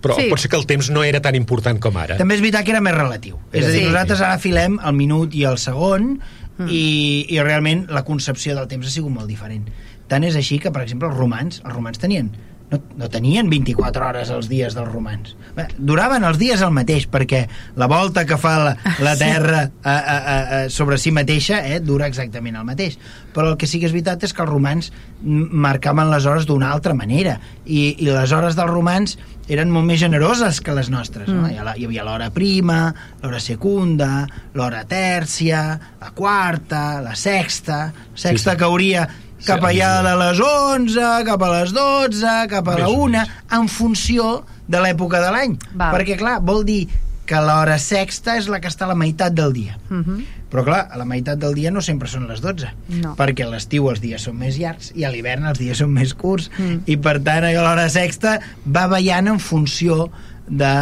però 0.04 0.18
sí. 0.20 0.28
pot 0.28 0.42
ser 0.42 0.50
que 0.52 0.60
el 0.60 0.66
temps 0.68 0.90
no 0.92 1.06
era 1.08 1.22
tan 1.24 1.32
important 1.40 1.78
com 1.80 1.96
ara. 1.96 2.18
També 2.20 2.36
és 2.36 2.42
veritat 2.44 2.66
que 2.68 2.74
era 2.74 2.82
més 2.84 2.92
relatiu. 2.92 3.38
És 3.56 3.64
a 3.64 3.70
dir, 3.72 3.86
sí. 3.86 3.88
nosaltres 3.88 4.20
ara 4.20 4.36
filem 4.44 4.76
el 4.84 4.98
minut 4.98 5.32
i 5.32 5.46
el 5.48 5.56
segon 5.62 6.18
mm. 6.18 6.68
i, 6.68 6.84
i 7.32 7.40
realment 7.40 7.86
la 7.88 8.04
concepció 8.04 8.58
del 8.58 8.68
temps 8.68 8.90
ha 8.90 8.92
sigut 8.92 9.16
molt 9.16 9.32
diferent. 9.32 9.70
Tant 10.12 10.28
és 10.28 10.36
així 10.36 10.60
que, 10.60 10.74
per 10.76 10.84
exemple, 10.84 11.08
els 11.08 11.16
romans, 11.16 11.62
els 11.64 11.72
romans 11.72 12.04
tenien 12.04 12.34
no, 12.72 12.80
no 12.98 13.10
tenien 13.12 13.50
24 13.52 14.08
hores 14.08 14.32
els 14.34 14.50
dies 14.50 14.76
dels 14.78 14.90
romans. 14.90 15.36
Duraven 15.78 16.26
els 16.26 16.40
dies 16.42 16.62
el 16.66 16.72
mateix, 16.74 17.06
perquè 17.12 17.44
la 17.80 17.88
volta 17.92 18.26
que 18.30 18.38
fa 18.42 18.54
la, 18.62 18.74
la 19.04 19.14
Terra 19.20 19.66
a, 19.84 19.94
a, 19.94 19.98
a, 19.98 20.38
a, 20.38 20.62
sobre 20.74 20.98
si 21.02 21.14
mateixa 21.14 21.62
eh, 21.68 21.80
dura 21.84 22.08
exactament 22.10 22.58
el 22.58 22.66
mateix. 22.68 22.98
Però 23.34 23.52
el 23.52 23.60
que 23.62 23.70
sí 23.70 23.82
que 23.82 23.90
és 23.90 23.94
veritat 23.94 24.26
és 24.26 24.34
que 24.34 24.44
els 24.46 24.52
romans 24.52 24.90
marcaven 25.24 26.10
les 26.12 26.26
hores 26.30 26.48
d'una 26.50 26.72
altra 26.74 26.96
manera, 26.98 27.38
i, 27.66 27.94
i 28.00 28.10
les 28.10 28.34
hores 28.36 28.58
dels 28.58 28.72
romans 28.72 29.18
eren 29.52 29.72
molt 29.72 29.88
més 29.88 30.00
generoses 30.00 30.62
que 30.64 30.76
les 30.76 30.90
nostres. 30.92 31.28
Mm. 31.30 31.36
No? 31.40 31.50
Hi, 31.52 31.82
hi 31.82 31.88
havia 31.88 32.06
l'hora 32.08 32.30
prima, 32.34 32.88
l'hora 33.22 33.42
secunda, 33.44 34.24
l'hora 34.56 34.84
tèrcia, 34.90 35.64
la 36.02 36.14
quarta, 36.16 37.02
la 37.04 37.16
sexta, 37.16 37.86
la 37.94 38.18
sexta 38.18 38.52
sí, 38.52 38.56
sí. 38.56 38.58
que 38.60 38.68
hauria 38.70 39.08
cap 39.48 39.64
allà 39.68 39.94
de 40.06 40.14
les 40.20 40.44
11, 40.44 41.08
cap 41.28 41.42
a 41.44 41.50
les 41.58 41.74
12, 41.76 42.36
cap 42.52 42.70
a 42.70 42.78
la 42.80 42.92
1, 42.92 43.24
en 43.60 43.72
funció 43.72 44.44
de 44.68 44.84
l'època 44.84 45.22
de 45.24 45.34
l'any. 45.34 45.58
Perquè, 45.80 46.18
clar, 46.20 46.40
vol 46.46 46.64
dir 46.68 46.84
que 47.28 47.40
l'hora 47.40 47.78
sexta 47.80 48.38
és 48.40 48.50
la 48.52 48.60
que 48.60 48.72
està 48.72 48.88
a 48.88 48.92
la 48.92 49.00
meitat 49.00 49.36
del 49.36 49.54
dia. 49.56 49.78
Uh 49.90 49.96
mhm. 49.96 50.04
-huh. 50.08 50.24
Però, 50.54 50.64
clar, 50.64 50.88
a 50.92 50.98
la 50.98 51.06
meitat 51.06 51.40
del 51.40 51.56
dia 51.56 51.72
no 51.72 51.82
sempre 51.82 52.08
són 52.08 52.28
les 52.28 52.40
12, 52.40 52.68
no. 53.02 53.16
perquè 53.18 53.44
a 53.44 53.50
l'estiu 53.50 53.90
els 53.90 54.00
dies 54.00 54.22
són 54.22 54.38
més 54.38 54.60
llargs 54.62 54.92
i 54.94 55.04
a 55.04 55.10
l'hivern 55.10 55.48
els 55.50 55.58
dies 55.58 55.78
són 55.78 55.90
més 55.90 56.14
curts, 56.14 56.52
mm. 56.60 56.84
i 56.86 56.98
per 56.98 57.24
tant 57.24 57.44
l'hora 57.44 57.90
sexta 57.90 58.40
va 58.64 58.86
ballant 58.88 59.28
en 59.28 59.40
funció 59.40 60.12
de, 60.48 60.76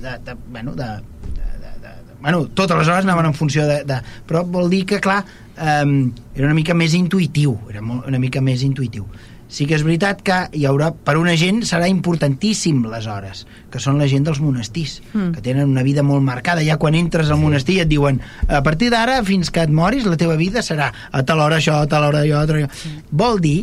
de, 0.00 0.18
de, 0.24 0.34
bueno, 0.48 0.72
de, 0.72 1.02
bueno, 2.22 2.46
totes 2.46 2.78
les 2.78 2.88
hores 2.88 3.04
anaven 3.04 3.26
en 3.32 3.34
funció 3.34 3.66
de, 3.66 3.82
de... 3.84 3.98
Però 4.28 4.44
vol 4.46 4.70
dir 4.70 4.84
que, 4.88 5.00
clar, 5.02 5.20
um, 5.58 6.12
era 6.36 6.48
una 6.48 6.56
mica 6.56 6.74
més 6.78 6.94
intuïtiu, 6.96 7.56
era 7.70 7.82
molt, 7.84 8.06
una 8.08 8.20
mica 8.22 8.40
més 8.44 8.62
intuïtiu. 8.66 9.06
Sí 9.52 9.66
que 9.68 9.76
és 9.76 9.82
veritat 9.84 10.22
que 10.24 10.36
hi 10.56 10.62
haurà, 10.64 10.88
per 10.96 11.18
una 11.20 11.34
gent 11.36 11.60
serà 11.68 11.84
importantíssim 11.90 12.78
les 12.88 13.04
hores, 13.10 13.42
que 13.68 13.82
són 13.84 13.98
la 14.00 14.06
gent 14.08 14.24
dels 14.24 14.40
monestirs, 14.40 15.02
mm. 15.10 15.34
que 15.34 15.44
tenen 15.44 15.68
una 15.68 15.84
vida 15.84 16.00
molt 16.06 16.24
marcada. 16.24 16.64
Ja 16.64 16.78
quan 16.80 16.96
entres 16.96 17.28
al 17.28 17.42
monestir 17.42 17.82
et 17.82 17.90
diuen 17.90 18.22
a 18.48 18.62
partir 18.64 18.88
d'ara 18.94 19.18
fins 19.28 19.52
que 19.52 19.66
et 19.66 19.74
moris 19.74 20.08
la 20.08 20.16
teva 20.16 20.38
vida 20.40 20.64
serà 20.64 20.88
a 21.12 21.22
tal 21.28 21.44
hora 21.44 21.60
això, 21.60 21.82
a 21.82 21.90
tal 21.90 22.08
hora 22.08 22.24
allò, 22.24 22.40
a 22.40 22.48
tal 22.48 22.62
hora 22.62 22.64
allò. 22.64 22.72
Mm. 22.72 23.04
Vol 23.12 23.42
dir 23.44 23.58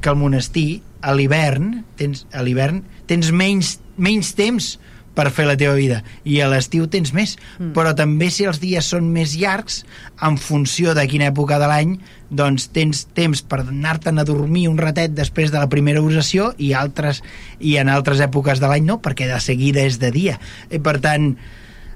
que 0.00 0.08
al 0.08 0.16
monestir 0.16 0.80
a 1.04 1.12
l'hivern 1.12 1.82
tens, 2.00 2.24
a 2.32 2.40
l'hivern 2.46 2.80
tens 3.10 3.28
menys, 3.28 3.76
menys 4.00 4.32
temps 4.38 4.76
per 5.16 5.30
fer 5.34 5.46
la 5.48 5.56
teva 5.58 5.74
vida 5.78 6.02
i 6.28 6.38
a 6.44 6.50
l'estiu 6.52 6.86
tens 6.92 7.12
més 7.16 7.34
mm. 7.56 7.72
però 7.76 7.94
també 7.96 8.28
si 8.32 8.46
els 8.48 8.60
dies 8.62 8.92
són 8.92 9.08
més 9.14 9.34
llargs 9.40 9.82
en 10.26 10.38
funció 10.40 10.94
de 10.96 11.06
quina 11.10 11.30
època 11.32 11.58
de 11.62 11.70
l'any 11.70 11.96
doncs 12.28 12.68
tens 12.74 13.04
temps 13.16 13.42
per 13.46 13.62
anar-te'n 13.64 14.20
a 14.20 14.26
dormir 14.28 14.66
un 14.70 14.78
ratet 14.78 15.14
després 15.16 15.52
de 15.54 15.62
la 15.62 15.70
primera 15.72 16.02
oració 16.02 16.52
i 16.58 16.72
altres 16.74 17.22
i 17.58 17.76
en 17.80 17.90
altres 17.92 18.20
èpoques 18.24 18.60
de 18.60 18.70
l'any 18.70 18.86
no, 18.86 18.98
perquè 19.02 19.30
de 19.30 19.38
seguida 19.40 19.84
és 19.86 20.00
de 20.02 20.12
dia 20.14 20.40
i 20.70 20.82
per 20.82 20.98
tant 21.04 21.30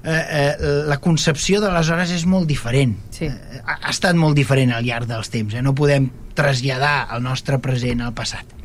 eh, 0.05 0.13
eh, 0.13 0.55
la 0.89 1.01
concepció 1.03 1.61
de 1.61 1.73
les 1.75 1.91
hores 1.91 2.15
és 2.15 2.25
molt 2.27 2.49
diferent 2.49 2.97
sí. 3.15 3.29
eh, 3.29 3.61
ha, 3.65 3.81
ha 3.83 3.93
estat 3.93 4.17
molt 4.17 4.39
diferent 4.39 4.73
al 4.75 4.87
llarg 4.87 5.11
dels 5.11 5.33
temps 5.33 5.55
eh? 5.55 5.65
no 5.65 5.77
podem 5.77 6.09
traslladar 6.39 7.11
el 7.15 7.27
nostre 7.27 7.61
present 7.61 8.01
al 8.05 8.17
passat 8.17 8.60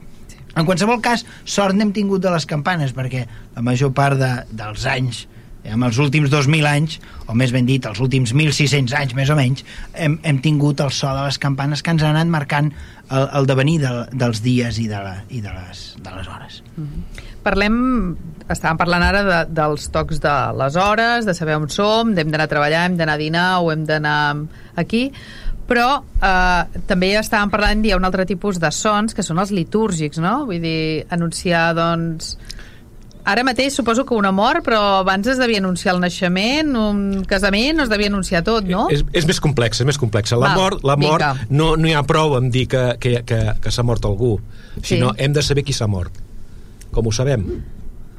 en 0.56 0.66
qualsevol 0.66 1.02
cas, 1.04 1.26
sort 1.44 1.76
n'hem 1.76 1.94
tingut 1.96 2.24
de 2.24 2.32
les 2.34 2.46
campanes, 2.50 2.96
perquè 2.96 3.26
la 3.56 3.64
major 3.66 3.94
part 3.96 4.20
de, 4.20 4.34
dels 4.52 4.86
anys 4.90 5.26
en 5.66 5.84
els 5.84 5.98
últims 6.02 6.30
2.000 6.30 6.68
anys, 6.70 7.00
o 7.26 7.36
més 7.38 7.52
ben 7.54 7.66
dit, 7.66 7.86
els 7.90 8.00
últims 8.04 8.34
1.600 8.36 8.94
anys 9.00 9.16
més 9.18 9.32
o 9.34 9.38
menys, 9.38 9.66
hem, 9.94 10.20
hem 10.24 10.42
tingut 10.44 10.82
el 10.86 10.92
so 10.94 11.10
de 11.10 11.26
les 11.26 11.40
campanes 11.42 11.82
que 11.82 11.96
ens 11.96 12.06
han 12.06 12.14
anat 12.14 12.32
marcant 12.32 12.70
el, 13.10 13.30
el 13.40 13.50
devenir 13.50 13.80
de, 13.82 13.94
dels 14.14 14.44
dies 14.46 14.80
i 14.82 14.88
de, 14.92 15.00
la, 15.02 15.16
i 15.30 15.42
de, 15.42 15.54
les, 15.54 15.86
de 16.02 16.18
les 16.18 16.30
hores. 16.30 16.62
Mm 16.76 16.84
-hmm. 16.86 17.32
Parlem, 17.46 17.76
estàvem 18.50 18.78
parlant 18.78 19.04
ara 19.06 19.24
de, 19.24 19.40
dels 19.54 19.90
tocs 19.94 20.20
de 20.22 20.36
les 20.58 20.76
hores, 20.76 21.26
de 21.26 21.34
saber 21.34 21.58
on 21.58 21.70
som, 21.70 22.14
d'hem 22.14 22.32
d'anar 22.32 22.46
a 22.46 22.54
treballar, 22.54 22.86
hem 22.86 22.98
d'anar 22.98 23.14
a 23.14 23.18
dinar 23.22 23.60
o 23.62 23.72
hem 23.72 23.86
d'anar 23.86 24.36
aquí, 24.76 25.12
però 25.70 25.88
eh, 26.02 26.82
també 26.90 27.14
estàvem 27.20 27.52
parlant, 27.54 27.82
hi 27.86 27.94
ha 27.94 28.00
un 28.00 28.06
altre 28.08 28.26
tipus 28.30 28.60
de 28.62 28.72
sons 28.74 29.18
que 29.18 29.26
són 29.26 29.42
els 29.42 29.54
litúrgics, 29.56 30.22
no? 30.22 30.44
Vull 30.50 30.62
dir, 30.64 31.06
anunciar, 31.14 31.72
doncs, 31.78 32.36
Ara 33.26 33.42
mateix 33.42 33.74
suposo 33.74 34.04
que 34.06 34.14
una 34.14 34.30
mort, 34.30 34.62
però 34.62 34.80
abans 35.00 35.26
es 35.32 35.40
devia 35.42 35.58
anunciar 35.58 35.96
el 35.96 36.02
naixement, 36.04 36.76
un 36.78 37.24
casament, 37.26 37.82
es 37.82 37.90
devia 37.90 38.12
anunciar 38.12 38.44
tot, 38.46 38.68
no? 38.70 38.84
És, 38.94 39.02
és 39.18 39.26
més 39.26 39.40
complex, 39.42 39.82
és 39.82 39.88
més 39.90 39.98
complex. 39.98 40.36
La 40.38 40.52
Val, 40.52 40.60
mort, 40.60 40.86
la 40.86 40.96
mort 41.02 41.50
no, 41.50 41.72
no 41.74 41.90
hi 41.90 41.96
ha 41.98 42.04
prou 42.06 42.38
en 42.38 42.52
dir 42.54 42.68
que, 42.70 42.84
que, 43.02 43.16
que, 43.26 43.40
que 43.64 43.74
s'ha 43.74 43.82
mort 43.82 44.06
algú, 44.06 44.36
sinó 44.78 45.10
sí. 45.16 45.26
hem 45.26 45.34
de 45.34 45.42
saber 45.42 45.66
qui 45.66 45.74
s'ha 45.74 45.90
mort. 45.90 46.22
Com 46.94 47.10
ho 47.10 47.16
sabem? 47.18 47.48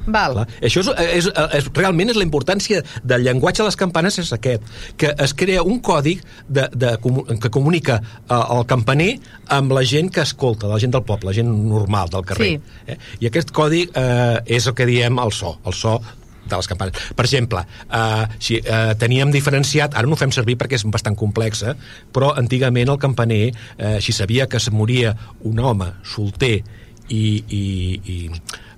Val. 0.07 0.37
Clar. 0.37 0.47
Això 0.63 0.83
és, 0.83 0.89
és, 1.19 1.29
és, 1.59 1.69
realment 1.75 2.11
és 2.13 2.19
la 2.19 2.25
importància 2.25 2.83
del 3.03 3.25
llenguatge 3.27 3.63
de 3.63 3.69
les 3.69 3.79
campanes 3.79 4.19
és 4.23 4.31
aquest, 4.35 4.67
que 4.99 5.13
es 5.25 5.33
crea 5.37 5.63
un 5.67 5.81
còdic 5.83 6.23
de, 6.47 6.67
de, 6.73 6.93
que 7.41 7.51
comunica 7.53 7.99
uh, 8.01 8.41
el 8.57 8.63
campaner 8.69 9.17
amb 9.53 9.75
la 9.75 9.83
gent 9.87 10.11
que 10.13 10.23
escolta, 10.23 10.69
la 10.71 10.79
gent 10.81 10.95
del 10.95 11.03
poble, 11.07 11.31
la 11.31 11.35
gent 11.35 11.51
normal 11.51 12.11
del 12.13 12.25
carrer. 12.27 12.53
Sí. 12.55 12.79
Eh? 12.87 12.97
I 13.21 13.31
aquest 13.31 13.51
codi 13.55 13.85
uh, 13.89 14.39
és 14.45 14.69
el 14.69 14.77
que 14.77 14.87
diem 14.89 15.19
el 15.23 15.35
so, 15.35 15.57
el 15.67 15.75
so 15.75 15.99
de 16.47 16.55
les 16.55 16.67
campanes. 16.67 16.95
Per 17.15 17.25
exemple, 17.25 17.59
eh, 17.91 18.25
si 18.39 18.55
eh, 18.57 18.95
teníem 18.99 19.31
diferenciat, 19.31 19.95
ara 19.95 20.07
no 20.07 20.15
ho 20.15 20.19
fem 20.19 20.31
servir 20.31 20.57
perquè 20.59 20.77
és 20.79 20.85
bastant 20.87 21.17
complexa, 21.19 21.75
però 22.15 22.31
antigament 22.39 22.87
el 22.93 22.99
campaner, 23.01 23.51
eh, 23.77 23.97
si 23.99 24.15
sabia 24.15 24.47
que 24.47 24.57
es 24.57 24.69
moria 24.71 25.11
un 25.43 25.59
home 25.59 25.91
solter 26.07 26.61
i, 27.09 27.43
i, 27.49 27.65
i 28.05 28.17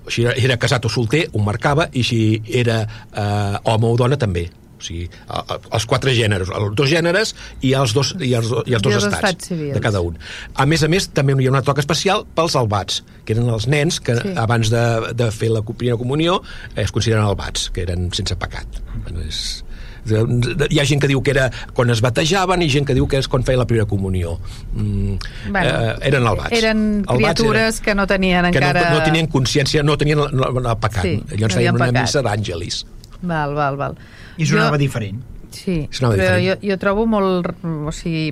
si 0.09 0.25
era, 0.25 0.37
era 0.37 0.57
casat 0.61 0.85
o 0.85 0.93
solter, 0.93 1.27
ho 1.33 1.43
marcava, 1.43 1.89
i 1.93 2.05
si 2.05 2.21
era 2.61 2.81
eh, 2.83 3.59
home 3.63 3.93
o 3.93 3.95
dona, 3.99 4.17
també 4.19 4.49
o 4.79 4.83
sigui, 4.83 5.05
els 5.75 5.85
quatre 5.89 6.13
gèneres, 6.15 6.51
els 6.55 6.75
dos 6.79 6.89
gèneres 6.89 7.33
i 7.67 7.73
els 7.77 7.93
dos, 7.95 8.13
i 8.23 8.31
els, 8.37 8.49
i 8.65 8.77
els 8.77 8.85
dos 8.85 8.95
I 8.95 8.99
estats, 9.01 9.17
estats 9.19 9.75
de 9.75 9.83
cada 9.83 10.01
un. 10.05 10.17
A 10.55 10.65
més 10.69 10.83
a 10.85 10.89
més, 10.91 11.09
també 11.15 11.35
hi 11.35 11.49
ha 11.49 11.53
una 11.53 11.63
toca 11.67 11.83
especial 11.83 12.23
pels 12.35 12.55
albats, 12.59 13.03
que 13.25 13.35
eren 13.35 13.51
els 13.51 13.67
nens 13.71 13.99
que 14.03 14.15
sí. 14.21 14.33
abans 14.39 14.71
de, 14.73 14.85
de 15.19 15.29
fer 15.35 15.51
la 15.53 15.63
primera 15.67 15.99
comunió 15.99 16.39
eh, 16.75 16.85
es 16.85 16.95
consideren 16.95 17.27
albats, 17.27 17.69
que 17.75 17.83
eren 17.83 18.09
sense 18.15 18.39
pecat. 18.39 18.79
Bueno, 19.03 19.25
és, 19.27 19.59
hi 20.11 20.79
ha 20.81 20.85
gent 20.89 21.01
que 21.03 21.09
diu 21.11 21.23
que 21.23 21.33
era 21.35 21.49
quan 21.73 21.89
es 21.93 22.03
batejaven 22.05 22.63
i 22.65 22.69
gent 22.69 22.87
que 22.89 22.97
diu 22.97 23.07
que 23.09 23.19
és 23.21 23.27
quan 23.31 23.45
feia 23.47 23.61
la 23.61 23.67
primera 23.69 23.87
comunió. 23.89 24.37
Mm, 24.73 25.17
bueno, 25.49 25.73
eh, 25.73 25.97
eren 26.11 26.29
albats 26.29 26.55
eren 26.59 26.85
criatures 27.07 27.79
eren, 27.79 27.83
que 27.85 27.95
no 27.95 28.07
tenien 28.07 28.51
que 28.51 28.57
encara 28.57 28.89
no, 28.89 28.99
no 28.99 29.03
tenien 29.05 29.27
consciència, 29.31 29.83
no 29.83 29.97
tenien 29.97 30.21
el, 30.27 30.47
el 30.63 30.71
pecat 30.79 31.03
sí, 31.05 31.17
llavors 31.33 31.55
no 31.55 31.59
feien 31.61 31.75
una 31.77 31.89
pecat. 31.91 32.01
missa 32.07 32.25
d'àngelis 32.25 32.83
val, 33.21 33.53
val, 33.53 33.77
val. 33.77 33.97
I 34.37 34.47
sonava 34.47 34.77
jo, 34.77 34.83
diferent. 34.85 35.19
Sí, 35.51 35.81
sonava 35.91 36.15
però 36.15 36.37
diferent. 36.37 36.61
jo, 36.63 36.69
jo 36.71 36.77
trobo 36.81 37.05
molt 37.09 37.51
o 37.63 37.93
sigui, 37.95 38.31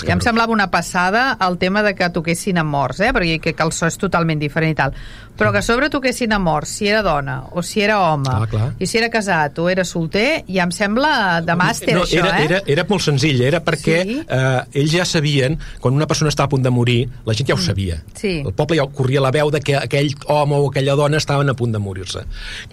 ja 0.00 0.14
em 0.14 0.22
semblava 0.24 0.54
una 0.54 0.70
passada 0.72 1.36
el 1.44 1.58
tema 1.60 1.82
de 1.82 1.94
que 1.94 2.08
toquessin 2.10 2.58
a 2.58 2.64
morts, 2.64 3.00
eh? 3.00 3.12
perquè 3.12 3.38
que, 3.42 3.52
que 3.56 3.66
el 3.66 3.72
so 3.76 3.88
és 3.90 3.98
totalment 4.00 4.40
diferent 4.40 4.72
i 4.72 4.78
tal 4.78 4.96
però 5.36 5.50
que 5.52 5.58
a 5.58 5.62
sobre 5.62 5.88
toquessin 5.90 6.32
a 6.32 6.38
mort, 6.38 6.68
si 6.68 6.88
era 6.88 7.02
dona 7.02 7.38
o 7.52 7.62
si 7.62 7.80
era 7.80 7.98
home, 8.00 8.28
ah, 8.28 8.46
clar. 8.48 8.66
i 8.78 8.86
si 8.86 8.98
era 8.98 9.08
casat 9.10 9.58
o 9.58 9.68
era 9.72 9.84
solter, 9.84 10.44
ja 10.46 10.66
em 10.66 10.72
sembla 10.74 11.40
de 11.44 11.56
màster 11.56 11.96
no, 11.96 12.04
això, 12.04 12.20
era, 12.20 12.34
eh? 12.36 12.44
Era, 12.44 12.60
era 12.74 12.84
molt 12.88 13.04
senzill, 13.04 13.40
era 13.42 13.62
perquè 13.64 13.96
sí? 14.04 14.18
eh, 14.22 14.80
ells 14.82 14.92
ja 14.92 15.06
sabien, 15.08 15.56
quan 15.80 15.96
una 15.96 16.06
persona 16.10 16.30
estava 16.32 16.50
a 16.50 16.52
punt 16.52 16.66
de 16.66 16.72
morir, 16.74 17.00
la 17.24 17.34
gent 17.34 17.48
ja 17.48 17.56
ho 17.56 17.60
mm. 17.60 17.64
sabia. 17.64 17.98
Sí. 18.18 18.34
El 18.44 18.52
poble 18.58 18.76
ja 18.78 18.86
corria 18.92 19.24
la 19.24 19.32
veu 19.34 19.50
de 19.50 19.62
que 19.64 19.76
aquell 19.78 20.12
home 20.26 20.58
o 20.58 20.68
aquella 20.68 20.96
dona 21.00 21.20
estaven 21.22 21.48
a 21.48 21.56
punt 21.56 21.72
de 21.72 21.80
morir-se. 21.80 22.26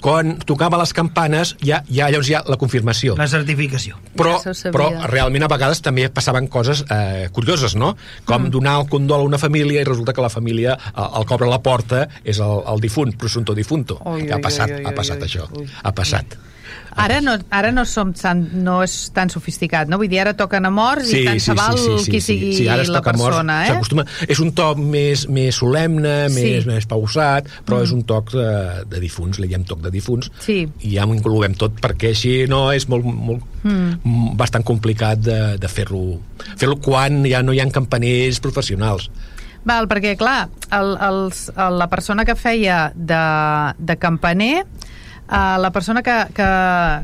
Quan 0.04 0.36
tocava 0.44 0.82
les 0.82 0.94
campanes, 0.94 1.56
ja, 1.64 1.82
ja 1.88 2.12
llavors 2.12 2.30
ja 2.30 2.44
la 2.46 2.60
confirmació. 2.60 3.16
La 3.20 3.30
certificació. 3.32 3.98
Però, 4.20 4.36
ja 4.44 4.54
però 4.76 4.92
realment 5.08 5.48
a 5.48 5.52
vegades 5.52 5.82
també 5.86 6.10
passaven 6.12 6.52
coses 6.52 6.84
eh, 6.90 7.09
curioses, 7.36 7.76
no? 7.80 7.96
Com 8.26 8.48
mm. 8.48 8.54
donar 8.56 8.78
el 8.82 8.90
condol 8.92 9.26
a 9.26 9.30
una 9.30 9.42
família 9.42 9.82
i 9.84 9.88
resulta 9.88 10.16
que 10.16 10.26
la 10.26 10.34
família, 10.34 10.78
el, 10.96 11.10
el 11.22 11.28
que 11.30 11.38
obre 11.38 11.50
la 11.52 11.62
porta 11.64 12.06
és 12.24 12.42
el, 12.44 12.64
el 12.70 12.84
difunt, 12.84 13.16
presunto 13.20 13.58
difunto. 13.58 14.00
Ui, 14.06 14.26
ui, 14.28 14.32
ha 14.34 14.42
passat, 14.44 14.76
ui, 14.76 14.84
ui, 14.84 14.88
ha 14.90 14.96
passat 14.96 15.22
ui, 15.22 15.30
això. 15.30 15.50
Ui. 15.56 15.68
Ha 15.84 15.96
passat. 15.96 16.38
Ara 17.00 17.20
no, 17.24 17.36
ara 17.56 17.72
no 17.72 17.86
som 17.88 18.12
tan, 18.18 18.44
no 18.66 18.80
és 18.84 18.96
tan 19.16 19.32
sofisticat, 19.32 19.90
no? 19.92 20.00
Vull 20.02 20.12
dir, 20.12 20.22
ara 20.24 20.36
toquen 20.38 20.68
a 20.68 20.72
morts 20.74 21.12
sí, 21.12 21.24
i 21.24 21.28
tant 21.28 21.42
se 21.44 21.56
val 21.58 21.78
sí, 21.78 21.86
sí, 21.86 22.04
sí, 22.04 22.14
qui 22.14 22.22
sigui 22.24 22.52
sí, 22.52 22.64
sí, 22.64 22.68
ara 22.72 22.86
la 22.90 23.02
persona, 23.06 23.60
morts, 23.70 23.94
eh? 23.96 24.28
És 24.36 24.42
un 24.44 24.54
toc 24.58 24.82
més, 24.82 25.26
més 25.32 25.62
solemne, 25.62 26.16
sí. 26.28 26.44
més, 26.44 26.68
més 26.70 26.90
pausat, 26.90 27.50
però 27.66 27.80
mm. 27.80 27.88
és 27.88 27.96
un 27.96 28.06
toc 28.10 28.34
de, 28.36 28.52
de 28.92 29.04
difunts, 29.04 29.42
li 29.42 29.50
diem 29.52 29.66
toc 29.68 29.84
de 29.86 29.94
difunts, 29.94 30.32
sí. 30.44 30.62
i 30.84 30.96
ja 30.98 31.08
ho 31.08 31.16
incloem 31.16 31.56
tot, 31.60 31.80
perquè 31.82 32.14
així 32.14 32.36
no 32.52 32.68
és 32.76 32.90
molt, 32.92 33.08
molt 33.08 33.64
mm. 33.64 34.36
bastant 34.40 34.66
complicat 34.68 35.24
de, 35.24 35.40
de 35.60 35.72
fer-lo 35.72 36.20
fer-lo 36.60 36.80
quan 36.84 37.24
ja 37.28 37.42
no 37.44 37.56
hi 37.56 37.62
ha 37.62 37.68
campaners 37.74 38.40
professionals. 38.44 39.10
Val, 39.68 39.90
perquè, 39.92 40.16
clar, 40.18 40.48
el, 40.76 40.94
els, 41.04 41.50
el, 41.52 41.80
la 41.82 41.90
persona 41.92 42.24
que 42.26 42.36
feia 42.40 42.90
de, 42.96 43.24
de 43.78 43.98
campaner 44.00 44.64
Uh, 45.30 45.62
la 45.62 45.70
persona 45.70 46.02
que, 46.02 46.16
que, 46.34 46.50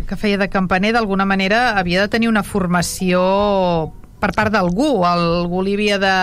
que 0.10 0.16
feia 0.18 0.40
de 0.42 0.50
campaner 0.50 0.96
d'alguna 0.96 1.28
manera 1.30 1.78
havia 1.78 2.02
de 2.02 2.10
tenir 2.10 2.32
una 2.32 2.42
formació 2.42 3.22
per 4.20 4.32
part 4.34 4.54
d'algú. 4.54 5.04
Algú 5.06 5.62
li 5.62 5.76
havia 5.78 6.00
de 6.02 6.16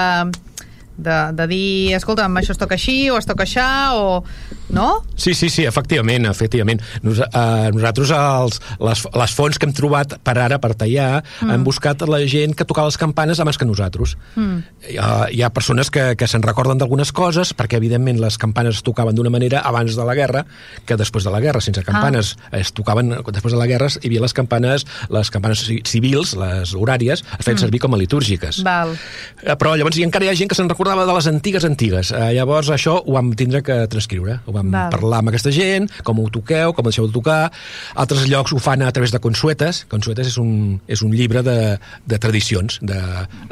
de, 0.97 1.33
de 1.33 1.47
dir, 1.49 1.95
escolta'm, 1.97 2.37
això 2.37 2.55
es 2.55 2.61
toca 2.61 2.77
així 2.77 3.11
o 3.11 3.19
es 3.19 3.29
toca 3.29 3.47
això, 3.47 3.67
o... 3.97 4.23
no? 4.71 5.03
Sí, 5.17 5.35
sí, 5.35 5.49
sí, 5.51 5.65
efectivament, 5.65 6.27
efectivament. 6.31 6.83
Nos, 7.03 7.21
eh, 7.23 7.71
nosaltres 7.75 8.13
els, 8.17 8.61
les, 8.83 9.05
les 9.19 9.35
fonts 9.35 9.59
que 9.59 9.67
hem 9.69 9.75
trobat 9.77 10.19
per 10.23 10.37
ara, 10.39 10.59
per 10.63 10.75
tallar, 10.79 11.23
mm. 11.23 11.55
hem 11.55 11.65
buscat 11.65 12.05
la 12.09 12.21
gent 12.29 12.55
que 12.59 12.67
tocava 12.69 12.91
les 12.91 12.99
campanes 13.01 13.41
abans 13.41 13.59
que 13.59 13.69
nosaltres. 13.69 14.17
Mm. 14.37 14.59
Hi, 14.91 14.99
ha, 14.99 15.11
hi 15.33 15.43
ha 15.43 15.53
persones 15.55 15.91
que, 15.91 16.13
que 16.19 16.29
se'n 16.29 16.45
recorden 16.45 16.81
d'algunes 16.81 17.13
coses, 17.17 17.55
perquè 17.57 17.81
evidentment 17.81 18.21
les 18.21 18.39
campanes 18.39 18.81
es 18.81 18.87
tocaven 18.87 19.17
d'una 19.17 19.33
manera 19.33 19.65
abans 19.67 19.97
de 19.97 20.07
la 20.07 20.17
guerra 20.19 20.45
que 20.87 20.99
després 21.01 21.25
de 21.25 21.33
la 21.35 21.41
guerra. 21.41 21.63
Sense 21.65 21.85
campanes 21.87 22.37
ah. 22.51 22.59
es 22.61 22.75
tocaven, 22.77 23.17
després 23.33 23.57
de 23.57 23.61
la 23.61 23.69
guerra 23.71 23.91
hi 23.93 24.07
havia 24.07 24.23
les 24.23 24.37
campanes, 24.37 24.87
les 25.13 25.33
campanes 25.33 25.65
civils, 25.89 26.37
les 26.39 26.77
horàries, 26.77 27.25
es 27.25 27.45
feien 27.45 27.59
mm. 27.59 27.65
servir 27.65 27.83
com 27.83 27.97
a 27.97 28.01
litúrgiques. 28.01 28.63
Val. 28.67 28.95
Eh, 29.43 29.57
però 29.59 29.75
llavors 29.77 29.99
encara 30.03 30.27
hi 30.29 30.33
ha 30.33 30.39
gent 30.39 30.51
que 30.51 30.59
se'n 30.59 30.71
recorda 30.71 30.83
recordava 30.83 31.07
de 31.07 31.15
les 31.15 31.27
antigues 31.31 31.65
antigues. 31.65 32.11
Eh, 32.13 32.33
llavors 32.35 32.69
això 32.75 32.97
ho 33.01 33.15
vam 33.15 33.33
tindre 33.39 33.63
que 33.63 33.87
transcriure. 33.89 34.41
Ho 34.47 34.53
vam 34.53 34.62
Val. 34.71 34.91
parlar 34.93 35.23
amb 35.23 35.33
aquesta 35.33 35.53
gent, 35.55 35.89
com 36.05 36.21
ho 36.21 36.29
toqueu, 36.33 36.75
com 36.77 36.85
ho 36.85 36.91
deixeu 36.91 37.09
de 37.09 37.15
tocar. 37.15 37.51
Altres 37.95 38.27
llocs 38.29 38.53
ho 38.53 38.61
fan 38.63 38.83
a 38.83 38.91
través 38.93 39.13
de 39.13 39.21
consuetes. 39.23 39.85
Consuetes 39.91 40.29
és 40.29 40.39
un, 40.39 40.81
és 40.87 41.03
un 41.03 41.15
llibre 41.15 41.43
de, 41.43 41.79
de 42.07 42.19
tradicions, 42.19 42.79
de, 42.83 43.01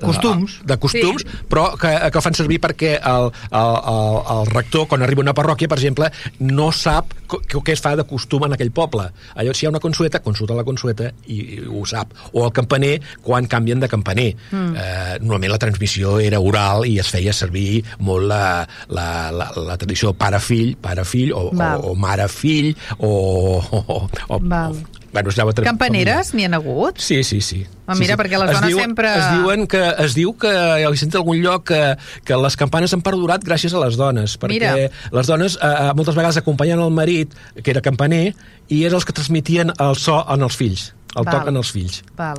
costums, 0.02 0.60
de, 0.60 0.68
de 0.72 0.78
costums 0.82 1.24
sí. 1.24 1.40
però 1.48 1.70
que, 1.80 1.92
que 2.12 2.22
fan 2.24 2.36
servir 2.36 2.60
perquè 2.60 2.96
el, 2.98 3.30
el, 3.50 3.72
el, 3.94 4.20
el 4.36 4.52
rector, 4.52 4.86
quan 4.90 5.02
arriba 5.02 5.24
a 5.24 5.28
una 5.30 5.36
parròquia, 5.36 5.70
per 5.70 5.80
exemple, 5.80 6.10
no 6.44 6.70
sap 6.76 7.16
què 7.30 7.72
es 7.72 7.82
fa 7.82 7.94
de 7.96 8.04
costum 8.08 8.44
en 8.46 8.56
aquell 8.56 8.72
poble. 8.74 9.06
Llavors, 9.36 9.58
si 9.58 9.64
hi 9.64 9.68
ha 9.68 9.74
una 9.74 9.82
consueta, 9.82 10.20
consulta 10.22 10.56
la 10.58 10.66
consueta 10.66 11.12
i, 11.26 11.40
i 11.40 11.62
ho 11.64 11.84
sap. 11.86 12.12
O 12.34 12.44
el 12.46 12.52
campaner, 12.52 12.98
quan 13.22 13.46
canvien 13.50 13.80
de 13.80 13.88
campaner. 13.88 14.32
Mm. 14.50 14.74
Eh, 14.74 15.18
normalment 15.22 15.54
la 15.54 15.60
transmissió 15.62 16.18
era 16.20 16.40
oral 16.42 16.84
i 16.88 16.98
es 17.00 17.08
feia 17.10 17.20
feia 17.20 17.36
servir 17.36 17.84
molt 18.00 18.26
la, 18.30 18.66
la, 18.88 19.30
la, 19.34 19.50
la 19.56 19.76
tradició 19.80 20.12
pare-fill, 20.16 20.76
pare-fill, 20.90 21.34
o, 21.36 21.48
o, 21.54 21.92
o 21.92 21.98
mare-fill, 21.98 22.74
o... 22.98 23.12
o, 23.60 24.00
o 24.28 24.40
Val. 24.42 24.80
Bueno, 25.12 25.30
Campaneres 25.64 26.30
n'hi 26.38 26.44
ha 26.46 26.52
hagut? 26.54 27.00
Sí, 27.02 27.24
sí, 27.24 27.40
sí. 27.40 27.64
Ah, 27.86 27.96
mira, 27.98 28.12
sí, 28.12 28.12
sí. 28.12 28.18
perquè 28.20 28.38
les 28.38 28.52
dones 28.54 28.70
diuen, 28.70 28.84
sempre... 28.92 29.10
Es, 29.18 29.24
diuen 29.40 29.66
que, 29.66 29.80
es 30.04 30.14
diu 30.14 30.36
que, 30.38 30.52
he 30.52 30.92
sentit 31.00 31.18
algun 31.18 31.40
lloc, 31.42 31.64
que, 31.72 31.80
que 32.26 32.38
les 32.38 32.56
campanes 32.60 32.94
han 32.94 33.02
perdurat 33.02 33.42
gràcies 33.42 33.74
a 33.74 33.82
les 33.82 33.98
dones, 33.98 34.36
perquè 34.38 34.54
mira. 34.54 34.70
les 35.18 35.32
dones 35.32 35.58
eh, 35.58 35.66
eh, 35.66 35.90
moltes 35.98 36.14
vegades 36.14 36.38
acompanyen 36.38 36.78
el 36.84 36.94
marit, 36.94 37.34
que 37.58 37.74
era 37.74 37.82
campaner, 37.82 38.36
i 38.70 38.84
és 38.86 38.94
els 38.94 39.06
que 39.06 39.16
transmitien 39.16 39.74
el 39.74 39.98
so 39.98 40.20
en 40.30 40.46
els 40.46 40.62
fills, 40.62 40.92
el 41.16 41.24
Val. 41.24 41.34
toc 41.34 41.50
en 41.50 41.58
els 41.64 41.74
fills. 41.74 42.04
Val. 42.14 42.38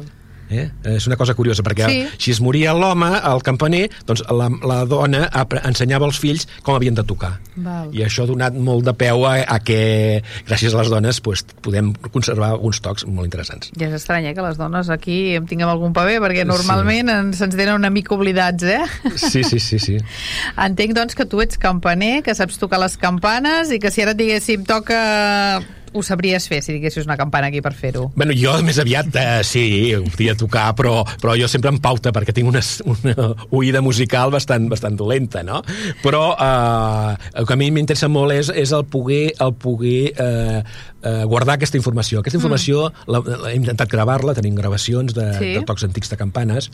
Eh? 0.51 0.67
És 0.97 1.07
una 1.07 1.15
cosa 1.15 1.33
curiosa, 1.37 1.63
perquè 1.63 1.87
sí. 1.87 1.99
si 2.19 2.33
es 2.35 2.41
moria 2.43 2.73
l'home, 2.75 3.07
el 3.15 3.41
campaner, 3.45 3.85
doncs 4.07 4.23
la, 4.27 4.49
la 4.67 4.81
dona 4.89 5.23
ensenyava 5.63 6.07
als 6.09 6.19
fills 6.19 6.47
com 6.65 6.75
havien 6.75 6.97
de 6.97 7.05
tocar. 7.07 7.37
Val. 7.55 7.89
I 7.95 8.03
això 8.05 8.25
ha 8.25 8.29
donat 8.29 8.57
molt 8.59 8.85
de 8.87 8.93
peu 8.97 9.25
a, 9.29 9.37
a 9.47 9.59
que, 9.63 9.79
gràcies 10.49 10.75
a 10.75 10.81
les 10.81 10.91
dones, 10.91 11.21
pues, 11.23 11.45
podem 11.63 11.93
conservar 12.11 12.53
uns 12.59 12.81
tocs 12.83 13.07
molt 13.07 13.29
interessants. 13.29 13.71
Ja 13.79 13.87
és 13.87 13.97
estrany, 13.97 14.27
eh, 14.29 14.35
que 14.35 14.45
les 14.45 14.59
dones 14.59 14.91
aquí 14.93 15.37
en 15.39 15.47
tinguem 15.49 15.71
algun 15.71 15.95
paper, 15.95 16.19
perquè 16.25 16.45
normalment 16.47 17.07
sí. 17.07 17.17
ens, 17.17 17.43
ens 17.47 17.57
tenen 17.57 17.75
una 17.77 17.91
mica 17.93 18.15
oblidats, 18.17 18.67
eh? 18.67 18.83
Sí, 19.15 19.45
sí, 19.47 19.59
sí, 19.63 19.79
sí. 19.79 19.99
Entenc, 20.67 20.95
doncs, 20.97 21.15
que 21.17 21.27
tu 21.29 21.41
ets 21.43 21.59
campaner, 21.61 22.19
que 22.25 22.35
saps 22.35 22.59
tocar 22.61 22.81
les 22.83 22.97
campanes, 22.99 23.71
i 23.71 23.79
que 23.81 23.91
si 23.93 24.03
ara 24.03 24.15
et 24.15 24.19
diguéssim 24.19 24.67
toca 24.67 24.99
ho 25.93 26.03
sabries 26.05 26.47
fer 26.49 26.61
si 26.63 26.75
diguessis 26.75 27.05
una 27.07 27.17
campana 27.19 27.49
aquí 27.51 27.61
per 27.63 27.73
fer-ho? 27.75 28.07
Bueno, 28.15 28.35
jo 28.37 28.53
més 28.65 28.79
aviat 28.81 29.15
eh, 29.19 29.41
sí, 29.47 29.63
ho 29.95 30.03
podria 30.07 30.35
tocar, 30.39 30.69
però, 30.77 31.01
però 31.21 31.35
jo 31.39 31.49
sempre 31.51 31.71
em 31.73 31.79
pauta 31.83 32.13
perquè 32.15 32.35
tinc 32.35 32.51
una, 32.51 32.61
una 32.93 33.31
oïda 33.51 33.81
musical 33.83 34.31
bastant, 34.33 34.69
bastant 34.71 34.95
dolenta, 34.99 35.43
no? 35.47 35.61
Però 36.03 36.23
eh, 36.35 37.17
el 37.41 37.49
que 37.49 37.57
a 37.57 37.59
mi 37.59 37.71
m'interessa 37.75 38.09
molt 38.11 38.35
és, 38.37 38.51
és 38.55 38.73
el 38.75 38.85
poder, 38.91 39.23
el 39.43 39.53
poder 39.59 39.99
eh, 40.15 40.61
eh, 41.03 41.23
guardar 41.25 41.57
aquesta 41.57 41.79
informació. 41.79 42.21
Aquesta 42.21 42.39
informació 42.39 42.87
mm. 42.89 43.11
la, 43.11 43.23
la, 43.27 43.51
hem 43.51 43.65
intentat 43.65 43.91
gravar-la, 43.91 44.35
tenim 44.37 44.55
gravacions 44.57 45.15
de, 45.17 45.27
sí. 45.37 45.51
de 45.57 45.65
tocs 45.67 45.87
antics 45.87 46.13
de 46.13 46.19
campanes 46.19 46.71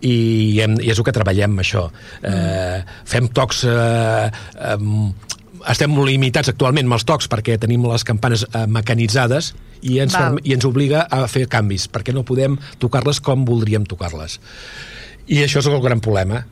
i, 0.00 0.16
hem, 0.64 0.78
i 0.80 0.92
és 0.92 0.98
el 0.98 1.06
que 1.06 1.14
treballem, 1.16 1.60
això. 1.64 1.88
Mm. 2.22 2.32
Eh, 2.32 2.98
fem 3.14 3.30
tocs... 3.36 3.64
Eh, 3.68 4.26
eh, 4.72 5.32
estem 5.70 5.94
limitats 6.04 6.50
actualment 6.52 6.88
amb 6.88 6.98
els 6.98 7.06
tocs 7.08 7.28
perquè 7.30 7.58
tenim 7.60 7.84
les 7.88 8.04
campanes 8.06 8.44
eh, 8.46 8.64
mecanitzades 8.70 9.52
i 9.82 10.00
ens, 10.04 10.16
i 10.44 10.56
ens 10.56 10.66
obliga 10.68 11.04
a 11.10 11.24
fer 11.30 11.46
canvis 11.50 11.86
perquè 11.92 12.14
no 12.16 12.24
podem 12.26 12.58
tocar-les 12.82 13.20
com 13.24 13.44
voldríem 13.48 13.86
tocar-les. 13.88 14.40
I 15.28 15.44
això 15.44 15.62
és 15.62 15.70
el 15.70 15.80
gran 15.84 16.02
problema 16.04 16.44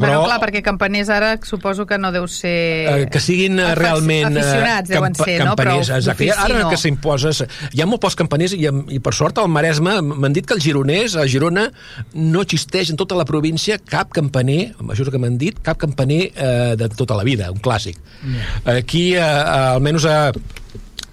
però, 0.00 0.16
bueno, 0.16 0.28
clar, 0.28 0.38
perquè 0.42 0.62
campaners 0.64 1.10
ara 1.12 1.30
suposo 1.46 1.86
que 1.86 1.98
no 2.00 2.10
deu 2.14 2.26
ser... 2.30 2.54
Eh, 2.90 3.06
que 3.12 3.20
siguin 3.22 3.60
eh, 3.60 3.74
realment... 3.78 4.34
Eh, 4.34 4.42
aficionats 4.42 4.90
deuen 4.90 5.16
ser, 5.18 5.36
no? 5.42 5.52
Campaners, 5.52 5.90
Però 5.90 5.98
exacte. 6.00 6.30
Ara 6.34 6.62
no. 6.64 6.70
que 6.72 6.80
s'imposes... 6.80 7.42
Hi 7.70 7.84
ha 7.84 7.88
molt 7.90 8.02
pocs 8.02 8.18
campaners 8.18 8.56
i, 8.56 8.66
i 8.66 9.00
per 9.04 9.14
sort 9.16 9.38
al 9.42 9.50
Maresme 9.52 9.98
m'han 10.02 10.36
dit 10.36 10.48
que 10.48 10.56
el 10.56 10.64
gironès, 10.64 11.14
a 11.20 11.26
Girona, 11.30 11.68
no 12.16 12.44
existeix 12.46 12.92
en 12.94 13.00
tota 13.00 13.18
la 13.18 13.26
província 13.28 13.78
cap 13.80 14.10
campaner, 14.16 14.72
això 14.80 15.04
és 15.04 15.06
el 15.08 15.14
que 15.14 15.22
m'han 15.22 15.38
dit, 15.40 15.62
cap 15.64 15.80
campaner 15.80 16.22
eh, 16.30 16.74
de 16.80 16.90
tota 16.96 17.18
la 17.18 17.26
vida, 17.26 17.52
un 17.54 17.62
clàssic. 17.62 18.00
Yeah. 18.24 18.76
Aquí, 18.80 19.06
eh, 19.14 19.30
almenys 19.76 20.08
a, 20.10 20.18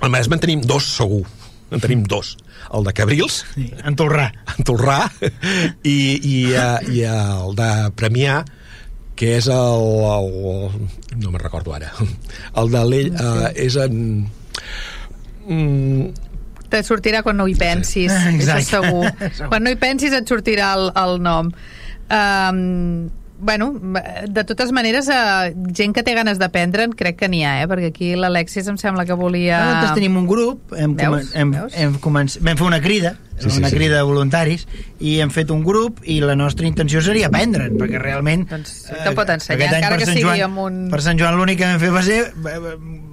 al 0.02 0.13
Maresme 0.13 0.39
en 0.39 0.47
tenim 0.47 0.65
dos, 0.65 0.89
segur. 0.97 1.26
En 1.67 1.82
tenim 1.84 2.06
dos 2.08 2.38
el 2.73 2.84
de 2.84 2.93
Cabrils 2.93 3.45
sí, 3.54 3.67
en 3.86 3.95
Tolrà 4.00 4.28
en 4.56 4.67
Tolrà 4.67 5.00
i, 5.84 5.97
i, 6.17 6.38
i 6.52 7.04
el 7.08 7.56
de 7.58 7.71
Premià 8.00 8.41
que 9.17 9.34
és 9.39 9.49
el... 9.49 9.84
el 10.13 10.32
no 11.17 11.34
me'n 11.34 11.41
recordo 11.41 11.73
ara. 11.75 11.91
El 12.62 12.71
de 12.73 12.86
l'ell 12.86 13.12
uh, 13.17 13.49
és 13.58 13.77
en... 13.82 13.99
Mm, 15.47 16.10
te 16.67 16.82
sortirà 16.84 17.23
quan 17.23 17.38
no 17.39 17.47
hi 17.47 17.56
pensis, 17.58 18.12
sí. 18.12 18.34
això 18.36 18.58
és 18.60 18.71
segur. 18.75 19.47
quan 19.47 19.63
no 19.63 19.71
hi 19.73 19.80
pensis 19.80 20.13
et 20.15 20.30
sortirà 20.30 20.73
el, 20.77 20.89
el 21.01 21.17
nom. 21.23 21.53
Um, 22.08 22.60
bueno, 23.39 23.73
de 24.28 24.43
totes 24.43 24.71
maneres, 24.71 25.10
eh, 25.10 25.54
gent 25.78 25.93
que 25.93 26.04
té 26.04 26.15
ganes 26.17 26.39
d'aprendre, 26.41 26.88
crec 26.97 27.19
que 27.19 27.30
n'hi 27.30 27.43
ha, 27.45 27.62
eh? 27.62 27.69
perquè 27.69 27.91
aquí 27.93 28.12
l'Alexis 28.17 28.67
em 28.71 28.80
sembla 28.82 29.06
que 29.06 29.17
volia... 29.17 29.60
Nosaltres 29.62 29.95
tenim 30.00 30.17
un 30.17 30.28
grup, 30.30 30.73
hem, 30.73 30.97
Veus? 30.97 31.32
hem, 31.38 31.54
Veus? 31.54 31.78
hem, 31.78 31.97
començ... 32.04 32.39
vam 32.41 32.60
fer 32.60 32.67
una 32.67 32.82
crida, 32.82 33.15
sí, 33.38 33.50
sí, 33.50 33.62
una 33.62 33.69
sí. 33.69 33.78
crida 33.78 34.00
de 34.00 34.08
voluntaris, 34.10 34.67
i 35.00 35.17
hem 35.21 35.32
fet 35.34 35.54
un 35.54 35.63
grup, 35.65 36.02
i 36.04 36.19
la 36.23 36.36
nostra 36.39 36.67
intenció 36.69 37.02
seria 37.06 37.30
aprendre'n, 37.30 37.78
perquè 37.78 38.02
realment... 38.02 38.47
Doncs 38.50 38.78
te 38.91 39.13
pot 39.17 39.34
ensenyar, 39.38 39.73
encara 39.78 40.02
que 40.02 40.10
sigui 40.10 40.26
Joan, 40.26 40.45
amb 40.50 40.63
un... 40.65 40.80
Per 40.93 41.04
Sant 41.06 41.21
Joan 41.21 41.38
l'únic 41.38 41.62
que 41.62 41.69
vam 41.69 41.82
fer 41.84 41.93
va 41.93 42.06
ser 42.06 42.21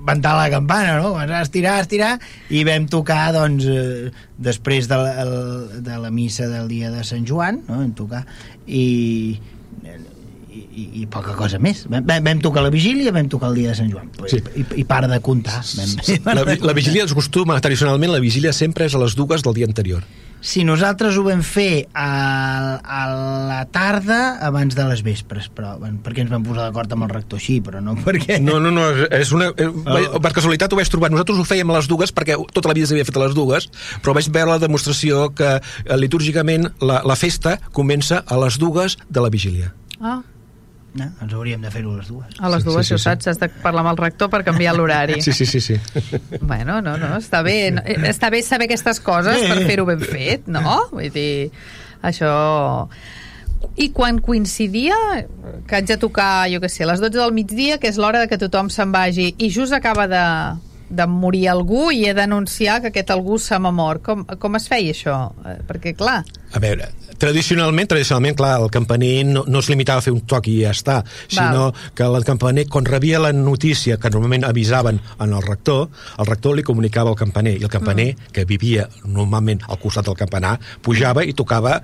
ventar 0.05 0.35
la 0.37 0.51
campana, 0.53 0.99
no? 1.01 1.15
Vas 1.17 1.33
estirar, 1.43 1.79
estirar, 1.85 2.15
i 2.53 2.65
vam 2.69 2.89
tocar, 2.93 3.33
doncs, 3.37 3.69
eh, 3.69 4.13
després 4.37 4.89
de 4.89 5.01
la, 5.01 5.17
el, 5.23 5.35
de 5.85 5.99
la 6.01 6.13
missa 6.13 6.49
del 6.49 6.69
dia 6.69 6.93
de 6.93 7.05
Sant 7.05 7.25
Joan, 7.29 7.63
no? 7.69 7.81
vam 7.81 7.93
tocar, 7.97 8.25
i 8.65 9.41
i, 10.75 10.89
i 11.03 11.07
poca 11.11 11.37
cosa 11.39 11.61
més. 11.63 11.85
Vam, 11.91 12.05
vam 12.27 12.43
tocar 12.45 12.65
la 12.67 12.73
vigília, 12.75 13.15
vam 13.15 13.31
tocar 13.33 13.53
el 13.53 13.63
dia 13.63 13.73
de 13.73 13.79
Sant 13.79 13.93
Joan. 13.93 14.11
Sí. 14.31 14.43
I, 14.59 14.67
I 14.83 14.85
para 14.89 15.11
de 15.11 15.21
comptar. 15.25 15.63
Vam... 15.79 16.35
La, 16.43 16.59
la 16.73 16.77
vigília 16.77 17.07
es 17.07 17.15
costuma, 17.17 17.61
tradicionalment, 17.63 18.15
la 18.15 18.23
vigília 18.23 18.53
sempre 18.57 18.89
és 18.91 18.95
a 18.95 19.03
les 19.03 19.17
dues 19.19 19.47
del 19.47 19.57
dia 19.57 19.71
anterior. 19.71 20.05
Si 20.45 20.61
nosaltres 20.61 21.17
ho 21.17 21.23
vam 21.25 21.41
fer 21.41 21.87
a, 21.97 22.09
a 22.77 23.05
la 23.49 23.63
tarda 23.73 24.37
abans 24.45 24.77
de 24.77 24.85
les 24.91 25.01
vespres, 25.01 25.47
però 25.49 25.79
bueno, 25.81 26.03
perquè 26.05 26.21
ens 26.21 26.33
vam 26.35 26.45
posar 26.45 26.67
d'acord 26.67 26.93
amb 26.93 27.07
el 27.07 27.15
rector 27.15 27.41
així, 27.41 27.63
però 27.65 27.81
no 27.81 27.95
perquè... 28.05 28.37
No, 28.45 28.59
no, 28.61 28.69
no, 28.75 28.85
és 29.09 29.33
una... 29.33 29.49
Eh, 29.57 29.71
oh. 29.71 30.21
Per 30.21 30.35
casualitat 30.37 30.77
ho 30.77 30.77
vaig 30.77 30.93
trobar. 30.93 31.09
Nosaltres 31.15 31.41
ho 31.41 31.47
fèiem 31.49 31.73
a 31.73 31.79
les 31.79 31.89
dues 31.89 32.13
perquè 32.13 32.37
tota 32.53 32.69
la 32.69 32.77
vida 32.77 32.91
s'havia 32.91 33.09
fet 33.09 33.17
a 33.17 33.25
les 33.25 33.33
dues, 33.33 33.71
però 34.05 34.13
vaig 34.19 34.29
veure 34.37 34.53
la 34.53 34.61
demostració 34.61 35.31
que 35.33 35.49
eh, 35.57 35.97
litúrgicament 35.97 36.69
la, 36.85 37.01
la 37.09 37.17
festa 37.17 37.57
comença 37.73 38.21
a 38.21 38.41
les 38.45 38.61
dues 38.61 38.99
de 39.09 39.25
la 39.25 39.33
vigília. 39.33 39.73
Ah, 40.05 40.21
no, 40.95 41.09
ens 41.25 41.33
hauríem 41.35 41.63
de 41.65 41.71
fer-ho 41.75 41.97
les 41.97 42.09
dues. 42.11 42.37
A 42.39 42.51
les 42.53 42.65
dues, 42.65 42.85
sí, 42.87 42.87
sí, 42.87 42.89
si 42.89 42.95
ho 42.95 43.01
sí, 43.03 43.05
saps, 43.09 43.29
has 43.33 43.41
de 43.41 43.49
parlar 43.63 43.83
amb 43.83 43.93
el 43.95 43.99
rector 43.99 44.31
per 44.31 44.45
canviar 44.47 44.77
l'horari. 44.77 45.19
Sí, 45.25 45.35
sí, 45.35 45.47
sí, 45.47 45.61
sí. 45.61 45.79
Bueno, 46.41 46.81
no, 46.85 46.97
no, 47.01 47.11
està 47.19 47.43
bé. 47.47 47.57
Eh, 47.83 47.99
està 48.11 48.31
bé 48.31 48.45
saber 48.47 48.69
aquestes 48.71 49.03
coses 49.03 49.43
per 49.43 49.59
fer-ho 49.67 49.89
ben 49.91 50.03
fet, 50.05 50.47
no? 50.47 50.85
Vull 50.95 51.11
dir, 51.15 51.51
això... 52.03 52.33
I 53.81 53.89
quan 53.97 54.19
coincidia 54.21 54.95
que 55.67 55.79
haig 55.79 55.89
de 55.89 55.97
tocar, 55.99 56.47
jo 56.53 56.61
què 56.61 56.69
sé, 56.69 56.85
a 56.85 56.91
les 56.91 57.01
12 57.01 57.17
del 57.17 57.33
migdia, 57.35 57.79
que 57.81 57.89
és 57.89 57.99
l'hora 57.99 58.21
de 58.21 58.29
que 58.31 58.39
tothom 58.39 58.69
se'n 58.71 58.93
vagi, 58.93 59.31
i 59.41 59.49
just 59.51 59.73
acaba 59.75 60.05
de, 60.07 60.25
de 60.95 61.07
morir 61.11 61.49
algú 61.49 61.89
i 61.91 62.05
he 62.07 62.13
d'anunciar 62.15 62.81
que 62.85 62.93
aquest 62.93 63.11
algú 63.15 63.39
se 63.41 63.59
m'ha 63.59 63.73
mort. 63.75 64.05
Com, 64.05 64.27
com 64.39 64.61
es 64.61 64.69
feia 64.71 64.93
això? 64.95 65.17
Eh, 65.49 65.57
perquè, 65.67 65.95
clar... 65.99 66.21
A 66.55 66.63
veure, 66.63 66.91
tradicionalment, 67.19 67.89
tradicionalment, 67.91 68.37
clar, 68.39 68.55
el 68.63 68.71
campaner 68.75 69.25
no, 69.27 69.45
no 69.47 69.63
es 69.63 69.69
limitava 69.73 70.03
a 70.03 70.07
fer 70.07 70.15
un 70.15 70.23
toc 70.29 70.49
i 70.51 70.59
ja 70.63 70.73
està, 70.75 71.01
sinó 71.27 71.71
Val. 71.71 71.93
que 71.95 72.09
el 72.09 72.27
campaner, 72.27 72.67
quan 72.71 72.89
rebia 72.89 73.23
la 73.23 73.33
notícia 73.33 73.99
que 74.01 74.11
normalment 74.11 74.47
avisaven 74.49 75.01
en 75.19 75.33
el 75.33 75.43
rector, 75.43 75.89
el 76.19 76.27
rector 76.31 76.57
li 76.57 76.67
comunicava 76.67 77.13
al 77.13 77.21
campaner, 77.21 77.57
i 77.61 77.65
el 77.65 77.73
campaner, 77.73 78.13
mm. 78.15 78.35
que 78.35 78.49
vivia 78.49 78.89
normalment 79.05 79.65
al 79.69 79.81
costat 79.83 80.09
del 80.09 80.19
campanar, 80.19 80.59
pujava 80.83 81.25
i 81.25 81.35
tocava 81.37 81.81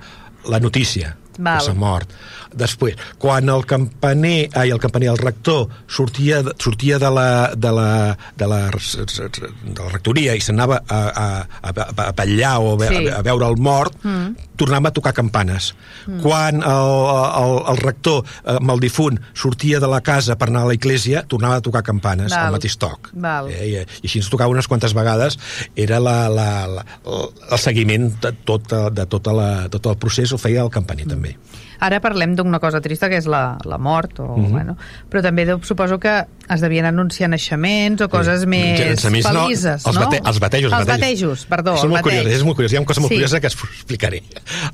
la 0.49 0.59
notícia 0.59 1.15
Val. 1.37 1.59
que 1.59 1.65
s'ha 1.65 1.73
mort. 1.77 2.11
Després, 2.57 2.97
quan 3.21 3.49
el 3.49 3.63
campaner, 3.69 4.49
ai, 4.59 4.71
el 4.73 4.81
campaner, 4.83 5.11
el 5.13 5.19
rector 5.21 5.69
sortia, 5.87 6.41
sortia 6.59 6.99
de, 6.99 7.11
la, 7.13 7.27
de, 7.55 7.71
la, 7.71 8.17
de, 8.37 8.47
la, 8.51 8.59
de 8.67 9.79
la 9.79 9.89
rectoria 9.93 10.35
i 10.35 10.43
s'anava 10.43 10.81
a, 10.83 11.01
a, 11.07 11.27
a, 11.61 11.71
a 11.71 12.11
patllar 12.17 12.57
o 12.59 12.75
a, 12.75 12.89
sí. 12.89 13.05
a, 13.07 13.19
a 13.19 13.25
veure 13.25 13.47
el 13.47 13.59
mort, 13.61 13.95
mm. 14.03 14.50
Tornava 14.61 14.91
a 14.91 14.95
tocar 14.95 15.13
campanes. 15.17 15.71
Mm. 16.05 16.21
Quan 16.23 16.61
el, 16.61 16.91
el, 17.41 17.55
el 17.73 17.81
rector, 17.81 18.21
eh, 18.43 18.57
amb 18.59 18.75
el 18.75 18.83
difunt, 18.83 19.19
sortia 19.33 19.81
de 19.81 19.89
la 19.91 20.01
casa 20.05 20.37
per 20.37 20.51
anar 20.51 20.65
a 20.67 20.71
la 20.71 20.77
iglesia, 20.77 21.25
tornava 21.27 21.59
a 21.59 21.65
tocar 21.65 21.83
campanes, 21.87 22.29
Val. 22.31 22.49
al 22.49 22.57
mateix 22.57 22.77
toc. 22.81 23.11
Val. 23.13 23.49
Eh, 23.51 23.65
i, 23.71 23.75
I 23.81 24.05
així 24.05 24.21
ens 24.21 24.29
tocava 24.31 24.53
unes 24.53 24.69
quantes 24.71 24.95
vegades. 24.97 25.39
Era 25.75 26.01
la, 26.03 26.17
la, 26.31 26.49
la, 26.77 26.85
el 27.05 27.61
seguiment 27.61 28.11
de 28.21 28.35
tot, 28.45 28.69
de 28.93 29.07
tota 29.09 29.35
la, 29.35 29.49
tot 29.73 29.91
el 29.91 29.99
procés 30.01 30.31
ho 30.31 30.41
feia 30.41 30.65
el 30.65 30.73
campaner, 30.73 31.09
mm. 31.09 31.15
també. 31.17 31.35
Ara 31.81 31.97
parlem 32.01 32.35
d'una 32.37 32.59
cosa 32.61 32.77
trista, 32.83 33.09
que 33.09 33.17
és 33.17 33.25
la, 33.29 33.57
la 33.65 33.77
mort, 33.81 34.19
o, 34.19 34.27
mm 34.35 34.43
-hmm. 34.45 34.51
bueno, 34.51 34.77
però 35.09 35.21
també 35.25 35.45
deu, 35.45 35.59
suposo 35.63 35.97
que 35.99 36.13
es 36.53 36.61
devien 36.61 36.85
anunciar 36.85 37.29
naixements 37.29 38.01
o 38.01 38.09
coses 38.09 38.41
sí. 38.41 38.47
més 38.47 39.01
felices, 39.01 39.85
no? 39.85 39.91
Els? 39.91 39.97
Bate, 39.97 40.21
els 40.25 40.39
batejos. 40.39 40.73
Els 40.73 40.87
batejos, 40.87 41.45
perdó. 41.45 41.75
És 41.75 41.85
molt, 41.85 42.03
curiós, 42.03 42.25
és 42.27 42.43
molt 42.43 42.55
curiós, 42.55 42.71
hi 42.71 42.77
ha 42.77 42.81
una 42.81 42.87
cosa 42.87 43.01
molt 43.01 43.11
sí. 43.11 43.15
curiosa 43.15 43.39
que 43.39 43.47
us 43.47 43.55
explicaré. 43.55 44.21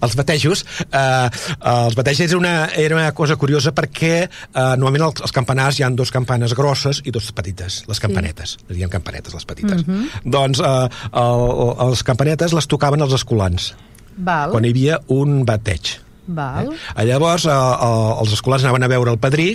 Els 0.02 0.16
batejos, 0.16 0.66
eh, 0.92 1.30
els 1.62 1.96
batejos 1.96 2.28
era 2.28 2.38
una, 2.38 2.66
era 2.76 2.96
una 2.96 3.12
cosa 3.14 3.36
curiosa 3.36 3.72
perquè 3.72 4.28
eh, 4.28 4.30
normalment 4.54 5.04
els, 5.12 5.22
els 5.22 5.32
campanars 5.32 5.80
hi 5.80 5.84
han 5.84 5.96
dos 5.96 6.12
campanes 6.12 6.54
grosses 6.54 7.02
i 7.06 7.12
dos 7.12 7.32
petites, 7.32 7.84
les 7.88 8.00
campanetes. 8.00 8.58
Sí. 8.60 8.74
Diuen 8.74 8.90
campanetes, 8.90 9.34
les 9.34 9.46
petites. 9.46 9.86
Mm 9.88 9.94
-hmm. 9.94 10.22
Doncs 10.26 10.60
eh, 10.60 10.90
el, 11.14 11.88
els 11.88 12.04
campanetes 12.04 12.54
les 12.54 12.68
tocaven 12.68 13.02
els 13.02 13.14
escolans. 13.14 13.76
Val. 14.18 14.52
Quan 14.52 14.66
hi 14.66 14.70
havia 14.70 15.00
un 15.08 15.46
bateig 15.46 16.07
Val. 16.28 16.74
Eh? 16.74 17.06
Llavors, 17.08 17.48
eh, 17.48 17.56
eh, 17.56 18.14
els 18.22 18.36
escolars 18.38 18.64
anaven 18.68 18.84
a 18.84 18.92
veure 18.92 19.16
el 19.16 19.20
padrí 19.20 19.50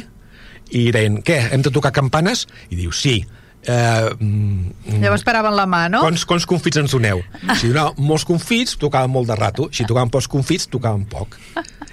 i 0.72 0.88
deien, 0.94 1.20
què, 1.22 1.38
hem 1.52 1.62
de 1.62 1.70
tocar 1.70 1.92
campanes? 1.92 2.46
I 2.70 2.80
diu, 2.80 2.92
sí. 2.96 3.20
Eh, 3.62 4.10
mm, 4.18 4.98
Llavors 5.02 5.22
paraven 5.22 5.54
la 5.54 5.66
mà, 5.70 5.84
no? 5.92 6.00
Quants, 6.02 6.24
quants 6.26 6.46
confits 6.50 6.80
ens 6.80 6.90
doneu? 6.96 7.22
Si 7.60 7.68
doneu 7.70 7.92
molts 8.02 8.24
confits, 8.26 8.74
tocaven 8.80 9.12
molt 9.12 9.28
de 9.30 9.36
rato. 9.38 9.68
Si 9.70 9.86
tocaven 9.86 10.10
pocs 10.10 10.26
confits, 10.30 10.66
tocaven 10.72 11.04
poc. 11.06 11.38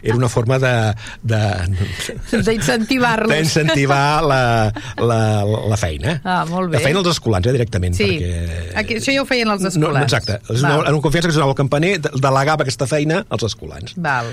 Era 0.02 0.16
una 0.16 0.30
forma 0.32 0.58
de... 0.64 0.96
D'incentivar-los. 2.32 3.34
D'incentivar 3.34 4.24
la, 4.24 4.72
la, 4.96 5.20
la 5.44 5.78
feina. 5.78 6.22
Ah, 6.24 6.46
molt 6.48 6.72
bé. 6.72 6.78
La 6.80 6.84
feina 6.88 7.00
els 7.04 7.12
escolans, 7.12 7.46
eh, 7.50 7.54
directament. 7.58 7.94
Sí, 7.98 8.08
perquè... 8.16 8.72
Aquí, 8.80 8.98
això 9.02 9.12
ja 9.14 9.22
ho 9.26 9.28
feien 9.30 9.52
els 9.52 9.68
escolans. 9.68 10.00
No, 10.00 10.06
exacte. 10.08 10.40
Una, 10.56 10.78
en 10.88 10.94
un 10.96 11.04
confiança 11.04 11.28
que 11.28 11.36
es 11.36 11.38
donava 11.38 11.52
el 11.52 11.60
campaner, 11.60 11.94
delegava 12.00 12.64
aquesta 12.64 12.88
feina 12.90 13.26
als 13.28 13.44
escolans. 13.52 13.94
Val 14.00 14.32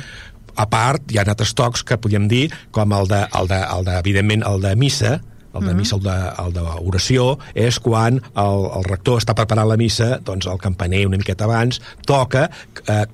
a 0.56 0.66
part, 0.70 1.10
hi 1.12 1.18
ha 1.20 1.26
altres 1.26 1.54
tocs 1.54 1.84
que 1.86 1.98
podríem 2.00 2.28
dir, 2.28 2.50
com 2.72 2.92
el 2.96 3.08
de, 3.08 3.22
el 3.38 3.48
de, 3.48 3.62
el 3.76 3.88
de 3.88 3.96
evidentment, 4.00 4.44
el 4.48 4.62
de 4.64 4.76
missa, 4.76 5.18
el 5.56 5.66
de 5.66 5.74
missa, 5.74 5.96
el 5.96 6.52
d'oració, 6.52 7.26
és 7.56 7.78
quan 7.80 8.18
el, 8.20 8.66
el 8.78 8.86
rector 8.88 9.22
està 9.22 9.36
preparant 9.36 9.68
la 9.70 9.78
missa, 9.80 10.16
doncs 10.24 10.48
el 10.50 10.60
campaner 10.62 11.06
una 11.08 11.20
miqueta 11.20 11.46
abans 11.48 11.80
toca 12.06 12.46
eh, 12.84 13.04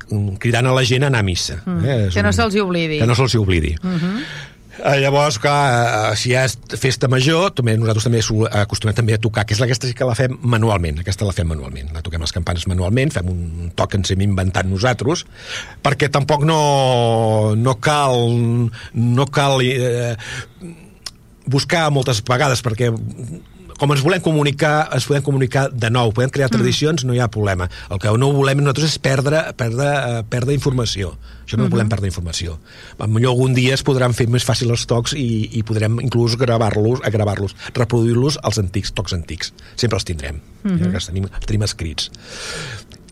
cridant 0.42 0.66
a 0.66 0.74
la 0.74 0.82
gent 0.88 1.06
a 1.06 1.12
anar 1.12 1.22
a 1.22 1.26
missa. 1.26 1.60
Mm. 1.64 1.84
Eh? 1.84 1.98
És 2.08 2.18
que 2.18 2.24
no 2.26 2.32
se'ls 2.34 2.58
oblidi. 2.62 2.98
Que 3.02 3.06
no 3.06 3.18
se'ls 3.18 3.36
oblidi. 3.38 3.76
Mm 3.82 3.98
-hmm. 3.98 4.24
Eh, 4.78 5.00
llavors, 5.00 5.36
clar, 5.38 6.12
eh, 6.12 6.16
si 6.16 6.30
hi 6.30 6.36
ha 6.38 6.46
festa 6.80 7.08
major, 7.12 7.50
també 7.52 7.74
nosaltres 7.76 8.06
també 8.08 8.22
acostumem 8.62 8.96
també 8.96 9.12
a 9.12 9.20
tocar, 9.20 9.44
que 9.44 9.52
és 9.52 9.60
aquesta 9.60 9.90
que 9.92 10.08
la 10.08 10.16
fem 10.16 10.38
manualment, 10.40 11.02
aquesta 11.02 11.28
la 11.28 11.34
fem 11.36 11.50
manualment, 11.52 11.92
la 11.92 12.00
toquem 12.00 12.24
les 12.24 12.32
campanes 12.32 12.64
manualment, 12.70 13.12
fem 13.12 13.28
un 13.28 13.70
toc 13.76 13.92
que 13.92 14.00
ens 14.00 14.14
hem 14.14 14.24
inventat 14.24 14.68
nosaltres, 14.70 15.26
perquè 15.84 16.08
tampoc 16.08 16.46
no, 16.48 17.52
no 17.58 17.76
cal, 17.84 18.16
no 18.96 19.28
cal 19.28 19.60
eh, 19.66 20.16
buscar 21.52 21.90
moltes 21.92 22.24
vegades, 22.24 22.64
perquè 22.64 22.88
com 23.82 23.90
ens 23.90 24.02
volem 24.04 24.20
comunicar, 24.22 24.86
ens 24.94 25.04
podem 25.08 25.24
comunicar 25.26 25.64
de 25.68 25.88
nou, 25.90 26.12
podem 26.14 26.30
crear 26.30 26.46
mm. 26.46 26.54
tradicions, 26.54 27.02
no 27.02 27.16
hi 27.16 27.18
ha 27.18 27.26
problema. 27.32 27.66
El 27.90 27.98
que 27.98 28.12
no 28.14 28.28
volem 28.36 28.60
nosaltres 28.62 28.92
és 28.94 29.00
perdre, 29.02 29.40
perdre, 29.58 29.88
uh, 29.90 30.20
perdre 30.30 30.54
informació. 30.54 31.16
Això 31.44 31.56
no 31.56 31.64
mm 31.64 31.66
-hmm. 31.66 31.70
volem 31.70 31.88
perdre 31.88 32.06
informació. 32.06 32.58
Millor 33.06 33.32
algun 33.32 33.54
dia 33.54 33.74
es 33.74 33.82
podran 33.82 34.14
fer 34.14 34.28
més 34.28 34.46
fàcil 34.46 34.70
els 34.70 34.86
tocs 34.86 35.12
i, 35.12 35.48
i 35.52 35.62
podrem 35.62 36.00
inclús 36.00 36.36
gravar-los, 36.36 37.00
a 37.02 37.10
gravar-los, 37.10 37.54
reproduir-los 37.74 38.38
als 38.42 38.58
antics, 38.58 38.92
tocs 38.92 39.12
antics. 39.12 39.52
Sempre 39.76 39.96
els 39.96 40.04
tindrem, 40.04 40.40
mm 40.62 40.70
-hmm. 40.70 40.78
ja, 40.78 40.94
els, 40.94 41.06
tenim, 41.06 41.24
els 41.24 41.46
tenim 41.46 41.62
escrits. 41.62 42.10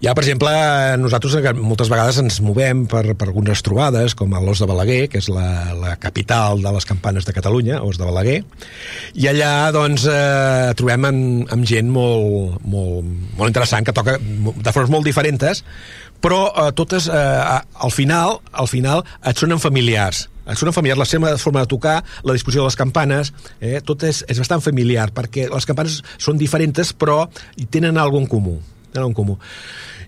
Ja, 0.01 0.15
per 0.17 0.23
exemple, 0.25 0.49
nosaltres 0.97 1.35
moltes 1.61 1.91
vegades 1.93 2.17
ens 2.23 2.39
movem 2.41 2.87
per, 2.89 3.03
per 3.21 3.27
algunes 3.29 3.61
trobades, 3.61 4.15
com 4.17 4.33
a 4.33 4.41
l'Os 4.41 4.63
de 4.63 4.69
Balaguer, 4.71 5.11
que 5.13 5.21
és 5.21 5.29
la, 5.29 5.75
la 5.77 5.99
capital 6.01 6.63
de 6.65 6.73
les 6.73 6.89
campanes 6.89 7.29
de 7.29 7.35
Catalunya, 7.37 7.83
Os 7.85 8.01
de 8.01 8.09
Balaguer, 8.09 8.39
i 9.13 9.29
allà 9.29 9.69
doncs, 9.77 10.07
eh, 10.09 10.73
trobem 10.81 11.05
amb, 11.05 11.53
amb 11.53 11.69
gent 11.69 11.93
molt, 11.93 12.57
molt, 12.65 13.13
molt 13.37 13.53
interessant, 13.53 13.85
que 13.85 13.93
toca 13.93 14.17
de 14.17 14.73
formes 14.73 14.89
molt 14.89 15.05
diferents, 15.05 15.61
però 16.21 16.43
eh, 16.51 16.69
totes, 16.77 17.09
eh, 17.09 17.61
al 17.87 17.95
final, 17.95 18.39
al 18.53 18.69
final 18.69 19.05
et 19.25 19.41
sonen 19.41 19.63
familiars 19.63 20.27
et 20.51 20.59
sonen 20.59 20.75
familiars, 20.75 20.99
la 20.99 21.07
seva 21.07 21.37
forma 21.39 21.63
de 21.63 21.71
tocar, 21.71 22.01
la 22.27 22.35
disposició 22.35 22.65
de 22.65 22.71
les 22.71 22.79
campanes, 22.79 23.33
eh, 23.61 23.79
tot 23.87 24.03
és, 24.09 24.25
és 24.27 24.41
bastant 24.41 24.63
familiar, 24.65 25.11
perquè 25.15 25.47
les 25.51 25.69
campanes 25.69 26.01
són 26.19 26.41
diferents, 26.41 26.91
però 26.99 27.23
tenen 27.71 28.01
alguna 28.01 28.27
en 28.27 28.31
comú. 28.33 28.57
Tenen 28.91 29.13
en 29.13 29.15
comú. 29.15 29.39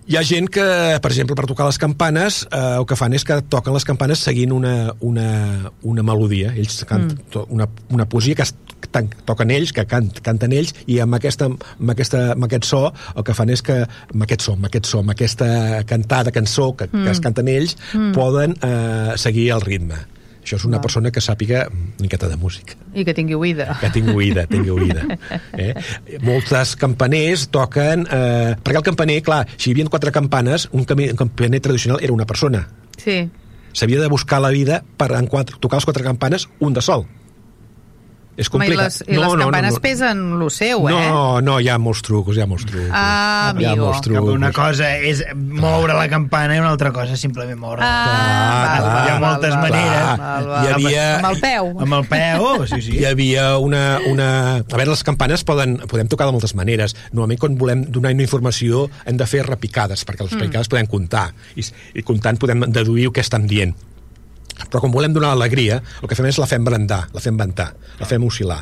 Hi 0.03 0.17
ha 0.19 0.23
gent 0.27 0.49
que, 0.51 0.63
per 0.99 1.09
exemple, 1.13 1.35
per 1.39 1.45
tocar 1.47 1.65
les 1.69 1.77
campanes, 1.79 2.41
eh, 2.51 2.59
el 2.79 2.85
que 2.89 2.97
fan 2.99 3.13
és 3.15 3.23
que 3.23 3.37
toquen 3.47 3.71
les 3.75 3.85
campanes 3.87 4.19
seguint 4.19 4.51
una, 4.51 4.91
una, 4.99 5.27
una 5.87 6.03
melodia. 6.03 6.51
Ells 6.59 6.81
canten 6.89 7.21
mm. 7.21 7.45
una, 7.55 7.69
una 7.95 8.07
poesia 8.11 8.35
que 8.35 8.43
es, 8.43 8.51
toquen 9.23 9.53
ells, 9.55 9.71
que 9.71 9.85
cant, 9.87 10.11
canten 10.25 10.51
ells, 10.51 10.75
i 10.91 10.99
amb, 10.99 11.15
aquesta, 11.15 11.47
amb, 11.47 11.93
aquesta, 11.95 12.25
amb 12.33 12.49
aquest 12.49 12.67
so 12.67 12.83
el 12.91 13.23
que 13.23 13.37
fan 13.37 13.53
és 13.55 13.63
que 13.63 13.79
amb 13.85 14.27
aquest 14.27 14.43
so, 14.43 14.57
amb 14.57 14.67
aquest 14.67 14.91
so, 14.91 14.99
amb 14.99 15.15
aquesta 15.15 15.47
cantada 15.87 16.35
cançó 16.35 16.73
que, 16.75 16.89
mm. 16.91 17.05
que 17.05 17.15
es 17.15 17.23
canten 17.23 17.53
ells, 17.53 17.77
mm. 17.93 18.11
poden 18.17 18.57
eh, 18.59 19.15
seguir 19.23 19.53
el 19.55 19.63
ritme. 19.63 20.03
Això 20.43 20.57
és 20.59 20.65
una 20.67 20.77
Va. 20.77 20.83
persona 20.83 21.11
que 21.11 21.21
sàpiga 21.23 21.63
una 21.71 22.03
miqueta 22.03 22.27
de 22.27 22.35
música. 22.37 22.75
I 22.93 23.05
que 23.07 23.13
tingui 23.15 23.35
oïda. 23.35 23.77
Que 23.79 23.89
tingui 23.95 24.13
oïda, 24.13 24.45
tingui 24.51 24.73
oïda. 24.75 25.05
Eh? 25.63 25.73
Moltes 26.25 26.75
campaners 26.79 27.47
toquen... 27.53 28.03
Eh, 28.11 28.55
perquè 28.63 28.79
el 28.81 28.85
campaner, 28.85 29.21
clar, 29.23 29.45
si 29.55 29.69
hi 29.69 29.73
havia 29.75 29.87
quatre 29.93 30.11
campanes, 30.11 30.67
un, 30.73 30.83
un 30.83 31.15
campaner 31.19 31.61
tradicional 31.63 32.03
era 32.03 32.13
una 32.13 32.25
persona. 32.25 32.67
Sí. 32.97 33.29
S'havia 33.73 34.01
de 34.01 34.09
buscar 34.11 34.41
la 34.41 34.49
vida 34.53 34.83
per 34.97 35.11
en 35.17 35.27
quatre, 35.27 35.57
tocar 35.59 35.79
les 35.79 35.85
quatre 35.85 36.03
campanes 36.03 36.49
un 36.59 36.73
de 36.73 36.81
sol. 36.81 37.07
És 38.33 38.49
complicat. 38.49 38.73
Home, 38.73 38.81
I 38.81 38.87
les, 38.87 38.95
i 39.05 39.13
no, 39.13 39.21
les 39.21 39.43
campanes 39.43 39.75
no, 39.75 39.77
no, 39.77 39.81
pesen 39.83 40.21
lo 40.39 40.47
seu, 40.49 40.87
eh? 40.89 40.93
No, 40.93 41.41
no, 41.45 41.57
hi 41.61 41.67
ha 41.69 41.75
molts 41.81 42.01
trucos, 42.05 42.37
hi 42.37 42.41
ha 42.41 42.47
molts 42.49 42.65
trucos. 42.65 42.89
Ah, 42.89 43.51
amigo. 43.51 43.61
Hi 43.61 43.69
ha 43.69 43.75
molts 43.77 44.01
trucos. 44.05 44.31
Una 44.33 44.49
cosa 44.55 44.89
és 44.97 45.21
moure 45.35 45.93
la 45.93 46.07
campana 46.09 46.57
i 46.57 46.63
una 46.63 46.71
altra 46.73 46.89
cosa 46.95 47.13
és 47.13 47.21
simplement 47.21 47.59
moure. 47.61 47.85
Ah, 47.85 47.99
clar, 47.99 48.81
clar, 48.81 49.03
hi 49.03 49.13
ha 49.13 49.19
moltes 49.21 49.53
val, 49.53 49.61
maneres. 49.67 50.09
Val, 50.23 50.49
val, 50.49 50.65
hi 50.65 50.73
havia... 50.73 51.05
Amb 51.19 51.29
el 51.29 51.39
peu. 51.45 51.71
Amb 51.85 51.97
el 51.99 52.09
peu, 52.15 52.49
sí, 52.73 52.81
sí. 52.87 52.97
Hi 52.97 53.07
havia 53.11 53.47
una, 53.61 53.85
una... 54.09 54.29
A 54.57 54.75
veure, 54.81 54.89
les 54.95 55.05
campanes 55.05 55.45
poden, 55.45 55.77
podem 55.89 56.09
tocar 56.09 56.29
de 56.29 56.33
moltes 56.33 56.57
maneres. 56.57 56.97
Normalment, 57.13 57.41
quan 57.45 57.61
volem 57.61 57.85
donar 57.85 58.15
una 58.17 58.25
informació, 58.25 58.87
hem 59.05 59.21
de 59.21 59.29
fer 59.29 59.45
repicades, 59.45 60.07
perquè 60.09 60.25
les 60.25 60.33
mm. 60.33 60.41
repicades 60.41 60.73
podem 60.73 60.89
comptar. 60.89 61.29
I, 61.53 61.69
I 62.01 62.07
comptant 62.07 62.41
podem 62.41 62.65
deduir 62.73 63.11
el 63.11 63.13
que 63.13 63.21
estan 63.21 63.45
dient 63.45 63.77
però 64.69 64.81
com 64.83 64.93
volem 64.93 65.13
donar 65.13 65.33
alegria, 65.33 65.81
el 66.01 66.09
que 66.09 66.17
fem 66.17 66.27
és 66.29 66.39
la 66.41 66.49
fem 66.49 66.65
brandar, 66.65 67.07
la 67.13 67.21
fem 67.23 67.37
ventar, 67.39 67.71
la 67.99 68.09
fem 68.09 68.25
oscil·lar. 68.25 68.61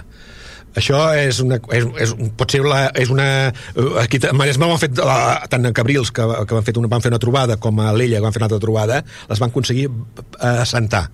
Això 0.78 1.00
és 1.20 1.42
una, 1.44 1.58
és, 1.76 1.86
és, 2.00 2.14
pot 2.40 2.54
ser 2.54 2.62
la, 2.64 2.86
és 2.96 3.10
una... 3.12 3.26
Eh, 3.52 3.88
aquí 4.00 4.22
a 4.24 4.32
Maresme 4.38 4.70
ho 4.70 4.72
han 4.72 4.80
fet, 4.80 4.96
la, 5.04 5.42
tant 5.52 5.68
a 5.68 5.74
Cabrils, 5.76 6.14
que, 6.16 6.24
que 6.48 6.56
van, 6.56 6.64
fet 6.68 6.80
una, 6.80 6.88
van 6.92 7.04
fer 7.04 7.12
una 7.12 7.20
trobada, 7.20 7.58
com 7.60 7.82
a 7.84 7.90
l'Ella, 7.92 8.22
que 8.22 8.24
van 8.24 8.36
fer 8.36 8.40
una 8.40 8.48
altra 8.48 8.62
trobada, 8.64 9.02
les 9.28 9.42
van 9.44 9.52
aconseguir 9.52 9.90
eh, 9.90 10.64
sentar. 10.70 11.10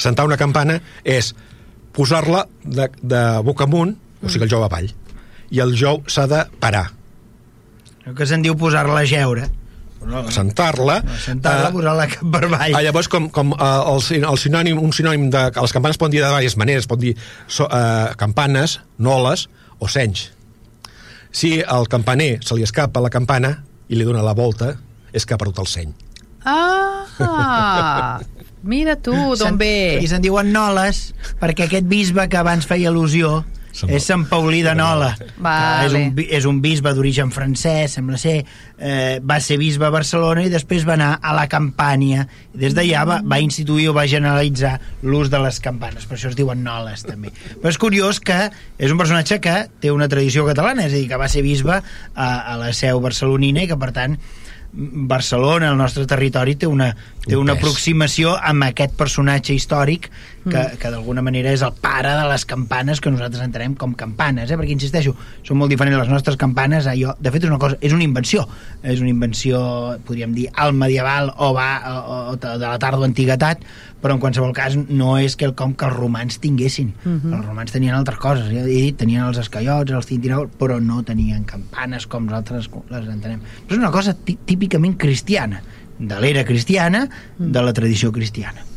Sentar 0.00 0.24
una 0.26 0.40
campana 0.40 0.78
és 1.04 1.34
posar-la 1.94 2.46
de, 2.64 2.88
de 3.02 3.22
boca 3.44 3.68
amunt, 3.68 3.92
o 4.24 4.32
sigui, 4.32 4.48
el 4.48 4.54
jou 4.54 4.64
avall, 4.64 4.88
i 5.52 5.60
el 5.60 5.76
jou 5.78 6.00
s'ha 6.08 6.24
de 6.30 6.40
parar. 6.62 6.86
El 8.08 8.16
que 8.16 8.24
se'n 8.28 8.42
diu 8.44 8.56
posar-la 8.56 9.04
a 9.04 9.08
geure 9.08 9.50
no, 10.08 10.22
sentar-la 10.34 11.00
sentar-la, 11.24 11.70
uh, 11.70 11.74
posar-la 11.74 12.06
cap 12.12 12.30
per 12.34 12.42
avall. 12.48 12.76
Uh, 12.76 12.82
llavors 12.84 13.10
com, 13.12 13.28
com 13.34 13.54
uh, 13.56 13.92
el, 13.94 14.02
el 14.20 14.40
sinònim, 14.40 14.80
un 14.80 14.94
sinònim 14.96 15.28
de, 15.32 15.44
les 15.56 15.74
campanes 15.76 16.00
poden 16.00 16.16
dir 16.16 16.22
de 16.22 16.30
diverses 16.30 16.58
maneres 16.60 16.88
pot 16.90 17.00
dir 17.00 17.14
so, 17.46 17.66
uh, 17.66 18.14
campanes, 18.20 18.78
noles 18.98 19.48
o 19.78 19.90
senys. 19.90 20.28
Si 21.34 21.58
al 21.60 21.88
campaner 21.90 22.38
se 22.46 22.54
li 22.54 22.62
escapa 22.66 23.02
la 23.02 23.10
campana 23.10 23.56
i 23.90 23.98
li 23.98 24.06
dona 24.06 24.22
la 24.24 24.36
volta 24.38 24.74
és 25.14 25.26
que 25.26 25.34
ha 25.34 25.40
perdut 25.40 25.64
el 25.64 25.70
seny. 25.70 25.94
Ah! 26.44 28.20
Mira 28.64 28.96
tu, 28.96 29.12
d'on 29.12 29.58
ve. 29.60 30.00
i 30.00 30.06
se'n 30.08 30.22
diuen 30.24 30.48
noles 30.52 31.10
perquè 31.40 31.66
aquest 31.66 31.84
bisbe 31.84 32.24
que 32.32 32.38
abans 32.40 32.64
feia 32.64 32.88
al·lusió 32.88 33.42
Sant 33.74 33.90
és 33.90 34.04
Sant 34.06 34.22
Paulí 34.30 34.60
de 34.62 34.72
Nola. 34.78 35.10
Vale. 35.42 35.86
És, 35.88 35.94
un, 35.98 36.20
és 36.38 36.46
un 36.46 36.60
bisbe 36.62 36.92
d'origen 36.94 37.32
francès, 37.34 37.96
sembla 37.98 38.18
ser. 38.20 38.36
Eh, 38.78 39.18
va 39.18 39.40
ser 39.42 39.58
bisbe 39.58 39.88
a 39.88 39.92
Barcelona 39.94 40.44
i 40.46 40.52
després 40.52 40.86
va 40.86 40.94
anar 40.94 41.10
a 41.18 41.34
la 41.34 41.48
Campània. 41.50 42.28
Des 42.54 42.76
d'allà 42.76 43.02
va, 43.08 43.18
va 43.26 43.40
instituir 43.42 43.88
o 43.90 43.96
va 43.96 44.06
generalitzar 44.10 44.76
l'ús 45.02 45.32
de 45.32 45.42
les 45.42 45.58
campanes. 45.64 46.06
Per 46.06 46.18
això 46.18 46.30
es 46.30 46.38
diuen 46.38 46.62
Noles, 46.62 47.02
també. 47.08 47.34
Però 47.58 47.72
és 47.72 47.80
curiós 47.82 48.22
que 48.22 48.38
és 48.78 48.94
un 48.94 49.00
personatge 49.00 49.40
que 49.42 49.58
té 49.82 49.90
una 49.90 50.08
tradició 50.12 50.46
catalana, 50.46 50.86
és 50.86 50.94
a 50.94 51.00
dir, 51.00 51.08
que 51.10 51.20
va 51.20 51.30
ser 51.32 51.42
bisbe 51.42 51.80
a, 51.80 52.30
a 52.30 52.56
la 52.60 52.70
seu 52.76 53.02
barcelonina 53.02 53.66
i 53.66 53.70
que, 53.70 53.80
per 53.80 53.90
tant, 53.96 54.18
Barcelona, 54.74 55.70
el 55.70 55.78
nostre 55.78 56.06
territori, 56.06 56.56
té 56.58 56.66
una, 56.66 56.88
té 57.24 57.36
una 57.38 57.54
aproximació 57.56 58.34
amb 58.36 58.66
aquest 58.68 58.96
personatge 58.98 59.54
històric 59.54 60.10
que, 60.44 60.58
mm. 60.58 60.76
que 60.80 60.90
d'alguna 60.92 61.22
manera 61.24 61.52
és 61.54 61.62
el 61.64 61.72
pare 61.80 62.12
de 62.18 62.26
les 62.28 62.44
campanes 62.48 63.00
que 63.00 63.12
nosaltres 63.12 63.44
entenem 63.44 63.76
com 63.80 63.94
campanes, 63.98 64.50
eh? 64.50 64.58
perquè 64.60 64.74
insisteixo, 64.76 65.14
són 65.46 65.60
molt 65.60 65.72
diferents 65.72 65.98
les 66.02 66.12
nostres 66.12 66.36
campanes, 66.40 66.88
allò, 66.90 67.14
de 67.18 67.32
fet 67.32 67.46
és 67.46 67.52
una 67.52 67.60
cosa, 67.62 67.78
és 67.80 67.96
una 67.96 68.04
invenció, 68.04 68.44
és 68.82 69.00
una 69.00 69.12
invenció, 69.12 69.62
podríem 70.04 70.36
dir, 70.36 70.50
al 70.52 70.76
medieval 70.76 71.32
o, 71.36 71.54
va, 71.56 71.70
o, 71.88 72.20
o 72.34 72.38
de 72.44 72.64
la 72.66 72.76
tarda 72.82 73.08
antiguitat, 73.08 73.64
però 74.04 74.18
en 74.18 74.20
qualsevol 74.20 74.52
cas 74.52 74.76
no 74.76 75.14
és 75.16 75.32
que 75.40 75.46
el 75.48 75.54
com 75.56 75.72
que 75.72 75.86
els 75.88 75.96
romans 75.96 76.36
tinguessin. 76.42 76.92
Mhm. 77.04 77.20
-huh. 77.22 77.36
Els 77.38 77.46
romans 77.46 77.72
tenien 77.72 77.94
altres 77.94 78.18
coses, 78.18 78.52
ja 78.52 78.60
he 78.60 78.66
dit, 78.66 78.96
tenien 78.96 79.24
els 79.24 79.38
escaiots, 79.38 79.90
els 79.90 80.06
tintinous, 80.06 80.50
però 80.58 80.78
no 80.80 81.02
tenien 81.02 81.44
campanes 81.44 82.06
com 82.06 82.26
nosaltres 82.26 82.68
les 82.90 83.08
entenem. 83.08 83.40
Però 83.66 83.72
és 83.72 83.78
una 83.78 83.90
cosa 83.90 84.14
típicament 84.44 84.98
cristiana, 84.98 85.62
de 85.98 86.20
l'era 86.20 86.44
cristiana, 86.44 87.08
de 87.38 87.62
la 87.62 87.72
tradició 87.72 88.12
cristiana 88.12 88.74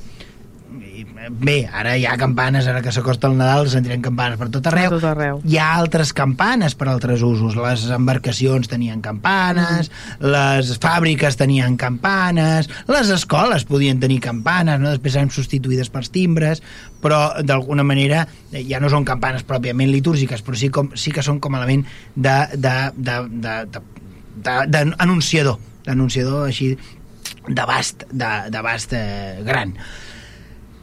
bé, 1.29 1.67
ara 1.71 1.95
hi 1.97 2.05
ha 2.07 2.15
campanes, 2.19 2.67
ara 2.67 2.81
que 2.83 2.91
s'acosta 2.93 3.27
el 3.29 3.37
Nadal 3.37 3.67
sentirem 3.71 4.01
campanes 4.03 4.37
per 4.39 4.47
tot 4.53 4.67
arreu. 4.69 4.89
Per 4.91 4.99
tot 4.99 5.09
arreu. 5.09 5.41
Hi 5.47 5.57
ha 5.59 5.67
altres 5.77 6.13
campanes 6.15 6.75
per 6.77 6.87
altres 6.91 7.21
usos. 7.25 7.55
Les 7.59 7.85
embarcacions 7.93 8.67
tenien 8.71 9.01
campanes, 9.03 9.89
mm. 9.89 10.25
les 10.33 10.79
fàbriques 10.83 11.37
tenien 11.39 11.77
campanes, 11.79 12.69
les 12.91 13.09
escoles 13.13 13.65
podien 13.67 13.99
tenir 13.99 14.19
campanes, 14.23 14.79
no? 14.81 14.89
després 14.95 15.15
eren 15.19 15.31
substituïdes 15.33 15.89
per 15.93 16.05
timbres, 16.07 16.63
però 17.03 17.19
d'alguna 17.43 17.83
manera 17.87 18.27
eh, 18.51 18.63
ja 18.67 18.79
no 18.83 18.89
són 18.93 19.05
campanes 19.07 19.43
pròpiament 19.47 19.91
litúrgiques, 19.91 20.41
però 20.45 20.55
sí, 20.57 20.69
com, 20.73 20.91
sí 20.95 21.11
que 21.15 21.25
són 21.25 21.39
com 21.43 21.55
a 21.55 21.63
element 21.63 21.83
d'anunciador, 24.37 25.57
d'anunciador 25.87 26.47
així 26.47 26.77
d'abast 27.47 28.05
d'abast 28.11 28.93
eh, 28.93 29.39
gran. 29.45 29.73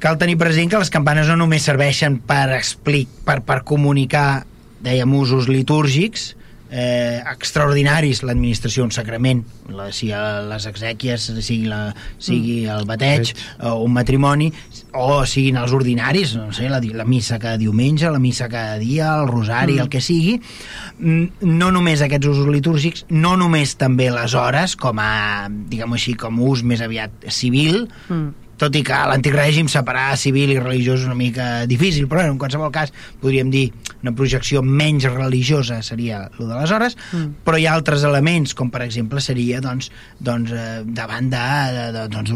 Cal 0.03 0.19
tenir 0.21 0.37
present 0.37 0.69
que 0.71 0.81
les 0.81 0.93
campanes 0.93 1.29
no 1.31 1.37
només 1.41 1.65
serveixen 1.65 2.19
per, 2.29 2.51
explic, 2.57 3.09
per, 3.25 3.41
per 3.47 3.63
comunicar 3.65 4.45
dèiem 4.85 5.15
usos 5.17 5.49
litúrgics 5.49 6.35
eh, 6.75 7.23
extraordinaris 7.31 8.25
l'administració 8.27 8.85
un 8.85 8.93
sacrament 8.95 9.45
la, 9.71 9.89
si 9.95 10.11
les 10.11 10.67
exèquies 10.71 11.29
sigui, 11.39 11.69
la, 11.71 11.95
sigui 12.19 12.65
mm. 12.65 12.75
el 12.75 12.89
bateig 12.89 13.33
o 13.63 13.77
un 13.85 13.95
matrimoni 13.95 14.51
o 14.99 15.23
siguin 15.29 15.61
els 15.63 15.75
ordinaris 15.77 16.35
no 16.39 16.51
sé, 16.57 16.69
la, 16.73 16.83
la 16.83 17.07
missa 17.09 17.39
cada 17.43 17.61
diumenge 17.61 18.11
la 18.11 18.23
missa 18.23 18.51
cada 18.51 18.79
dia, 18.83 19.15
el 19.21 19.31
rosari, 19.31 19.79
mm. 19.79 19.87
el 19.87 19.93
que 19.93 20.03
sigui 20.05 20.37
mm, 20.41 21.51
no 21.55 21.71
només 21.75 22.03
aquests 22.05 22.33
usos 22.35 22.51
litúrgics 22.51 23.07
no 23.15 23.37
només 23.41 23.77
també 23.81 24.11
les 24.15 24.35
hores 24.35 24.75
com 24.77 24.99
a, 25.03 25.49
diguem 25.49 25.95
així, 25.95 26.19
com 26.19 26.43
ús 26.43 26.67
més 26.67 26.83
aviat 26.85 27.31
civil 27.31 27.87
mm 28.09 28.44
tot 28.61 28.77
i 28.77 28.83
que 28.87 28.99
l'antic 29.11 29.35
règim 29.35 29.69
separar 29.71 30.15
civil 30.21 30.53
i 30.55 30.61
religiós 30.61 31.03
és 31.03 31.09
una 31.09 31.19
mica 31.19 31.67
difícil, 31.71 32.07
però 32.11 32.21
en 32.27 32.39
qualsevol 32.41 32.73
cas 32.75 32.93
podríem 33.23 33.51
dir 33.53 33.67
una 34.05 34.13
projecció 34.17 34.63
menys 34.63 35.05
religiosa 35.09 35.81
seria 35.83 36.31
el 36.39 36.49
d'aleshores, 36.51 36.97
mm. 37.13 37.29
però 37.47 37.59
hi 37.59 37.67
ha 37.67 37.75
altres 37.75 38.05
elements, 38.05 38.55
com 38.57 38.71
per 38.73 38.83
exemple 38.85 39.21
seria 39.25 39.61
doncs, 39.65 39.91
doncs, 40.21 40.53
eh, 40.53 40.83
davant 40.85 41.31
d'una 41.33 42.05
doncs 42.13 42.31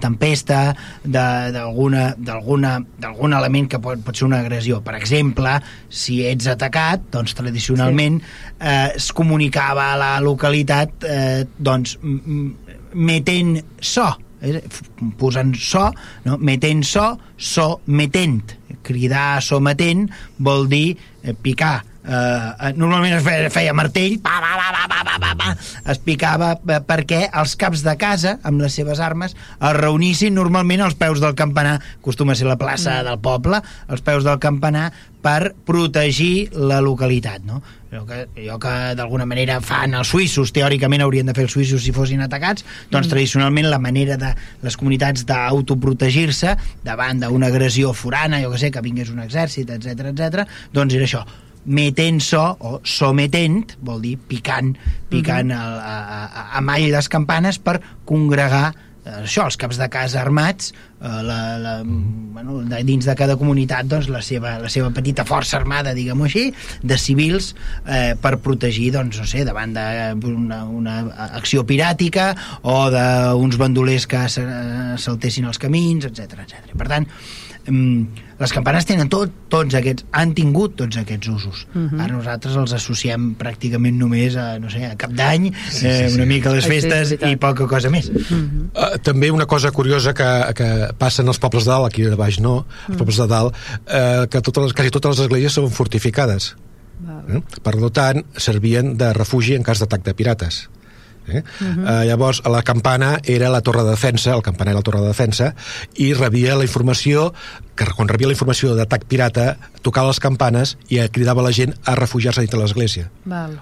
tempesta, 0.00 0.74
d'algun 1.04 1.94
element 3.36 3.68
que 3.70 3.80
pot, 3.82 4.00
pot 4.04 4.16
ser 4.16 4.26
una 4.28 4.40
agressió. 4.40 4.80
Per 4.84 4.94
exemple, 4.96 5.58
si 5.88 6.24
ets 6.26 6.46
atacat, 6.50 7.00
doncs 7.12 7.34
tradicionalment 7.38 8.20
sí. 8.20 8.26
eh, 8.58 8.88
es 8.96 9.12
comunicava 9.16 9.92
a 9.92 9.96
la 10.00 10.12
localitat 10.24 10.90
eh, 11.06 11.44
doncs, 11.58 11.98
metent 12.94 13.60
so, 13.80 14.08
posant 15.20 15.54
so, 15.56 15.90
no? 16.24 16.38
metent 16.38 16.84
so, 16.88 17.18
so 17.36 17.80
metent. 17.86 18.56
Cridar 18.86 19.42
sometent 19.44 20.10
vol 20.38 20.68
dir 20.70 20.96
eh, 21.22 21.34
picar. 21.36 21.89
Eh, 22.10 22.72
normalment 22.74 23.14
es 23.14 23.22
feia, 23.22 23.50
feia 23.54 23.72
martell, 23.76 24.16
pa, 24.24 24.40
pa, 24.42 24.56
pa, 24.58 24.86
pa, 24.90 25.02
pa, 25.06 25.18
pa, 25.22 25.34
pa, 25.38 25.50
es 25.92 26.00
picava 26.02 26.48
eh, 26.58 26.80
perquè 26.82 27.20
els 27.28 27.54
caps 27.60 27.84
de 27.86 27.94
casa, 28.00 28.32
amb 28.42 28.64
les 28.64 28.74
seves 28.74 28.98
armes, 28.98 29.36
es 29.36 29.76
reunissin 29.76 30.34
normalment 30.34 30.82
als 30.82 30.96
peus 30.98 31.20
del 31.22 31.36
campanar, 31.38 31.76
acostuma 32.00 32.34
a 32.34 32.40
ser 32.40 32.48
la 32.48 32.58
plaça 32.58 32.96
mm. 32.96 33.06
del 33.06 33.20
poble, 33.22 33.60
als 33.86 34.02
peus 34.02 34.26
del 34.26 34.40
campanar, 34.42 34.88
per 35.22 35.52
protegir 35.68 36.48
la 36.56 36.80
localitat, 36.82 37.44
no? 37.46 37.60
allò 37.92 38.02
que, 38.08 38.18
allò 38.40 38.56
que 38.58 38.72
d'alguna 38.98 39.26
manera 39.28 39.58
fan 39.62 39.94
els 39.98 40.10
suïssos, 40.10 40.50
teòricament 40.56 41.04
haurien 41.04 41.30
de 41.30 41.34
fer 41.36 41.44
els 41.46 41.54
suïssos 41.54 41.84
si 41.84 41.94
fossin 41.94 42.24
atacats, 42.24 42.64
doncs 42.88 43.06
mm. 43.06 43.10
tradicionalment 43.12 43.68
la 43.70 43.78
manera 43.78 44.16
de 44.18 44.32
les 44.64 44.78
comunitats 44.80 45.22
d'autoprotegir-se 45.28 46.56
davant 46.82 47.22
d'una 47.22 47.52
agressió 47.54 47.94
forana, 47.94 48.42
jo 48.42 48.50
que 48.50 48.64
sé, 48.64 48.72
que 48.74 48.82
vingués 48.82 49.14
un 49.14 49.22
exèrcit, 49.22 49.70
etc 49.78 50.10
etc, 50.10 50.48
doncs 50.74 50.98
era 50.98 51.06
això, 51.06 51.22
metent 51.64 52.22
so 52.24 52.44
o 52.58 52.80
sometent, 52.84 53.76
vol 53.84 54.00
dir 54.00 54.16
picant, 54.18 54.76
picant 55.08 55.48
mm 55.48 55.52
-hmm. 55.52 55.80
a, 55.82 55.94
a, 55.94 56.24
a, 56.24 56.58
a 56.58 56.60
mall 56.60 56.90
les 56.90 57.08
campanes 57.08 57.58
per 57.58 57.80
congregar 58.04 58.74
Eh, 59.00 59.22
això, 59.24 59.46
els 59.48 59.56
caps 59.56 59.78
de 59.80 59.86
casa 59.88 60.20
armats, 60.20 60.74
eh, 61.00 61.20
la, 61.24 61.38
la, 61.58 61.74
bueno, 61.84 62.58
dins 62.84 63.06
de 63.08 63.14
cada 63.16 63.36
comunitat 63.40 63.88
doncs, 63.88 64.10
la, 64.12 64.20
seva, 64.24 64.58
la 64.60 64.68
seva 64.72 64.90
petita 64.92 65.24
força 65.24 65.56
armada, 65.56 65.94
diguem-ho 65.96 66.26
així, 66.28 66.50
de 66.84 66.98
civils 67.00 67.54
eh, 67.86 68.12
per 68.20 68.36
protegir, 68.44 68.90
doncs, 68.98 69.22
no 69.22 69.28
sé, 69.30 69.46
davant 69.48 69.72
d'una 69.72 70.62
una 70.68 70.98
acció 71.30 71.64
piràtica 71.66 72.32
o 72.62 72.76
d'uns 72.92 73.56
bandolers 73.60 74.06
que 74.10 74.26
saltessin 74.30 75.48
els 75.48 75.60
camins, 75.60 76.04
etc 76.10 76.44
etc. 76.44 76.74
Per 76.76 76.88
tant, 76.90 77.08
les 77.66 78.52
campanes 78.56 78.86
tenen 78.88 79.08
tot, 79.12 79.32
tots 79.52 79.76
aquests, 79.76 80.06
han 80.16 80.32
tingut 80.36 80.76
tots 80.78 80.96
aquests 81.00 81.28
usos. 81.28 81.66
Uh 81.74 81.78
mhm. 81.78 81.88
-huh. 81.88 82.02
Ara 82.04 82.16
nosaltres 82.16 82.56
els 82.56 82.72
associem 82.72 83.34
pràcticament 83.36 83.96
només 83.98 84.36
a, 84.36 84.58
no 84.58 84.70
sé, 84.70 84.84
a 84.86 84.96
cap 84.96 85.12
d'any, 85.12 85.52
sí, 85.70 85.86
eh, 85.86 86.08
sí, 86.08 86.14
una 86.14 86.26
mica 86.26 86.50
a 86.50 86.54
les 86.54 86.66
festes 86.66 87.08
sí, 87.08 87.18
i 87.30 87.36
poca 87.36 87.66
cosa 87.66 87.90
més. 87.90 88.08
Uh 88.08 88.14
-huh. 88.14 88.94
uh, 88.94 88.98
també 89.02 89.30
una 89.30 89.46
cosa 89.46 89.70
curiosa 89.70 90.14
que, 90.14 90.54
que 90.54 90.88
passen 90.98 91.28
als 91.28 91.38
pobles 91.38 91.64
de 91.64 91.70
dalt, 91.70 91.86
aquí 91.86 92.02
de 92.02 92.16
baix 92.16 92.40
no, 92.40 92.56
els 92.56 92.88
uh 92.88 92.94
-huh. 92.94 92.98
pobles 92.98 93.16
de 93.16 93.26
dalt, 93.26 93.54
uh, 93.54 94.26
que 94.26 94.40
totes 94.40 94.64
les, 94.64 94.72
quasi 94.72 94.90
totes 94.90 95.10
les 95.10 95.20
esglésies 95.20 95.52
són 95.52 95.70
fortificades. 95.70 96.56
Uh, 97.00 97.40
per 97.62 97.90
tant, 97.92 98.24
servien 98.36 98.96
de 98.96 99.12
refugi 99.12 99.54
en 99.54 99.62
cas 99.62 99.78
d'atac 99.78 100.02
de 100.04 100.14
pirates. 100.14 100.68
Eh? 101.28 101.42
Uh 101.60 101.66
-huh. 101.66 101.84
uh, 101.84 102.04
llavors, 102.06 102.42
la 102.44 102.62
campana 102.62 103.18
era 103.24 103.48
la 103.48 103.60
torre 103.60 103.84
de 103.84 103.90
defensa, 103.90 104.34
el 104.34 104.42
campaner 104.42 104.72
era 104.72 104.80
la 104.80 104.82
torre 104.82 105.00
de 105.00 105.08
defensa, 105.08 105.54
i 105.94 106.12
rebia 106.14 106.56
la 106.56 106.64
informació 106.64 107.32
que 107.76 107.86
quan 107.96 108.08
rebia 108.08 108.28
la 108.28 108.34
informació 108.34 108.74
d'atac 108.76 109.06
pirata 109.08 109.56
tocava 109.82 110.10
les 110.10 110.20
campanes 110.20 110.76
i 110.92 111.00
cridava 111.12 111.42
la 111.44 111.52
gent 111.56 111.72
a 111.88 111.94
refugiar-se 111.96 112.42
dintre 112.44 112.60
l'església. 112.60 113.08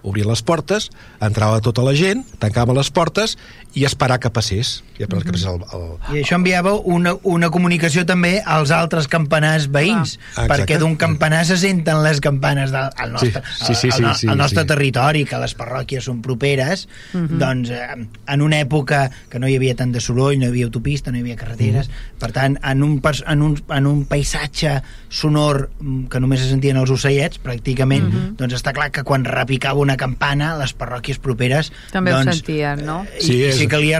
Obria 0.02 0.26
les 0.26 0.42
portes, 0.42 0.90
entrava 1.22 1.60
tota 1.64 1.84
la 1.86 1.94
gent, 1.94 2.24
tancava 2.42 2.74
les 2.74 2.90
portes 2.90 3.36
i 3.78 3.84
esperar 3.86 4.18
que 4.18 4.30
passés. 4.30 4.82
I, 4.98 5.04
uh 5.04 5.06
-huh. 5.06 5.22
que 5.22 5.32
passés 5.32 5.46
el, 5.46 5.62
el, 5.72 6.16
I 6.16 6.22
això 6.24 6.34
enviava 6.34 6.72
una, 6.74 7.14
una 7.22 7.50
comunicació 7.50 8.04
també 8.04 8.42
als 8.44 8.70
altres 8.70 9.06
campanars 9.06 9.68
veïns, 9.70 10.18
ah. 10.34 10.46
perquè 10.48 10.78
d'un 10.78 10.96
campanar 10.96 11.44
se 11.46 11.56
senten 11.56 12.02
les 12.02 12.20
campanes 12.20 12.72
del 12.72 12.90
al 12.96 13.12
nostre, 13.12 13.42
sí, 13.58 13.74
sí, 13.74 13.74
sí, 13.74 13.90
sí, 13.92 14.04
al, 14.04 14.16
sí, 14.16 14.26
al 14.26 14.36
nostre 14.36 14.62
sí. 14.62 14.66
territori, 14.66 15.24
que 15.24 15.38
les 15.38 15.54
parròquies 15.54 16.04
són 16.04 16.20
properes, 16.22 16.88
uh 17.14 17.20
-huh. 17.20 17.38
doncs 17.38 17.70
eh, 17.70 18.08
en 18.26 18.42
una 18.42 18.58
època 18.60 19.10
que 19.28 19.38
no 19.38 19.46
hi 19.46 19.56
havia 19.56 19.74
tant 19.76 19.92
de 19.92 20.00
soroll, 20.00 20.38
no 20.38 20.46
hi 20.46 20.48
havia 20.48 20.64
autopista, 20.64 21.10
no 21.10 21.18
hi 21.18 21.20
havia 21.20 21.36
carreteres, 21.36 21.86
uh 21.86 21.92
-huh. 21.92 22.18
per 22.18 22.32
tant, 22.32 22.58
en 22.62 22.82
un, 22.82 23.00
en 23.26 23.42
un, 23.42 23.62
en 23.68 23.86
un 23.86 23.97
paisatge 24.06 24.78
sonor 25.08 25.68
mm, 25.80 26.08
que 26.12 26.20
només 26.20 26.42
se 26.42 26.50
sentien 26.50 26.78
els 26.80 26.92
ocellets, 26.94 27.40
pràcticament, 27.42 28.06
uh 28.06 28.14
-huh. 28.14 28.36
doncs 28.38 28.54
està 28.54 28.72
clar 28.72 28.90
que 28.90 29.02
quan 29.02 29.24
repicava 29.24 29.80
una 29.80 29.96
campana, 29.96 30.56
les 30.58 30.74
parròquies 30.76 31.18
properes... 31.18 31.72
També 31.92 32.10
doncs, 32.12 32.26
ho 32.26 32.32
sentien, 32.32 32.84
no? 32.84 33.06
Sí, 33.18 33.42
és... 33.44 33.56
si 33.56 33.66
calia, 33.66 33.98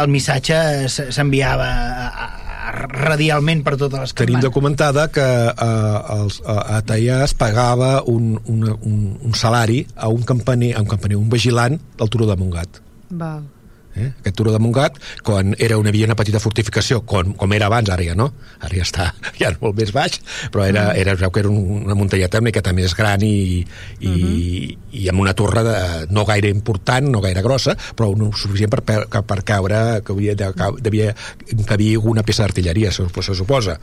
el 0.00 0.08
missatge 0.08 0.88
s'enviava 0.88 2.38
radialment 2.70 3.62
per 3.64 3.76
totes 3.76 4.00
les 4.00 4.12
campanes. 4.12 4.14
Tenim 4.14 4.40
documentada 4.40 5.08
que 5.08 5.20
uh, 5.20 6.20
els, 6.20 6.40
a 6.46 6.80
Taià 6.86 7.24
es 7.24 7.34
pagava 7.34 8.02
un, 8.06 8.38
un, 8.46 8.68
un, 8.80 9.18
un 9.20 9.34
salari 9.34 9.86
a 9.96 10.08
un 10.08 10.22
campaner, 10.22 10.76
a 10.76 10.80
un 10.80 10.86
campaner, 10.86 11.16
un 11.16 11.28
vigilant 11.28 11.80
del 11.98 12.08
Turó 12.08 12.26
de 12.26 12.36
Montgat. 12.36 12.68
Val 13.10 13.42
eh? 14.00 14.10
aquest 14.20 14.36
turó 14.36 14.54
de 14.54 14.60
Montgat, 14.62 14.98
quan 15.26 15.54
era 15.58 15.78
una, 15.80 15.92
havia 15.92 16.08
una 16.08 16.16
petita 16.18 16.40
fortificació, 16.42 17.02
com, 17.06 17.34
com 17.38 17.54
era 17.56 17.68
abans, 17.70 17.90
ara 17.92 18.06
ja 18.06 18.16
no, 18.18 18.30
ara 18.60 18.74
ja 18.76 18.86
està 18.86 19.10
ja 19.40 19.52
molt 19.60 19.78
més 19.78 19.94
baix, 19.96 20.20
però 20.50 20.66
era, 20.66 20.90
mm. 20.90 21.00
era, 21.04 21.16
era, 21.18 21.30
era 21.42 21.52
una 21.52 21.96
muntanyeta 21.98 22.40
una 22.40 22.50
miqueta 22.50 22.74
més 22.76 22.94
gran 22.96 23.22
i, 23.22 23.60
i, 24.00 24.08
mm 24.08 24.14
-hmm. 24.14 24.76
i 25.02 25.08
amb 25.12 25.20
una 25.20 25.34
torre 25.34 25.64
de, 25.64 25.78
no 26.10 26.24
gaire 26.24 26.48
important, 26.48 27.08
no 27.10 27.20
gaire 27.20 27.42
grossa, 27.42 27.76
però 27.96 28.14
no 28.16 28.32
suficient 28.32 28.70
per, 28.70 28.82
per, 28.82 29.22
per 29.22 29.42
caure, 29.44 30.02
que 30.04 30.12
havia, 30.12 30.34
de, 30.34 30.52
devia 30.80 31.14
encabir 31.50 31.96
una 31.98 32.22
peça 32.22 32.42
d'artilleria, 32.42 32.92
se, 32.92 33.04
se 33.20 33.34
suposa 33.34 33.78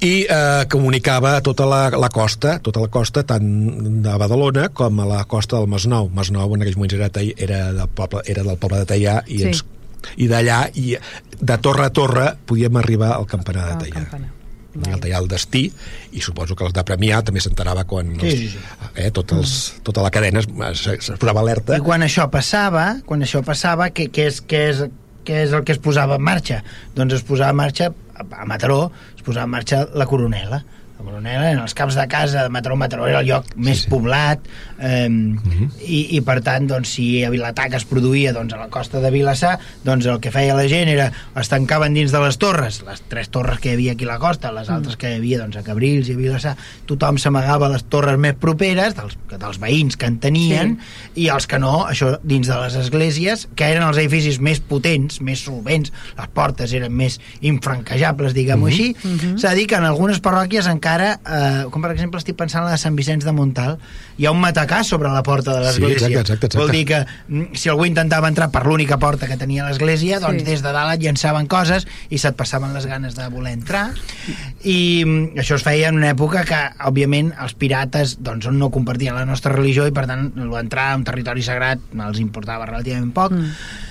i 0.00 0.12
eh, 0.30 0.64
comunicava 0.70 1.40
tota 1.42 1.66
la, 1.66 1.80
la 1.90 2.08
costa, 2.12 2.58
tota 2.62 2.84
la 2.84 2.90
costa 2.92 3.24
tant 3.26 3.48
de 4.04 4.14
Badalona 4.20 4.68
com 4.70 5.02
a 5.02 5.08
la 5.08 5.24
costa 5.26 5.58
del 5.58 5.66
Masnou. 5.70 6.10
Masnou 6.14 6.54
en 6.54 6.62
aquells 6.62 6.78
moments 6.78 6.94
era, 6.94 7.10
era, 7.34 7.60
del, 7.72 7.90
poble, 7.90 8.22
era 8.26 8.46
del 8.46 8.58
poble 8.62 8.84
de 8.84 8.88
Teià 8.92 9.18
i, 9.26 9.40
sí. 9.42 9.50
ens, 9.50 9.64
i 10.16 10.30
d'allà 10.30 10.64
i 10.78 10.94
de 11.38 11.60
torre 11.64 11.88
a 11.88 11.94
torre 11.94 12.32
podíem 12.46 12.78
arribar 12.78 13.16
al 13.16 13.26
campanar 13.30 13.72
de 13.72 13.86
Teià. 13.86 14.02
Campanar. 14.02 14.34
Vale. 14.78 14.94
el 14.94 15.00
tallar 15.00 15.22
el 15.22 15.28
destí 15.32 15.62
i 16.12 16.20
suposo 16.22 16.54
que 16.54 16.62
els 16.66 16.74
de 16.76 16.82
Premià 16.86 17.22
també 17.24 17.40
s'enterava 17.42 17.82
quan 17.88 18.12
sí, 18.20 18.30
sí, 18.30 18.48
sí. 18.52 18.60
Eh, 18.94 19.08
tot 19.16 19.32
els, 19.34 19.54
mm. 19.56 19.84
tota 19.88 20.04
la 20.04 20.10
cadena 20.14 20.42
es, 20.44 20.48
es, 20.68 20.82
es 20.92 21.08
posava 21.18 21.42
alerta 21.42 21.78
i 21.80 21.82
quan 21.82 22.04
això 22.04 22.28
passava 22.30 22.84
quan 23.08 23.24
això 23.24 23.40
passava 23.46 23.88
què, 23.90 24.10
què, 24.14 24.28
és, 24.30 24.42
què, 24.44 24.60
és, 24.68 24.84
què 25.26 25.40
és 25.46 25.56
el 25.56 25.64
que 25.66 25.74
es 25.74 25.80
posava 25.82 26.20
en 26.20 26.26
marxa? 26.28 26.60
doncs 26.94 27.16
es 27.16 27.24
posava 27.26 27.56
en 27.56 27.60
marxa 27.64 27.90
a 28.18 28.44
Mataró 28.46 28.90
es 29.28 29.34
posava 29.34 29.44
en 29.44 29.52
marxa 29.52 29.86
la 29.94 30.06
coronela 30.08 30.62
la 30.98 31.04
Coronela, 31.04 31.50
en 31.52 31.60
els 31.62 31.74
camps 31.78 31.94
de 31.94 32.04
casa 32.10 32.42
de 32.44 32.50
Mataró, 32.50 32.76
Mataró 32.76 33.06
era 33.06 33.20
el 33.22 33.28
lloc 33.28 33.46
sí, 33.52 33.58
més 33.62 33.84
sí. 33.84 33.90
poblat 33.90 34.40
eh, 34.78 35.06
uh 35.06 35.08
-huh. 35.08 35.68
i, 35.86 36.16
i 36.16 36.20
per 36.20 36.40
tant 36.42 36.66
doncs, 36.66 36.88
si 36.96 37.22
l'atac 37.22 37.74
es 37.74 37.84
produïa 37.84 38.32
doncs, 38.32 38.52
a 38.54 38.58
la 38.58 38.68
costa 38.68 39.00
de 39.00 39.10
Vilassar 39.10 39.58
doncs 39.84 40.06
el 40.06 40.18
que 40.20 40.30
feia 40.30 40.54
la 40.54 40.66
gent 40.68 40.88
era 40.88 41.12
es 41.36 41.48
tancaven 41.48 41.94
dins 41.94 42.10
de 42.12 42.20
les 42.20 42.38
torres, 42.38 42.82
les 42.82 43.02
tres 43.08 43.28
torres 43.28 43.60
que 43.60 43.70
hi 43.70 43.74
havia 43.74 43.92
aquí 43.92 44.04
a 44.04 44.08
la 44.08 44.18
costa, 44.18 44.52
les 44.52 44.70
altres 44.70 44.96
que 44.96 45.10
hi 45.10 45.14
havia 45.14 45.38
doncs, 45.38 45.56
a 45.56 45.62
Cabrils 45.62 46.08
i 46.08 46.12
a 46.12 46.16
Vilassar, 46.16 46.56
tothom 46.86 47.18
s'amagava 47.18 47.66
a 47.66 47.68
les 47.68 47.84
torres 47.84 48.18
més 48.18 48.34
properes 48.34 48.94
dels, 48.94 49.16
dels 49.38 49.58
veïns 49.58 49.96
que 49.96 50.06
en 50.06 50.18
tenien 50.18 50.78
sí. 50.78 51.22
i 51.22 51.28
els 51.28 51.46
que 51.46 51.58
no, 51.58 51.86
això 51.86 52.18
dins 52.22 52.46
de 52.46 52.60
les 52.60 52.74
esglésies 52.74 53.48
que 53.54 53.64
eren 53.64 53.82
els 53.82 53.98
edificis 53.98 54.40
més 54.40 54.60
potents 54.60 55.20
més 55.20 55.38
solvents, 55.38 55.92
les 56.18 56.28
portes 56.28 56.72
eren 56.72 56.92
més 56.92 57.20
infranquejables, 57.40 58.34
diguem-ho 58.34 58.64
uh 58.64 58.68
-huh. 58.68 58.72
així 58.72 58.96
uh 59.04 59.10
-huh. 59.10 59.38
s'ha 59.38 59.50
de 59.50 59.56
dir 59.56 59.66
que 59.66 59.76
en 59.76 59.84
algunes 59.84 60.20
parròquies 60.20 60.66
encara 60.66 60.87
encara, 60.88 61.20
eh, 61.20 61.64
com 61.70 61.82
per 61.84 61.90
exemple 61.92 62.20
estic 62.20 62.36
pensant 62.38 62.62
en 62.62 62.70
la 62.70 62.76
de 62.76 62.80
Sant 62.80 62.96
Vicenç 62.96 63.24
de 63.26 63.32
Montal, 63.36 63.76
hi 64.16 64.26
ha 64.26 64.32
un 64.32 64.40
matacà 64.40 64.80
sobre 64.84 65.10
la 65.12 65.22
porta 65.22 65.52
de 65.52 65.64
l'església. 65.66 65.98
Sí, 65.98 66.14
exacte, 66.14 66.20
exacte, 66.20 66.46
exacte. 66.48 66.62
Vol 66.62 66.72
dir 66.72 66.84
que 66.88 67.00
mm, 67.04 67.58
si 67.60 67.68
algú 67.68 67.84
intentava 67.88 68.30
entrar 68.32 68.48
per 68.54 68.64
l'única 68.66 68.98
porta 68.98 69.28
que 69.28 69.36
tenia 69.36 69.66
l'església, 69.68 70.20
doncs 70.22 70.42
sí. 70.42 70.46
des 70.48 70.64
de 70.64 70.72
dalt 70.72 70.96
et 70.96 71.04
llançaven 71.04 71.48
coses 71.50 71.86
i 72.08 72.18
se't 72.18 72.38
passaven 72.38 72.72
les 72.76 72.86
ganes 72.88 73.18
de 73.18 73.28
voler 73.32 73.52
entrar. 73.58 73.90
I 74.64 74.78
mm, 75.04 75.42
això 75.44 75.58
es 75.58 75.66
feia 75.66 75.92
en 75.92 76.00
una 76.00 76.14
època 76.14 76.46
que, 76.48 76.62
òbviament, 76.88 77.34
els 77.42 77.56
pirates 77.58 78.16
doncs, 78.24 78.48
no 78.48 78.72
compartien 78.72 79.16
la 79.18 79.26
nostra 79.28 79.52
religió 79.52 79.86
i, 79.88 79.92
per 79.92 80.06
tant, 80.08 80.30
entrar 80.62 80.92
a 80.92 80.96
un 80.96 81.04
territori 81.04 81.44
sagrat 81.44 81.84
els 82.08 82.24
importava 82.24 82.68
relativament 82.68 83.12
poc. 83.12 83.36
Mm 83.36 83.86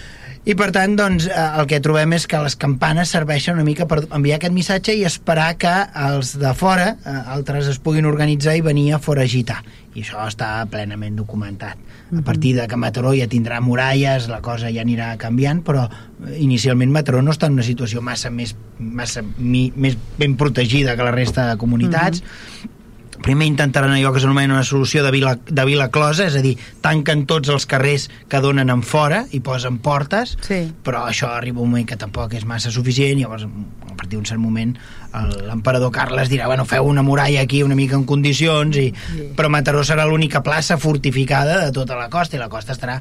I 0.48 0.54
per 0.56 0.70
tant, 0.72 0.94
doncs, 0.96 1.26
eh, 1.28 1.46
el 1.60 1.68
que 1.68 1.82
trobem 1.84 2.14
és 2.16 2.24
que 2.30 2.40
les 2.40 2.56
campanes 2.56 3.12
serveixen 3.12 3.58
una 3.58 3.66
mica 3.68 3.84
per 3.90 4.06
enviar 4.06 4.38
aquest 4.38 4.54
missatge 4.56 4.94
i 4.96 5.04
esperar 5.08 5.50
que 5.60 5.74
els 6.06 6.38
de 6.40 6.54
fora, 6.56 6.94
eh, 7.04 7.16
altres 7.34 7.68
es 7.68 7.82
puguin 7.84 8.08
organitzar 8.08 8.56
i 8.56 8.64
venir 8.64 8.94
a 8.96 9.00
foragitar. 9.04 9.60
I 9.98 10.06
això 10.06 10.24
està 10.24 10.52
plenament 10.72 11.18
documentat. 11.20 11.84
A 12.16 12.22
partir 12.24 12.54
de 12.56 12.68
que 12.70 12.80
Mataró 12.80 13.12
ja 13.18 13.28
tindrà 13.28 13.60
muralles, 13.60 14.30
la 14.32 14.40
cosa 14.46 14.72
ja 14.72 14.86
anirà 14.86 15.10
canviant, 15.20 15.60
però 15.68 15.84
eh, 15.90 16.38
inicialment 16.40 16.96
Mataró 16.96 17.22
no 17.22 17.36
està 17.36 17.52
en 17.52 17.60
una 17.60 17.68
situació 17.68 18.00
massa 18.02 18.32
més, 18.32 18.56
massa 18.80 19.26
mi, 19.38 19.68
més 19.76 20.00
ben 20.18 20.40
protegida 20.40 20.96
que 20.96 21.04
la 21.04 21.12
resta 21.12 21.50
de 21.52 21.60
comunitats. 21.60 22.24
Uh 22.24 22.24
-huh 22.24 22.77
primer 23.24 23.48
intentaran 23.50 23.92
allò 23.96 24.12
que 24.14 24.20
s'anomena 24.22 24.54
una 24.54 24.64
solució 24.68 25.04
de 25.04 25.12
vila, 25.12 25.36
de 25.46 25.66
vila 25.66 25.90
closa, 25.90 26.28
és 26.28 26.36
a 26.38 26.42
dir, 26.46 26.56
tanquen 26.82 27.26
tots 27.30 27.50
els 27.50 27.66
carrers 27.70 28.10
que 28.30 28.42
donen 28.44 28.70
en 28.70 28.84
fora 28.84 29.26
i 29.32 29.40
posen 29.42 29.80
portes, 29.84 30.38
Sí. 30.42 30.72
però 30.84 31.06
això 31.08 31.32
arriba 31.34 31.62
un 31.62 31.72
moment 31.72 31.88
que 31.88 31.98
tampoc 31.98 32.34
és 32.34 32.46
massa 32.46 32.72
suficient, 32.72 33.20
llavors 33.20 33.44
a 33.48 33.96
partir 33.98 34.18
d'un 34.18 34.26
cert 34.26 34.40
moment 34.40 34.76
l'emperador 35.48 35.90
Carles 35.92 36.30
dirà, 36.30 36.46
bueno, 36.46 36.66
feu 36.66 36.86
una 36.86 37.02
muralla 37.02 37.42
aquí 37.42 37.64
una 37.64 37.74
mica 37.76 37.96
en 37.96 38.04
condicions, 38.06 38.78
i... 38.78 38.94
però 39.36 39.50
Mataró 39.50 39.82
serà 39.84 40.06
l'única 40.06 40.44
plaça 40.44 40.78
fortificada 40.78 41.66
de 41.66 41.72
tota 41.72 41.96
la 41.98 42.10
costa 42.10 42.38
i 42.38 42.40
la 42.40 42.50
costa 42.50 42.74
estarà 42.76 43.00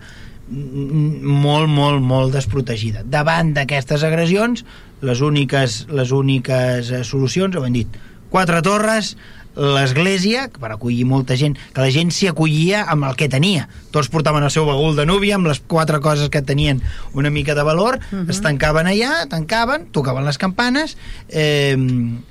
molt, 0.49 1.69
molt, 1.69 2.01
molt 2.03 2.33
desprotegida. 2.33 3.03
Davant 3.05 3.53
d'aquestes 3.57 4.05
agressions, 4.07 4.65
les 5.03 5.21
úniques, 5.21 5.87
les 5.91 6.13
úniques 6.15 6.91
eh, 6.91 7.03
solucions, 7.05 7.57
ho 7.57 7.65
hem 7.67 7.75
dit, 7.75 7.97
quatre 8.31 8.63
torres, 8.63 9.17
l'església, 9.57 10.47
per 10.53 10.71
acollir 10.73 11.05
molta 11.09 11.37
gent, 11.37 11.57
que 11.73 11.83
la 11.83 11.91
gent 11.93 12.13
s'hi 12.13 12.29
acollia 12.31 12.85
amb 12.93 13.09
el 13.09 13.17
que 13.17 13.29
tenia. 13.33 13.67
Tots 13.95 14.11
portaven 14.13 14.45
el 14.45 14.53
seu 14.53 14.67
bagul 14.69 14.97
de 14.97 15.07
núvia 15.09 15.37
amb 15.39 15.49
les 15.49 15.61
quatre 15.61 16.01
coses 16.05 16.29
que 16.33 16.43
tenien 16.45 16.83
una 17.17 17.31
mica 17.31 17.55
de 17.55 17.65
valor, 17.65 17.99
uh 17.99 18.19
-huh. 18.19 18.31
es 18.31 18.41
tancaven 18.41 18.87
allà, 18.87 19.27
tancaven, 19.29 19.87
tocaven 19.93 20.25
les 20.25 20.39
campanes, 20.39 20.97
eh, 21.29 21.77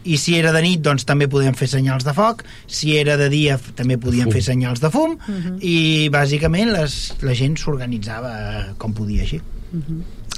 i 0.04 0.18
si 0.18 0.38
era 0.38 0.52
de 0.52 0.62
nit, 0.62 0.82
doncs 0.82 1.06
també 1.06 1.28
podien 1.28 1.56
fer 1.56 1.68
senyals 1.68 2.04
de 2.04 2.14
foc, 2.14 2.44
si 2.68 2.98
era 2.98 3.18
de 3.18 3.30
dia 3.30 3.60
també 3.76 3.98
podien 3.98 4.32
fer 4.32 4.42
senyals 4.42 4.80
de 4.80 4.90
fum, 4.90 5.12
uh 5.12 5.18
-huh. 5.18 5.58
i 5.62 6.10
bàsicament 6.10 6.72
les, 6.72 7.16
la 7.22 7.34
gent 7.34 7.58
s'organitzava 7.58 8.76
com 8.78 8.94
podia 8.94 9.22
així. 9.22 9.42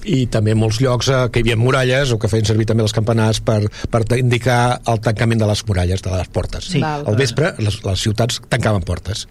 I 0.05 0.25
també 0.27 0.51
en 0.53 0.59
molts 0.61 0.79
llocs 0.83 1.09
eh, 1.09 1.19
que 1.31 1.39
hi 1.39 1.45
havia 1.47 1.57
muralles 1.59 2.11
o 2.11 2.19
que 2.19 2.29
feien 2.31 2.45
servir 2.45 2.65
també 2.69 2.83
els 2.85 2.93
campanars 2.95 3.39
per, 3.41 3.59
per 3.91 4.03
indicar 4.17 4.79
el 4.87 4.99
tancament 5.01 5.39
de 5.41 5.47
les 5.49 5.63
muralles, 5.67 6.01
de 6.01 6.11
les 6.15 6.27
portes. 6.33 6.65
Sí. 6.73 6.81
Val. 6.83 7.05
Al 7.07 7.15
vespre 7.19 7.53
les, 7.59 7.79
les 7.83 7.99
ciutats 8.07 8.41
tancaven 8.49 8.83
portes. 8.87 9.27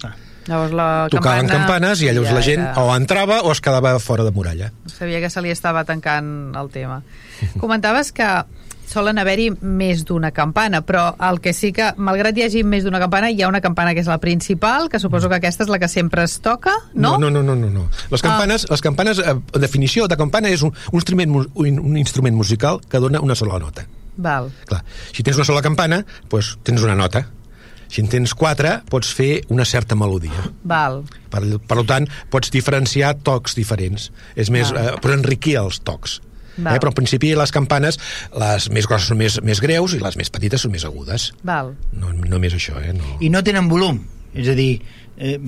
Llavors 0.47 0.73
la 0.79 1.09
Tocaven 1.11 1.49
campana... 1.49 1.67
campanes 1.67 2.03
i 2.03 2.07
llavors 2.07 2.29
ja 2.31 2.35
la 2.37 2.43
gent 2.47 2.63
era- 2.63 2.83
o 2.85 2.93
entrava 2.95 3.41
o 3.43 3.51
es 3.51 3.61
quedava 3.61 3.97
fora 3.99 4.23
de 4.23 4.31
muralla. 4.31 4.71
Sabia 4.87 5.19
que 5.21 5.31
se 5.31 5.43
li 5.43 5.51
estava 5.51 5.83
tancant 5.85 6.55
el 6.55 6.71
tema. 6.71 7.01
Comentaves 7.59 8.13
que 8.15 8.29
solen 8.87 9.19
haver-hi 9.19 9.51
més 9.61 10.05
d'una 10.07 10.31
campana, 10.35 10.83
però 10.87 11.09
el 11.29 11.41
que 11.45 11.53
sí 11.57 11.73
que, 11.77 11.91
malgrat 11.97 12.39
hi 12.39 12.47
hagi 12.47 12.63
més 12.67 12.87
d'una 12.87 13.01
campana, 13.03 13.31
hi 13.31 13.43
ha 13.43 13.51
una 13.51 13.61
campana 13.65 13.95
que 13.95 14.05
és 14.05 14.11
la 14.11 14.19
principal, 14.23 14.89
que 14.93 15.01
suposo 15.03 15.29
que 15.29 15.39
aquesta 15.41 15.67
és 15.67 15.73
la 15.73 15.81
que 15.83 15.89
sempre 15.91 16.25
es 16.25 16.39
toca, 16.45 16.75
no? 16.95 17.17
No, 17.19 17.31
no, 17.31 17.43
no, 17.43 17.57
no, 17.59 17.71
no. 17.71 17.87
Les 18.11 18.23
campanes, 18.23 18.69
les 18.71 18.85
campanes 18.85 19.21
eh, 19.21 19.35
la 19.35 19.63
definició 19.63 20.07
de 20.09 20.19
campana 20.19 20.53
és 20.53 20.63
un, 20.67 20.75
un, 20.93 20.99
instrument, 21.01 21.39
un, 21.55 21.81
un 21.81 21.97
instrument 22.01 22.37
musical 22.37 22.81
que 22.89 23.03
dona 23.03 23.23
una 23.25 23.35
sola 23.35 23.59
nota. 23.63 23.87
Val. 24.17 24.51
Clar, 24.69 24.83
si 25.13 25.23
tens 25.23 25.37
una 25.37 25.45
sola 25.49 25.65
campana, 25.65 26.03
doncs 26.31 26.57
tens 26.65 26.85
una 26.85 26.97
nota. 26.97 27.27
Si 27.87 28.03
en 28.03 28.09
tens 28.11 28.33
quatre, 28.35 28.81
pots 28.91 29.13
fer 29.15 29.45
una 29.55 29.65
certa 29.65 29.95
melodia. 29.95 30.49
Val. 30.67 31.05
Per, 31.31 31.43
per 31.69 31.83
tant, 31.87 32.09
pots 32.33 32.51
diferenciar 32.51 33.13
tocs 33.27 33.55
diferents. 33.55 34.11
És 34.35 34.51
més, 34.51 34.73
Val. 34.75 34.97
eh, 34.97 35.03
però 35.03 35.15
enriquir 35.15 35.55
els 35.61 35.79
tocs. 35.87 36.21
Val. 36.57 36.75
Eh, 36.75 36.81
però 36.83 36.93
en 36.93 36.99
principi 36.99 37.35
les 37.37 37.53
campanes, 37.55 38.01
les 38.37 38.69
més 38.73 38.89
grosses 38.89 39.13
són 39.13 39.21
més, 39.21 39.39
més 39.45 39.61
greus 39.63 39.97
i 39.97 40.03
les 40.03 40.17
més 40.17 40.33
petites 40.33 40.67
són 40.67 40.75
més 40.75 40.87
agudes. 40.89 41.31
Val. 41.47 41.75
No, 41.97 42.13
només 42.27 42.57
això, 42.57 42.79
eh? 42.83 42.95
No. 42.97 43.17
i 43.21 43.33
no 43.33 43.45
tenen 43.47 43.69
volum 43.73 44.03
és 44.37 44.51
a 44.53 44.57
dir, 44.57 44.83
eh, 45.17 45.39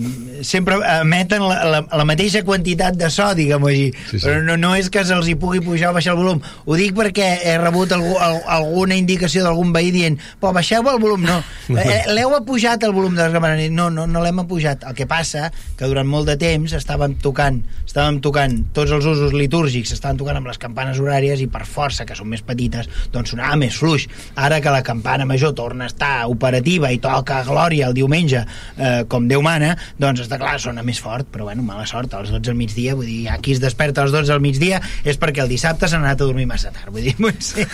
sempre 0.43 0.77
emeten 1.01 1.43
la, 1.47 1.59
la, 1.65 1.81
la 2.01 2.05
mateixa 2.09 2.43
quantitat 2.47 2.97
de 2.99 3.11
so, 3.13 3.29
diguem-ho 3.37 3.69
així, 3.71 3.89
Sí, 4.09 4.19
sí. 4.19 4.25
però 4.27 4.43
no, 4.45 4.57
no 4.61 4.75
és 4.79 4.89
que 4.93 5.03
se'ls 5.05 5.29
hi 5.29 5.35
pugui 5.41 5.61
pujar 5.65 5.91
o 5.91 5.97
baixar 5.97 6.15
el 6.15 6.21
volum. 6.23 6.41
Ho 6.67 6.77
dic 6.79 6.95
perquè 6.97 7.29
he 7.45 7.57
rebut 7.61 7.93
algú, 7.97 8.15
al, 8.23 8.39
alguna 8.59 8.97
indicació 8.99 9.43
d'algun 9.45 9.73
veí 9.75 9.91
dient 9.95 10.19
però 10.41 10.53
baixeu 10.57 10.87
el 10.89 11.01
volum, 11.03 11.25
no. 11.29 11.41
Eh, 11.79 12.05
L'heu 12.11 12.33
apujat 12.35 12.83
el 12.87 12.93
volum 12.97 13.15
de 13.15 13.23
les 13.23 13.33
campanes? 13.35 13.71
No, 13.71 13.89
no, 13.93 14.07
no 14.09 14.23
l'hem 14.25 14.39
apujat. 14.41 14.83
El 14.89 14.95
que 14.97 15.05
passa 15.07 15.51
que 15.79 15.87
durant 15.87 16.09
molt 16.09 16.27
de 16.31 16.37
temps 16.41 16.73
estàvem 16.75 17.15
tocant, 17.23 17.59
estàvem 17.85 18.19
tocant 18.25 18.55
tots 18.75 18.91
els 18.97 19.05
usos 19.07 19.35
litúrgics, 19.37 19.93
estaven 19.95 20.17
tocant 20.21 20.39
amb 20.41 20.49
les 20.49 20.59
campanes 20.61 20.99
horàries 21.03 21.43
i 21.45 21.49
per 21.53 21.65
força, 21.69 22.07
que 22.09 22.17
són 22.19 22.31
més 22.33 22.43
petites, 22.47 22.89
doncs 23.13 23.35
sonava 23.35 23.57
més 23.61 23.77
fluix. 23.79 24.07
Ara 24.41 24.63
que 24.65 24.73
la 24.73 24.83
campana 24.87 25.27
major 25.29 25.53
torna 25.59 25.87
a 25.87 25.93
estar 25.93 26.13
operativa 26.33 26.91
i 26.95 26.99
toca 27.05 27.43
Glòria 27.47 27.89
el 27.91 27.95
diumenge 27.99 28.41
eh, 28.45 29.05
com 29.09 29.29
Déu 29.29 29.43
mana, 29.45 29.58
doncs 30.01 30.25
està 30.25 30.39
clar, 30.41 30.57
sona 30.63 30.85
més 30.87 31.01
fort, 31.03 31.29
però 31.33 31.49
bueno, 31.49 31.65
mala 31.67 31.87
sort, 31.89 32.15
als 32.15 32.33
12 32.35 32.53
al 32.53 32.59
migdia, 32.59 32.95
vull 32.99 33.09
dir, 33.09 33.27
qui 33.45 33.55
es 33.57 33.63
desperta 33.63 34.05
als 34.05 34.15
12 34.15 34.35
al 34.35 34.43
migdia 34.45 34.81
és 35.05 35.19
perquè 35.21 35.43
el 35.45 35.53
dissabte 35.53 35.89
s'ha 35.89 36.01
anat 36.01 36.21
a 36.21 36.29
dormir 36.29 36.47
massa 36.51 36.73
tard, 36.75 36.93
vull 36.95 37.07
dir, 37.07 37.17
potser... 37.23 37.67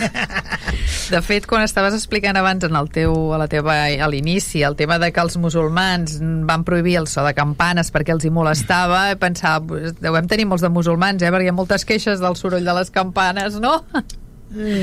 De 1.05 1.21
fet, 1.21 1.45
quan 1.49 1.65
estaves 1.65 1.95
explicant 1.97 2.37
abans 2.39 2.65
en 2.65 2.75
el 2.77 2.89
teu, 2.93 3.13
a 3.35 3.39
la 3.41 3.49
teva, 3.51 3.77
a 3.85 4.09
l'inici 4.11 4.63
el 4.65 4.77
tema 4.79 4.97
de 5.01 5.11
que 5.13 5.21
els 5.21 5.37
musulmans 5.41 6.17
van 6.49 6.65
prohibir 6.67 6.97
el 7.01 7.09
so 7.11 7.25
de 7.25 7.35
campanes 7.37 7.91
perquè 7.93 8.15
els 8.15 8.25
hi 8.25 8.33
molestava, 8.33 9.07
pensava, 9.21 9.63
pues, 9.69 9.95
devem 10.01 10.29
tenir 10.31 10.49
molts 10.49 10.65
de 10.65 10.73
musulmans, 10.73 11.21
eh? 11.21 11.31
perquè 11.33 11.49
hi 11.49 11.53
ha 11.53 11.57
moltes 11.57 11.85
queixes 11.85 12.23
del 12.23 12.37
soroll 12.39 12.65
de 12.65 12.77
les 12.79 12.93
campanes, 12.93 13.59
no? 13.61 13.81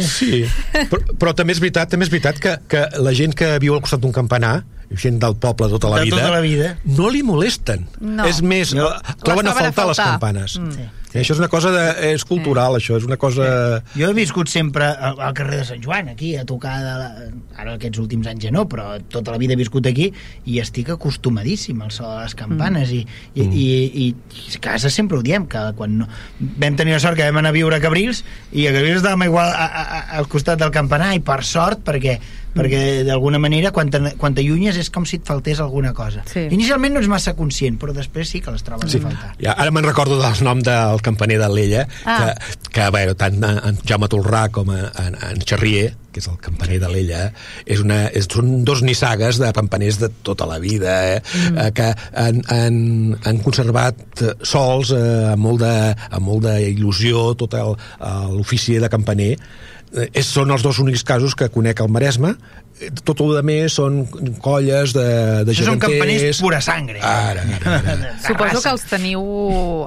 Sí, 0.05 0.42
però, 0.90 1.00
però 1.16 1.32
també 1.36 1.55
és 1.55 1.61
veritat, 1.62 1.90
també 1.92 2.07
és 2.07 2.12
veritat 2.12 2.40
que, 2.42 2.57
que 2.68 2.82
la 3.00 3.14
gent 3.16 3.34
que 3.38 3.55
viu 3.62 3.76
al 3.76 3.82
costat 3.84 4.03
d'un 4.03 4.14
campanar, 4.14 4.62
gent 4.97 5.18
del 5.22 5.36
poble 5.36 5.68
tota 5.68 5.88
la 5.93 5.99
De 5.99 6.05
vida, 6.05 6.16
tota 6.16 6.30
la 6.34 6.40
vida. 6.40 6.76
no 6.84 7.09
li 7.11 7.22
molesten. 7.22 7.86
No. 8.01 8.26
És 8.26 8.43
més, 8.43 8.74
no, 8.74 8.88
troben 8.88 9.12
a 9.12 9.16
troben 9.24 9.47
a 9.47 9.53
faltar 9.55 9.86
les 9.88 9.97
faltar. 9.97 10.11
campanes. 10.12 10.59
Mm. 10.59 10.72
Sí. 10.72 10.88
I 11.14 11.18
això 11.20 11.34
és 11.36 11.40
una 11.42 11.48
cosa 11.52 11.70
de, 11.74 11.82
és 12.12 12.24
cultural, 12.24 12.76
això, 12.78 12.96
és 12.96 13.04
una 13.04 13.18
cosa... 13.20 13.82
Jo 13.96 14.08
he 14.10 14.14
viscut 14.16 14.48
sempre 14.48 14.86
al, 14.88 15.18
al 15.20 15.34
carrer 15.36 15.58
de 15.60 15.66
Sant 15.68 15.82
Joan, 15.84 16.08
aquí, 16.08 16.34
a 16.40 16.44
tocar 16.48 16.78
de 16.80 16.94
la... 17.02 17.08
ara 17.60 17.74
aquests 17.76 18.00
últims 18.00 18.26
anys 18.30 18.46
ja 18.46 18.50
no, 18.54 18.64
però 18.68 18.94
tota 19.12 19.34
la 19.34 19.38
vida 19.42 19.52
he 19.52 19.60
viscut 19.60 19.86
aquí 19.90 20.08
i 20.48 20.58
estic 20.62 20.88
acostumadíssim 20.94 21.82
al 21.84 21.90
so 21.92 22.08
de 22.08 22.22
les 22.22 22.34
campanes 22.38 22.90
i, 22.96 23.02
i, 23.34 23.42
Mm. 23.42 23.52
i, 23.52 23.64
i, 23.66 24.06
i 24.52 24.56
a 24.56 24.60
casa 24.62 24.88
sempre 24.90 25.18
ho 25.18 25.22
diem, 25.22 25.44
que 25.50 25.60
quan 25.76 25.98
no... 26.00 26.06
vam 26.40 26.76
tenir 26.78 26.94
la 26.96 27.00
sort 27.02 27.16
que 27.18 27.26
vam 27.28 27.42
anar 27.42 27.50
a 27.52 27.56
viure 27.58 27.76
a 27.76 27.82
Cabrils 27.82 28.22
i 28.52 28.66
a 28.68 28.72
Cabrils 28.72 29.02
estàvem 29.02 29.26
igual 29.28 29.50
a, 29.52 29.66
a, 29.66 29.82
a, 29.82 30.00
al 30.20 30.28
costat 30.32 30.60
del 30.62 30.70
campanar 30.72 31.12
i 31.16 31.20
per 31.20 31.42
sort 31.44 31.82
perquè 31.84 32.18
perquè 32.52 33.00
d'alguna 33.08 33.38
manera 33.40 33.70
quan 33.72 33.88
te- 33.88 34.12
quan 34.20 34.34
t'allunyes 34.36 34.76
és 34.76 34.90
com 34.92 35.06
si 35.08 35.16
et 35.16 35.24
faltés 35.24 35.60
alguna 35.64 35.94
cosa 35.96 36.20
Sí. 36.28 36.42
inicialment 36.52 36.92
no 36.92 37.00
ets 37.00 37.08
massa 37.08 37.32
conscient 37.34 37.78
però 37.80 37.94
després 37.96 38.28
sí 38.28 38.42
que 38.44 38.52
les 38.52 38.62
trobes 38.62 38.92
Sí. 38.92 38.98
a 39.00 39.06
faltar 39.08 39.30
Ja, 39.40 39.54
ara 39.56 39.70
me'n 39.72 39.84
recordo 39.88 40.18
del 40.20 40.42
nom 40.44 40.60
del 40.60 41.00
campaner 41.05 41.38
de 41.40 41.48
l'Ella, 41.53 41.86
Ah. 42.05 42.34
que, 42.34 42.70
que 42.70 42.90
bueno, 42.90 43.14
tant 43.18 43.42
en, 43.44 43.78
Jaume 43.86 44.09
Tolrà 44.11 44.46
com 44.53 44.70
en, 44.74 45.18
en, 45.18 45.42
Xerrier, 45.46 45.92
que 46.12 46.20
és 46.20 46.28
el 46.28 46.36
campaner 46.44 46.78
de 46.82 46.90
l'Ella, 46.92 47.22
és 47.64 47.80
una, 47.80 48.05
és, 48.12 48.28
són 48.30 48.64
dos 48.68 48.82
nissagues 48.84 49.40
de 49.40 49.50
campaners 49.57 49.98
de 50.03 50.11
tota 50.26 50.46
la 50.48 50.59
vida, 50.62 50.94
eh, 51.14 51.20
mm. 51.22 51.59
eh, 51.59 51.70
que 51.76 51.88
han, 52.24 52.42
han, 52.53 52.78
han 53.24 53.42
conservat 53.44 54.22
eh, 54.22 54.34
sols 54.44 54.92
eh, 54.96 55.32
amb 55.32 55.46
molt 55.48 55.64
de, 55.64 55.74
amb 56.11 56.26
molt 56.28 56.48
d'il·lusió 56.48 57.32
tot 57.40 57.57
l'ofici 57.57 58.78
de 58.82 58.92
campaner. 58.92 59.34
Eh, 59.93 60.09
és, 60.14 60.26
són 60.26 60.51
els 60.51 60.62
dos 60.64 60.78
únics 60.80 61.03
casos 61.05 61.34
que 61.36 61.51
conec 61.53 61.80
al 61.84 61.88
Maresme, 61.93 62.36
Eh, 62.82 62.88
tot 63.05 63.20
el 63.20 63.34
de 63.36 63.43
més 63.47 63.74
són 63.76 63.99
colles 64.43 64.95
de, 64.97 65.03
de 65.45 65.53
Això 65.53 65.66
són 65.68 65.76
geganters... 65.76 65.93
campaners 66.01 66.38
pura 66.40 66.61
sangre. 66.64 66.99
Ara, 67.05 67.43
ara, 67.61 67.74
ara. 67.93 68.12
Suposo 68.26 68.62
que 68.64 68.70
els 68.72 68.84
teniu, 68.88 69.20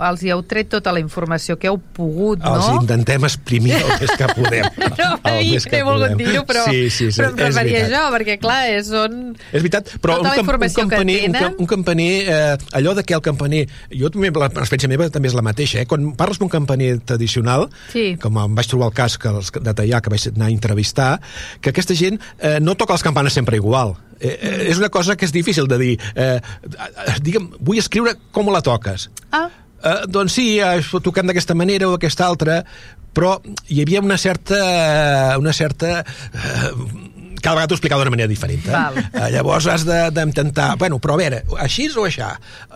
els 0.06 0.22
hi 0.24 0.30
heu 0.32 0.44
tret 0.48 0.70
tota 0.72 0.94
la 0.96 1.02
informació 1.02 1.58
que 1.60 1.68
heu 1.68 1.80
pogut, 1.98 2.46
Els 2.46 2.68
no? 2.70 2.76
intentem 2.84 3.26
exprimir 3.28 3.74
el 3.80 3.90
més 4.00 4.14
que 4.16 4.30
podem. 4.38 4.70
No, 5.02 5.08
El 5.28 5.50
més 5.50 5.66
que 5.68 5.80
he 5.82 5.84
volgut 5.84 6.14
podem. 6.14 6.22
dir-ho, 6.22 6.44
però, 6.48 6.64
sí, 6.70 6.86
sí, 6.94 7.10
sí, 7.12 7.18
però 7.20 7.32
em 7.34 7.42
és 7.42 7.44
referia 7.50 7.82
això, 7.88 8.04
perquè 8.14 8.38
clar, 8.40 8.60
és, 8.78 8.88
són... 8.94 9.18
És 9.50 9.58
veritat, 9.66 9.90
però 10.00 10.20
Tota 10.22 10.22
un, 10.22 10.30
la 10.30 10.38
camp, 10.38 10.54
un 10.70 10.78
campaner, 10.94 11.18
un, 11.34 11.60
un 11.66 11.70
campaner 11.74 12.10
eh, 12.22 12.56
allò 12.80 12.94
de 12.96 13.04
que 13.04 13.18
el 13.18 13.26
campaner... 13.26 13.64
Jo 13.92 14.14
també, 14.14 14.30
l'experiència 14.32 14.94
meva 14.94 15.10
també 15.12 15.34
és 15.34 15.36
la 15.36 15.44
mateixa, 15.50 15.82
eh? 15.82 15.90
Quan 15.90 16.14
parles 16.16 16.40
d'un 16.40 16.54
campaner 16.54 16.94
tradicional, 17.04 17.68
Sí. 17.92 18.14
com 18.22 18.40
em 18.46 18.56
vaig 18.56 18.70
trobar 18.72 18.94
el 18.94 18.96
cas 19.02 19.18
que, 19.20 19.34
els- 19.34 19.52
de 19.58 19.76
tallar, 19.96 20.02
que 20.02 20.10
vaig 20.10 20.28
anar 20.34 20.48
a 20.48 20.54
entrevistar, 20.54 21.22
que 21.62 21.72
aquesta 21.72 21.96
gent 21.96 22.20
eh, 22.40 22.60
no 22.62 22.76
toca 22.76 22.94
les 22.94 23.04
campanes 23.04 23.34
sempre 23.34 23.58
igual. 23.58 23.96
Eh, 24.20 24.38
eh, 24.40 24.72
és 24.72 24.78
una 24.78 24.90
cosa 24.90 25.16
que 25.16 25.26
és 25.26 25.32
difícil 25.32 25.68
de 25.68 25.78
dir. 25.78 26.00
Eh, 26.16 26.40
eh, 26.40 27.20
digue'm, 27.22 27.52
vull 27.60 27.80
escriure 27.80 28.16
com 28.32 28.52
la 28.52 28.62
toques. 28.62 29.10
Ah, 29.32 29.50
Uh, 29.86 30.08
doncs 30.10 30.34
sí, 30.34 30.58
uh, 30.66 31.00
toquem 31.04 31.28
d'aquesta 31.30 31.54
manera 31.54 31.86
o 31.86 31.92
d'aquesta 31.92 32.26
altra, 32.26 32.56
però 33.14 33.36
hi 33.70 33.84
havia 33.84 34.00
una 34.02 34.16
certa, 34.18 35.36
una 35.38 35.54
certa 35.54 36.00
uh, 36.02 36.72
cada 37.46 37.60
vegada 37.60 37.70
t'ho 37.72 37.78
explicava 37.78 38.02
d'una 38.04 38.14
manera 38.16 38.30
diferent. 38.32 38.66
Eh? 38.66 38.74
Val. 38.74 38.98
Uh, 39.06 39.28
llavors 39.36 39.68
has 39.72 39.86
d'intentar, 39.86 40.72
de, 40.74 40.80
bueno, 40.82 40.98
però 41.04 41.16
a 41.16 41.22
veure, 41.22 41.44
així 41.62 41.86
o 41.94 42.06
així? 42.08 42.24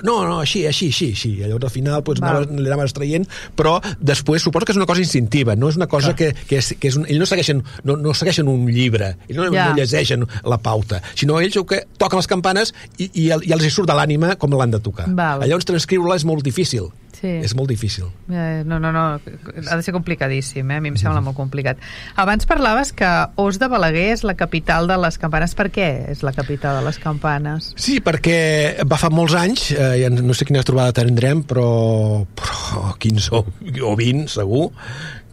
No, 0.06 0.20
no, 0.30 0.40
així, 0.46 0.64
així, 0.70 0.92
així, 0.94 1.10
així. 1.18 1.32
Llavors 1.42 1.68
al 1.72 1.74
final 1.74 2.04
doncs, 2.06 2.22
Val. 2.22 2.44
anaves, 2.44 2.62
li 2.62 2.70
anaves 2.70 2.94
traient, 2.96 3.26
però 3.58 3.78
després 4.00 4.46
suposo 4.46 4.68
que 4.70 4.76
és 4.76 4.80
una 4.80 4.88
cosa 4.90 5.02
instintiva, 5.04 5.56
no 5.58 5.72
és 5.74 5.80
una 5.80 5.88
cosa 5.90 6.14
que, 6.16 6.32
que, 6.48 6.60
és, 6.62 6.74
que 6.80 6.92
és 6.92 7.00
un, 7.00 7.08
ells 7.10 7.20
no 7.24 7.28
segueixen, 7.30 7.64
no, 7.88 7.98
no 7.98 8.14
segueixen 8.14 8.48
un 8.52 8.68
llibre, 8.70 9.16
ells 9.28 9.40
no, 9.40 9.50
Ja. 9.50 9.70
no 9.72 9.80
llegeixen 9.80 10.28
la 10.46 10.60
pauta, 10.62 11.02
sinó 11.18 11.40
ells 11.42 11.58
el 11.58 11.66
que 11.66 11.82
toquen 11.98 12.22
les 12.22 12.30
campanes 12.30 12.74
i, 12.98 13.10
i, 13.10 13.28
i 13.32 13.54
els 13.56 13.66
hi 13.66 13.72
surt 13.74 13.90
de 13.90 13.96
l'ànima 13.98 14.36
com 14.40 14.54
l'han 14.54 14.72
de 14.78 14.80
tocar. 14.84 15.08
Val. 15.10 15.42
Llavors 15.48 15.66
transcriure-la 15.66 16.20
és 16.22 16.26
molt 16.30 16.46
difícil. 16.46 16.92
Sí. 17.20 17.28
És 17.44 17.56
molt 17.56 17.70
difícil. 17.70 18.08
Eh, 18.32 18.64
No, 18.66 18.80
no, 18.80 18.92
no, 18.92 19.04
ha 19.20 19.76
de 19.76 19.84
ser 19.84 19.94
complicadíssim, 19.94 20.70
eh? 20.72 20.78
a 20.78 20.82
mi 20.82 20.90
em 20.92 20.98
sembla 21.00 21.22
molt 21.24 21.36
complicat. 21.38 21.80
Abans 22.16 22.46
parlaves 22.48 22.92
que 22.94 23.08
Os 23.40 23.60
de 23.60 23.68
Balaguer 23.72 24.10
és 24.14 24.24
la 24.24 24.36
capital 24.40 24.88
de 24.88 24.98
les 25.00 25.18
campanes. 25.20 25.56
Per 25.56 25.68
què 25.74 25.88
és 26.12 26.24
la 26.24 26.34
capital 26.36 26.80
de 26.80 26.86
les 26.86 27.00
campanes? 27.02 27.74
Sí, 27.80 28.00
perquè 28.04 28.86
va 28.88 29.00
fa 29.02 29.10
molts 29.14 29.36
anys, 29.36 29.72
eh, 29.72 30.04
ja 30.04 30.10
no 30.14 30.36
sé 30.38 30.48
quina 30.48 30.64
trobada 30.64 30.96
tindrem, 31.02 31.44
però, 31.44 32.26
però 32.38 32.94
15 33.00 33.32
o, 33.36 33.44
o 33.90 33.96
20 34.00 34.28
segur, 34.32 34.70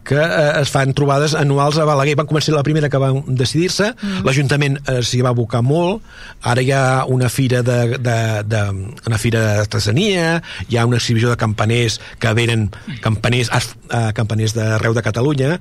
que 0.06 0.14
eh, 0.22 0.60
es 0.62 0.70
fan 0.70 0.92
trobades 0.94 1.34
anuals 1.34 1.78
a 1.82 1.84
Balaguer. 1.88 2.14
Van 2.20 2.28
començar 2.30 2.54
la 2.54 2.62
primera 2.66 2.88
que 2.92 3.00
van 3.02 3.22
decidir-se, 3.26 3.90
mm. 3.96 4.22
l'Ajuntament 4.26 4.78
eh, 4.86 5.00
s'hi 5.02 5.20
va 5.26 5.32
abocar 5.34 5.64
molt, 5.66 6.04
ara 6.46 6.62
hi 6.62 6.70
ha 6.70 6.84
una 7.10 7.28
fira 7.32 7.64
de, 7.66 7.98
de, 7.98 8.16
de, 8.46 8.62
una 9.06 9.18
fira 9.18 9.42
d'artesania, 9.58 10.40
hi 10.68 10.78
ha 10.78 10.86
una 10.86 11.00
exhibició 11.02 11.32
de 11.34 11.36
campaners 11.40 11.98
que 12.22 12.32
venen 12.38 12.68
campaners, 13.02 13.50
eh, 13.90 14.10
campaners 14.14 14.54
d'arreu 14.54 14.94
de 14.94 15.02
Catalunya, 15.02 15.56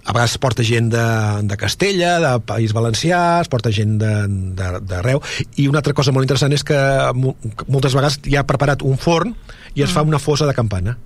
a 0.00 0.14
vegades 0.16 0.32
es 0.38 0.40
porta 0.40 0.64
gent 0.64 0.86
de, 0.94 1.02
de 1.44 1.56
Castella, 1.60 2.14
de 2.22 2.30
País 2.48 2.72
Valencià, 2.72 3.40
es 3.42 3.50
porta 3.52 3.68
gent 3.74 3.98
d'arreu, 4.00 5.20
i 5.60 5.66
una 5.68 5.82
altra 5.82 5.92
cosa 5.98 6.14
molt 6.14 6.24
interessant 6.24 6.54
és 6.56 6.64
que 6.64 6.78
mo- 7.14 7.34
que 7.42 7.66
moltes 7.68 7.92
vegades 7.98 8.16
hi 8.24 8.38
ha 8.38 8.46
preparat 8.48 8.80
un 8.86 8.96
forn 8.96 9.34
i 9.74 9.84
es 9.84 9.92
fa 9.92 10.00
una 10.06 10.18
fosa 10.18 10.48
de 10.48 10.54
campana. 10.56 10.96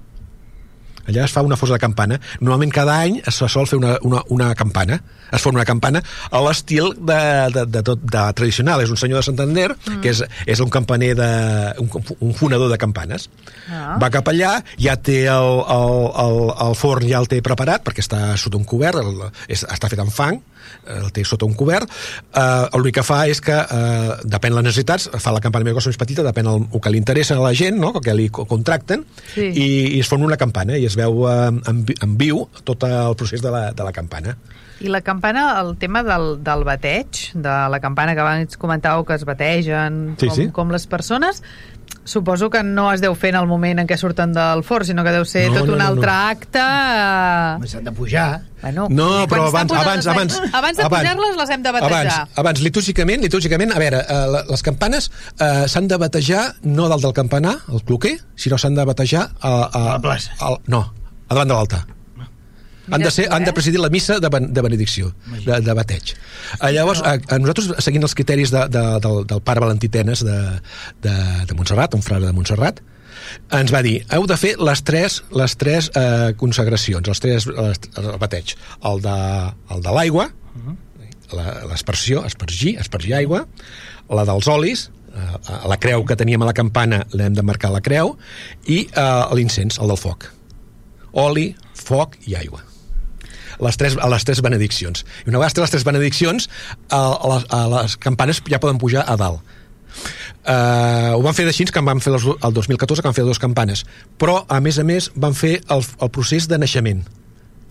Allà 1.08 1.24
es 1.26 1.34
fa 1.34 1.42
una 1.44 1.58
fosa 1.60 1.76
de 1.76 1.82
campana. 1.82 2.20
Normalment 2.40 2.72
cada 2.74 2.98
any 3.04 3.20
es 3.24 3.40
sol 3.40 3.68
fer 3.70 3.78
una, 3.80 3.96
una, 4.02 4.22
una 4.34 4.54
campana. 4.54 5.00
Es 5.34 5.42
forma 5.42 5.58
una 5.58 5.66
campana 5.66 6.02
a 6.30 6.40
l'estil 6.44 6.92
de, 6.94 7.18
de, 7.54 7.64
de, 7.66 7.82
tot, 7.86 8.00
de 8.00 8.24
tradicional. 8.38 8.84
És 8.84 8.92
un 8.92 9.00
senyor 9.00 9.20
de 9.20 9.26
Santander, 9.26 9.68
mm. 9.74 10.00
que 10.04 10.12
és, 10.14 10.22
és 10.46 10.62
un 10.62 10.70
campaner, 10.72 11.12
de, 11.18 11.30
un, 11.82 11.90
un 12.20 12.34
fonador 12.38 12.70
de 12.72 12.78
campanes. 12.80 13.28
Ah. 13.68 13.98
Va 14.02 14.12
cap 14.14 14.28
allà, 14.30 14.56
ja 14.80 14.96
té 14.96 15.24
el, 15.32 15.60
el, 15.76 15.94
el, 16.24 16.40
el 16.68 16.78
forn, 16.78 17.08
ja 17.10 17.20
el 17.22 17.30
té 17.30 17.40
preparat, 17.44 17.84
perquè 17.86 18.04
està 18.04 18.22
sota 18.40 18.60
un 18.60 18.68
cobert, 18.68 19.00
el, 19.02 19.26
és, 19.48 19.66
està 19.66 19.90
fet 19.92 20.02
amb 20.04 20.14
fang, 20.14 20.40
el 20.86 21.10
té 21.12 21.24
sota 21.24 21.44
un 21.46 21.54
cobert. 21.54 21.88
Eh, 22.34 22.68
L'únic 22.76 22.94
que 23.00 23.02
fa 23.06 23.24
és 23.28 23.40
que, 23.40 23.54
eh, 23.54 24.16
depèn 24.24 24.50
de 24.54 24.56
les 24.60 24.64
necessitats, 24.70 25.08
fa 25.18 25.32
la 25.32 25.40
campana 25.40 25.64
més 25.64 25.74
grossa 25.74 25.88
més 25.92 26.00
petita, 26.00 26.22
depèn 26.26 26.46
el, 26.50 26.66
el 26.72 26.80
que 26.80 26.90
li 26.90 26.98
interessa 26.98 27.36
a 27.36 27.40
la 27.44 27.54
gent, 27.54 27.78
no? 27.80 27.92
que 28.00 28.14
li 28.14 28.28
co- 28.30 28.46
contracten, 28.46 29.04
Sí. 29.34 29.50
i, 29.54 29.68
i 29.96 30.00
es 30.00 30.08
forma 30.08 30.24
una 30.26 30.36
campana, 30.36 30.76
i 30.78 30.84
es 30.86 30.96
veu 30.96 31.24
eh, 31.30 31.48
en, 31.48 31.84
en 32.00 32.16
viu 32.18 32.46
tot 32.64 32.82
el 32.84 33.16
procés 33.16 33.42
de 33.42 33.50
la, 33.50 33.70
de 33.72 33.82
la 33.84 33.92
campana. 33.92 34.36
I 34.84 34.88
la 34.90 35.00
campana, 35.06 35.60
el 35.60 35.76
tema 35.78 36.02
del, 36.02 36.42
del 36.44 36.64
bateig, 36.66 37.30
de 37.32 37.52
la 37.70 37.78
campana 37.80 38.12
que 38.16 38.20
abans 38.20 38.58
comentàveu 38.58 39.04
que 39.06 39.14
es 39.14 39.22
bategen 39.24 40.16
Sí, 40.18 40.26
com, 40.26 40.36
sí. 40.36 40.46
com 40.52 40.72
les 40.74 40.86
persones, 40.90 41.42
suposo 42.04 42.50
que 42.50 42.62
no 42.62 42.92
es 42.92 43.00
deu 43.00 43.14
fer 43.16 43.30
en 43.34 43.40
el 43.40 43.46
moment 43.48 43.78
en 43.80 43.86
què 43.88 43.96
surten 43.96 44.32
del 44.36 44.62
forn, 44.64 44.84
sinó 44.84 45.04
que 45.04 45.12
deu 45.14 45.24
ser 45.24 45.46
No, 45.50 45.60
tot 45.60 45.66
no, 45.68 45.72
un 45.74 45.78
no, 45.80 45.86
altre 45.86 46.10
no. 46.10 46.16
acte... 46.30 46.60
eh, 47.64 47.68
S'han 47.70 47.84
de 47.84 47.92
pujar. 47.92 48.42
Bueno, 48.62 48.86
No, 48.90 49.26
però 49.28 49.48
abans, 49.48 49.72
abans, 49.72 50.04
les- 50.04 50.06
abans... 50.14 50.38
Abans 50.52 50.76
de 50.78 50.88
pujar-les 50.88 51.36
les 51.36 51.50
hem 51.50 51.62
de 51.62 51.72
batejar. 51.72 52.06
Abans, 52.06 52.38
abans 52.44 52.60
litúrgicament, 52.64 53.22
litúrgicament, 53.24 53.72
a 53.74 53.78
veure, 53.82 54.00
eh, 54.08 54.44
les 54.50 54.62
campanes 54.64 55.10
eh, 55.38 55.64
s'han 55.68 55.88
de 55.88 55.96
batejar 56.00 56.44
no 56.62 56.88
dalt 56.88 57.02
del 57.04 57.12
campanar, 57.16 57.56
el 57.72 57.82
cloquer, 57.84 58.18
sinó 58.36 58.58
s'han 58.58 58.74
de 58.76 58.84
batejar 58.84 59.30
a, 59.40 59.54
a, 59.64 59.82
A 59.84 59.84
la 59.94 60.00
plaça. 60.00 60.32
Al, 60.40 60.60
no, 60.66 60.84
a 61.28 61.34
davant 61.34 61.48
de 61.48 61.54
l'altar. 61.54 61.82
Han 62.90 63.00
de, 63.00 63.10
ser, 63.10 63.28
han 63.32 63.44
de 63.44 63.50
eh? 63.50 63.54
presidir 63.56 63.80
la 63.80 63.88
missa 63.88 64.18
de, 64.20 64.28
ben- 64.28 64.50
de 64.52 64.60
benedicció, 64.62 65.14
de, 65.46 65.60
de 65.64 65.74
bateig. 65.74 66.10
Eh, 66.60 66.72
llavors, 66.76 67.00
a, 67.00 67.14
a 67.16 67.38
nosaltres, 67.40 67.70
seguint 67.84 68.02
els 68.04 68.14
criteris 68.14 68.50
de, 68.52 68.66
de, 68.68 68.82
del, 69.00 69.22
del 69.30 69.40
pare 69.40 69.62
Valentí 69.64 69.88
Tenes 69.88 70.20
de, 70.26 70.36
de, 71.06 71.14
de 71.48 71.54
Montserrat, 71.56 71.94
un 71.96 72.02
frare 72.04 72.26
de 72.26 72.32
Montserrat, 72.36 72.82
ens 73.56 73.72
va 73.72 73.80
dir, 73.86 74.02
heu 74.12 74.26
de 74.28 74.36
fer 74.36 74.50
les 74.60 74.82
tres, 74.84 75.22
les 75.32 75.54
tres 75.56 75.88
eh, 75.96 76.34
consagracions, 76.36 77.08
els 77.08 77.22
tres 77.24 77.46
les, 77.48 77.80
el 78.02 78.10
bateig. 78.20 78.52
El 78.84 79.00
de, 79.06 79.14
el 79.72 79.80
de 79.86 79.94
l'aigua, 79.96 80.28
la- 81.32 81.54
l'aspersió, 81.70 82.20
aspergir, 82.28 82.76
aspergir 82.82 83.14
aigua, 83.16 83.46
la 84.12 84.26
dels 84.28 84.46
olis, 84.52 84.90
eh, 85.14 85.24
a 85.56 85.64
la 85.72 85.78
creu 85.80 86.04
que 86.04 86.18
teníem 86.20 86.44
a 86.44 86.50
la 86.50 86.56
campana 86.56 87.00
l'hem 87.16 87.32
de 87.32 87.42
marcar 87.48 87.72
la 87.72 87.80
creu, 87.80 88.12
i 88.68 88.82
eh, 88.92 89.08
l'incens, 89.32 89.80
el 89.80 89.88
del 89.94 90.00
foc. 90.04 90.28
Oli, 91.24 91.48
foc 91.78 92.20
i 92.28 92.36
aigua 92.36 92.60
les 93.60 93.76
tres, 93.80 93.98
a 94.00 94.08
les 94.12 94.24
tres 94.24 94.42
benediccions. 94.44 95.04
I 95.24 95.30
una 95.32 95.42
vegada 95.42 95.64
les 95.64 95.74
tres 95.74 95.84
benediccions, 95.86 96.48
a, 96.88 96.98
a, 96.98 97.34
les, 97.34 97.46
a 97.50 97.60
les 97.74 97.98
campanes 98.00 98.42
ja 98.48 98.62
poden 98.62 98.80
pujar 98.82 99.04
a 99.06 99.16
dalt. 99.20 99.54
Uh, 100.44 101.14
ho 101.14 101.20
van 101.22 101.36
fer 101.36 101.46
així 101.46 101.64
que 101.70 101.78
en 101.78 101.86
van 101.86 102.00
fer 102.02 102.12
els, 102.12 102.24
el 102.26 102.56
2014 102.56 103.00
que 103.00 103.08
van 103.08 103.14
fer 103.14 103.24
dues 103.24 103.38
campanes 103.38 103.84
però 104.18 104.40
a 104.50 104.58
més 104.60 104.80
a 104.82 104.84
més 104.84 105.06
van 105.14 105.36
fer 105.38 105.52
el, 105.70 105.84
el 106.02 106.10
procés 106.10 106.48
de 106.50 106.58
naixement 106.58 107.04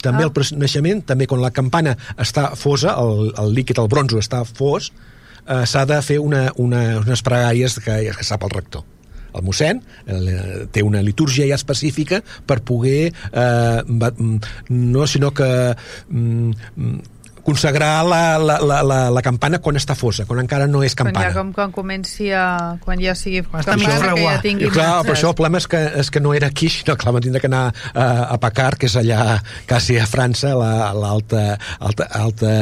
també 0.02 0.24
Ah. 0.24 0.30
el 0.32 0.58
naixement 0.58 1.04
també 1.04 1.28
quan 1.28 1.44
la 1.44 1.52
campana 1.52 1.98
està 2.18 2.56
fosa 2.56 2.96
el, 2.96 3.34
el 3.44 3.54
líquid, 3.54 3.78
el 3.78 3.92
bronzo 3.92 4.24
està 4.24 4.42
fos 4.48 4.90
uh, 4.90 5.66
s'ha 5.68 5.84
de 5.86 6.00
fer 6.02 6.18
una, 6.24 6.48
una, 6.56 7.04
unes 7.04 7.22
pregàries 7.28 7.78
que, 7.84 8.00
que 8.16 8.24
sap 8.26 8.48
el 8.48 8.56
rector 8.56 8.88
el 9.34 9.44
mossèn 9.48 9.82
eh, 10.08 10.68
té 10.72 10.84
una 10.86 11.02
litúrgia 11.02 11.48
ja 11.50 11.56
específica 11.60 12.22
per 12.46 12.62
poder 12.62 13.10
eh, 13.10 13.80
va, 13.88 14.12
mm, 14.14 14.38
no 14.94 15.08
sinó 15.08 15.32
que 15.34 15.50
mm, 16.10 16.52
consagrar 17.44 18.06
la, 18.08 18.38
la, 18.40 18.60
la, 18.64 18.78
la, 18.88 18.98
la 19.12 19.22
campana 19.22 19.58
quan 19.60 19.76
està 19.76 19.98
fosa, 20.00 20.24
quan 20.24 20.40
encara 20.40 20.64
no 20.72 20.80
és 20.80 20.94
Quan 20.96 21.10
campana. 21.10 21.28
ja, 21.28 21.36
com, 21.36 21.50
quan 21.52 21.74
comenci 21.76 22.30
a... 22.32 22.78
Quan 22.80 23.02
ja 23.04 23.12
sigui 23.20 23.42
està 23.44 23.74
campana, 23.76 24.14
que 24.16 24.24
ja 24.24 24.38
tingui 24.46 24.70
I 24.70 24.72
clar, 24.72 25.02
però 25.04 25.12
això 25.18 25.34
el 25.34 25.36
problema 25.36 25.60
és 25.60 25.68
que, 25.68 25.82
és 26.00 26.08
que 26.14 26.22
no 26.24 26.32
era 26.38 26.48
aquí, 26.48 26.70
sinó 26.72 26.96
que 26.96 27.04
vam 27.10 27.20
tindre 27.20 27.42
que 27.44 27.50
anar 27.52 27.66
a, 27.92 28.06
a 28.32 28.38
Pacar, 28.40 28.78
que 28.80 28.88
és 28.88 28.96
allà 28.96 29.42
quasi 29.68 30.00
a 30.00 30.08
França, 30.08 30.54
la- 30.56 30.94
l'alta 30.96 31.58
alta, 31.84 32.08
alta, 32.16 32.54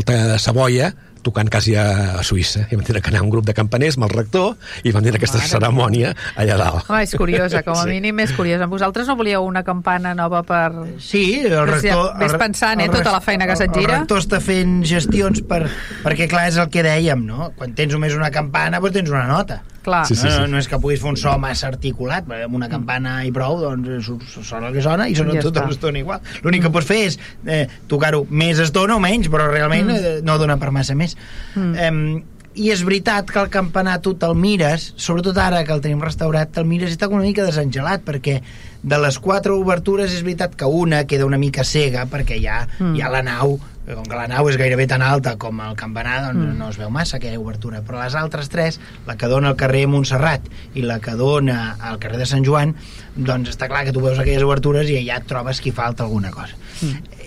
alta 0.00 0.38
Savoia, 0.40 0.88
tocant 1.24 1.50
quasi 1.52 1.74
a, 1.78 1.84
a 2.18 2.22
Suïssa. 2.26 2.66
I 2.70 2.76
vam 2.78 2.84
tindre 2.86 3.02
que 3.02 3.10
anar 3.12 3.22
un 3.24 3.30
grup 3.32 3.46
de 3.48 3.54
campaners 3.56 3.96
amb 3.98 4.06
el 4.08 4.14
rector 4.16 4.54
i 4.84 4.92
vam 4.94 5.02
tindre 5.04 5.18
aquesta 5.20 5.38
Mare 5.40 5.50
cerimònia 5.52 6.12
allà 6.36 6.56
dalt. 6.60 6.88
Home, 6.90 7.02
és 7.06 7.14
curiosa, 7.18 7.62
com 7.66 7.76
a 7.78 7.82
Sí. 7.88 7.94
mínim 7.94 8.18
és 8.24 8.32
curiosa. 8.36 8.66
Vosaltres 8.70 9.06
no 9.08 9.16
volíeu 9.16 9.44
una 9.46 9.62
campana 9.64 10.14
nova 10.14 10.42
per... 10.42 10.72
Sí, 11.00 11.40
el 11.46 11.66
rector... 11.68 12.12
ves 12.20 12.34
pensant, 12.40 12.80
eh, 12.80 12.88
el 12.88 12.92
re- 12.92 12.98
tota 13.02 13.12
la 13.16 13.20
feina 13.24 13.46
que 13.48 13.56
se't 13.56 13.72
gira. 13.74 13.94
El 13.94 13.98
rector 14.04 14.22
està 14.24 14.40
fent 14.44 14.82
gestions 14.88 15.40
per, 15.48 15.64
perquè, 16.04 16.28
clar, 16.30 16.48
és 16.52 16.56
el 16.60 16.68
que 16.72 16.82
dèiem, 16.86 17.24
no? 17.26 17.52
Quan 17.56 17.74
tens 17.78 17.92
només 17.94 18.14
una 18.18 18.30
campana, 18.34 18.80
doncs 18.80 18.98
tens 18.98 19.10
una 19.14 19.26
nota. 19.30 19.62
Clar. 19.88 20.04
Sí, 20.08 20.14
sí, 20.14 20.26
no, 20.26 20.32
sí. 20.32 20.40
no, 20.44 20.46
no 20.52 20.62
és 20.62 20.68
que 20.68 20.78
puguis 20.82 21.00
fer 21.02 21.12
un 21.12 21.18
so 21.20 21.34
massa 21.40 21.68
articulat, 21.72 22.26
perquè 22.28 22.48
amb 22.48 22.58
una 22.58 22.68
campana 22.70 23.18
i 23.24 23.32
prou, 23.34 23.58
doncs 23.62 24.08
su- 24.08 24.44
sona 24.44 24.68
el 24.68 24.76
que 24.76 24.84
sona 24.84 25.08
i 25.08 25.16
sona 25.18 25.36
Ja 25.38 25.44
tota 25.46 25.64
l'estona 25.68 26.02
igual. 26.02 26.24
L'únic 26.44 26.66
que 26.66 26.72
pots 26.74 26.88
fer 26.88 27.02
és 27.08 27.18
eh, 27.46 27.64
tocar-ho 27.90 28.24
més 28.30 28.60
estona 28.62 28.98
o 28.98 29.02
menys, 29.02 29.30
però 29.32 29.48
realment 29.50 29.88
mm. 29.88 30.10
eh, 30.18 30.18
no 30.26 30.36
dona 30.40 30.58
per 30.60 30.72
massa 30.76 30.96
més. 30.98 31.16
Mm. 31.56 31.72
Eh, 31.74 32.37
i 32.58 32.72
és 32.74 32.82
veritat 32.82 33.30
que 33.30 33.38
el 33.38 33.50
campanar 33.54 34.00
tu 34.02 34.16
te'l 34.18 34.34
mires, 34.34 34.92
sobretot 34.98 35.38
ara 35.38 35.62
que 35.64 35.72
el 35.74 35.82
tenim 35.84 36.02
restaurat, 36.02 36.50
te'l 36.50 36.66
mires 36.66 36.90
i 36.90 36.98
està 36.98 37.06
una 37.10 37.22
mica 37.22 37.46
desengelat, 37.46 38.02
perquè 38.06 38.40
de 38.82 38.98
les 38.98 39.18
quatre 39.22 39.54
obertures 39.54 40.12
és 40.14 40.22
veritat 40.26 40.54
que 40.58 40.66
una 40.66 41.04
queda 41.06 41.26
una 41.26 41.38
mica 41.38 41.64
cega, 41.64 42.06
perquè 42.10 42.38
hi 42.38 42.46
ha, 42.46 42.66
Mm. 42.78 42.96
hi 42.96 43.02
ha 43.02 43.10
la 43.10 43.22
nau, 43.22 43.58
com 43.88 44.04
que 44.04 44.16
la 44.16 44.26
nau 44.28 44.48
és 44.50 44.58
gairebé 44.60 44.86
tan 44.86 45.02
alta 45.02 45.36
com 45.40 45.60
el 45.64 45.76
campanar, 45.76 46.18
doncs 46.26 46.44
mm. 46.44 46.58
no 46.58 46.68
es 46.68 46.76
veu 46.76 46.90
massa 46.90 47.16
aquella 47.16 47.38
obertura, 47.40 47.80
però 47.82 48.02
les 48.02 48.14
altres 48.14 48.50
tres, 48.52 48.80
la 49.06 49.16
que 49.16 49.30
dona 49.30 49.48
al 49.48 49.56
carrer 49.56 49.86
Montserrat 49.86 50.42
i 50.74 50.82
la 50.82 50.98
que 51.00 51.14
dona 51.16 51.76
al 51.80 51.98
carrer 51.98 52.18
de 52.18 52.26
Sant 52.26 52.44
Joan, 52.44 52.74
doncs 53.16 53.54
està 53.54 53.68
clar 53.70 53.84
que 53.86 53.94
tu 53.94 54.02
veus 54.04 54.18
aquelles 54.18 54.44
obertures 54.44 54.90
i 54.90 54.98
allà 55.00 55.22
et 55.22 55.26
trobes 55.30 55.62
que 55.62 55.70
hi 55.70 55.72
falta 55.72 56.04
alguna 56.04 56.30
cosa. 56.30 56.58
Mm. 56.82 57.17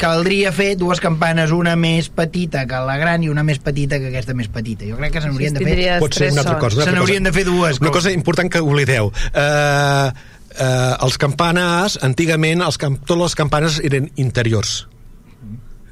Caldria 0.00 0.50
fer 0.52 0.74
dues 0.80 1.00
campanes, 1.00 1.52
una 1.56 1.74
més 1.80 2.08
petita 2.12 2.66
que 2.68 2.80
la 2.86 2.96
gran 3.00 3.22
i 3.24 3.30
una 3.32 3.44
més 3.46 3.60
petita 3.62 3.98
que 4.00 4.10
aquesta 4.10 4.34
més 4.36 4.50
petita. 4.52 4.84
Jo 4.88 4.98
crec 5.00 5.14
que 5.16 5.22
se 5.24 5.30
n'haurien 5.30 5.56
de 5.56 5.64
fer... 5.64 5.78
Pot 6.02 6.14
ser 6.18 6.30
una 6.32 6.42
altra 6.44 6.58
cosa. 6.58 6.76
una 6.76 6.84
Se 6.84 6.90
altra 6.90 6.98
n'haurien 6.98 7.24
cosa. 7.24 7.30
de 7.30 7.36
fer 7.38 7.44
dues, 7.48 7.80
Una 7.80 7.90
cosa 7.94 8.12
important 8.12 8.52
que 8.52 8.60
oblideu. 8.60 9.10
Eh, 9.32 10.10
eh, 10.58 10.94
els 11.06 11.18
campanars, 11.18 11.98
antigament, 12.06 12.62
els 12.66 12.78
camp 12.80 12.98
totes 13.06 13.22
les 13.30 13.38
campanes 13.38 13.80
eren 13.84 14.10
interiors. 14.16 14.86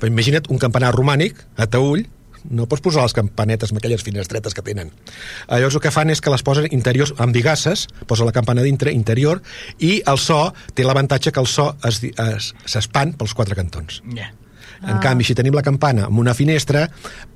Imagina't 0.05 0.46
un 0.53 0.61
campanar 0.62 0.92
romànic, 0.94 1.40
a 1.59 1.66
Taüll, 1.66 2.05
no 2.51 2.66
pots 2.66 2.82
posar 2.84 3.03
les 3.03 3.14
campanetes 3.16 3.70
amb 3.72 3.78
aquelles 3.78 4.03
finestretes 4.03 4.55
que 4.55 4.62
tenen. 4.62 4.91
Eh, 5.49 5.59
Llavors 5.59 5.74
el 5.74 5.80
que 5.84 5.91
fan 5.95 6.11
és 6.11 6.20
que 6.20 6.30
les 6.30 6.43
posen 6.43 6.68
interiors 6.70 7.14
amb 7.18 7.34
bigasses, 7.34 7.86
posa 8.07 8.24
la 8.24 8.32
campana 8.32 8.62
dintre, 8.62 8.93
interior, 8.93 9.43
i 9.78 10.03
el 10.07 10.18
so 10.18 10.53
té 10.74 10.84
l'avantatge 10.84 11.32
que 11.32 11.41
el 11.41 11.47
so 11.47 11.76
es 11.84 12.01
di- 12.01 12.12
es- 12.16 12.55
s'espan 12.64 13.14
pels 13.18 13.34
quatre 13.34 13.55
cantons. 13.59 14.03
Ja. 14.14 14.32
En 14.82 14.97
ah. 14.97 15.01
canvi, 15.03 15.24
si 15.24 15.34
tenim 15.34 15.55
la 15.55 15.62
campana 15.62 16.05
amb 16.07 16.18
una 16.22 16.34
finestra, 16.34 16.89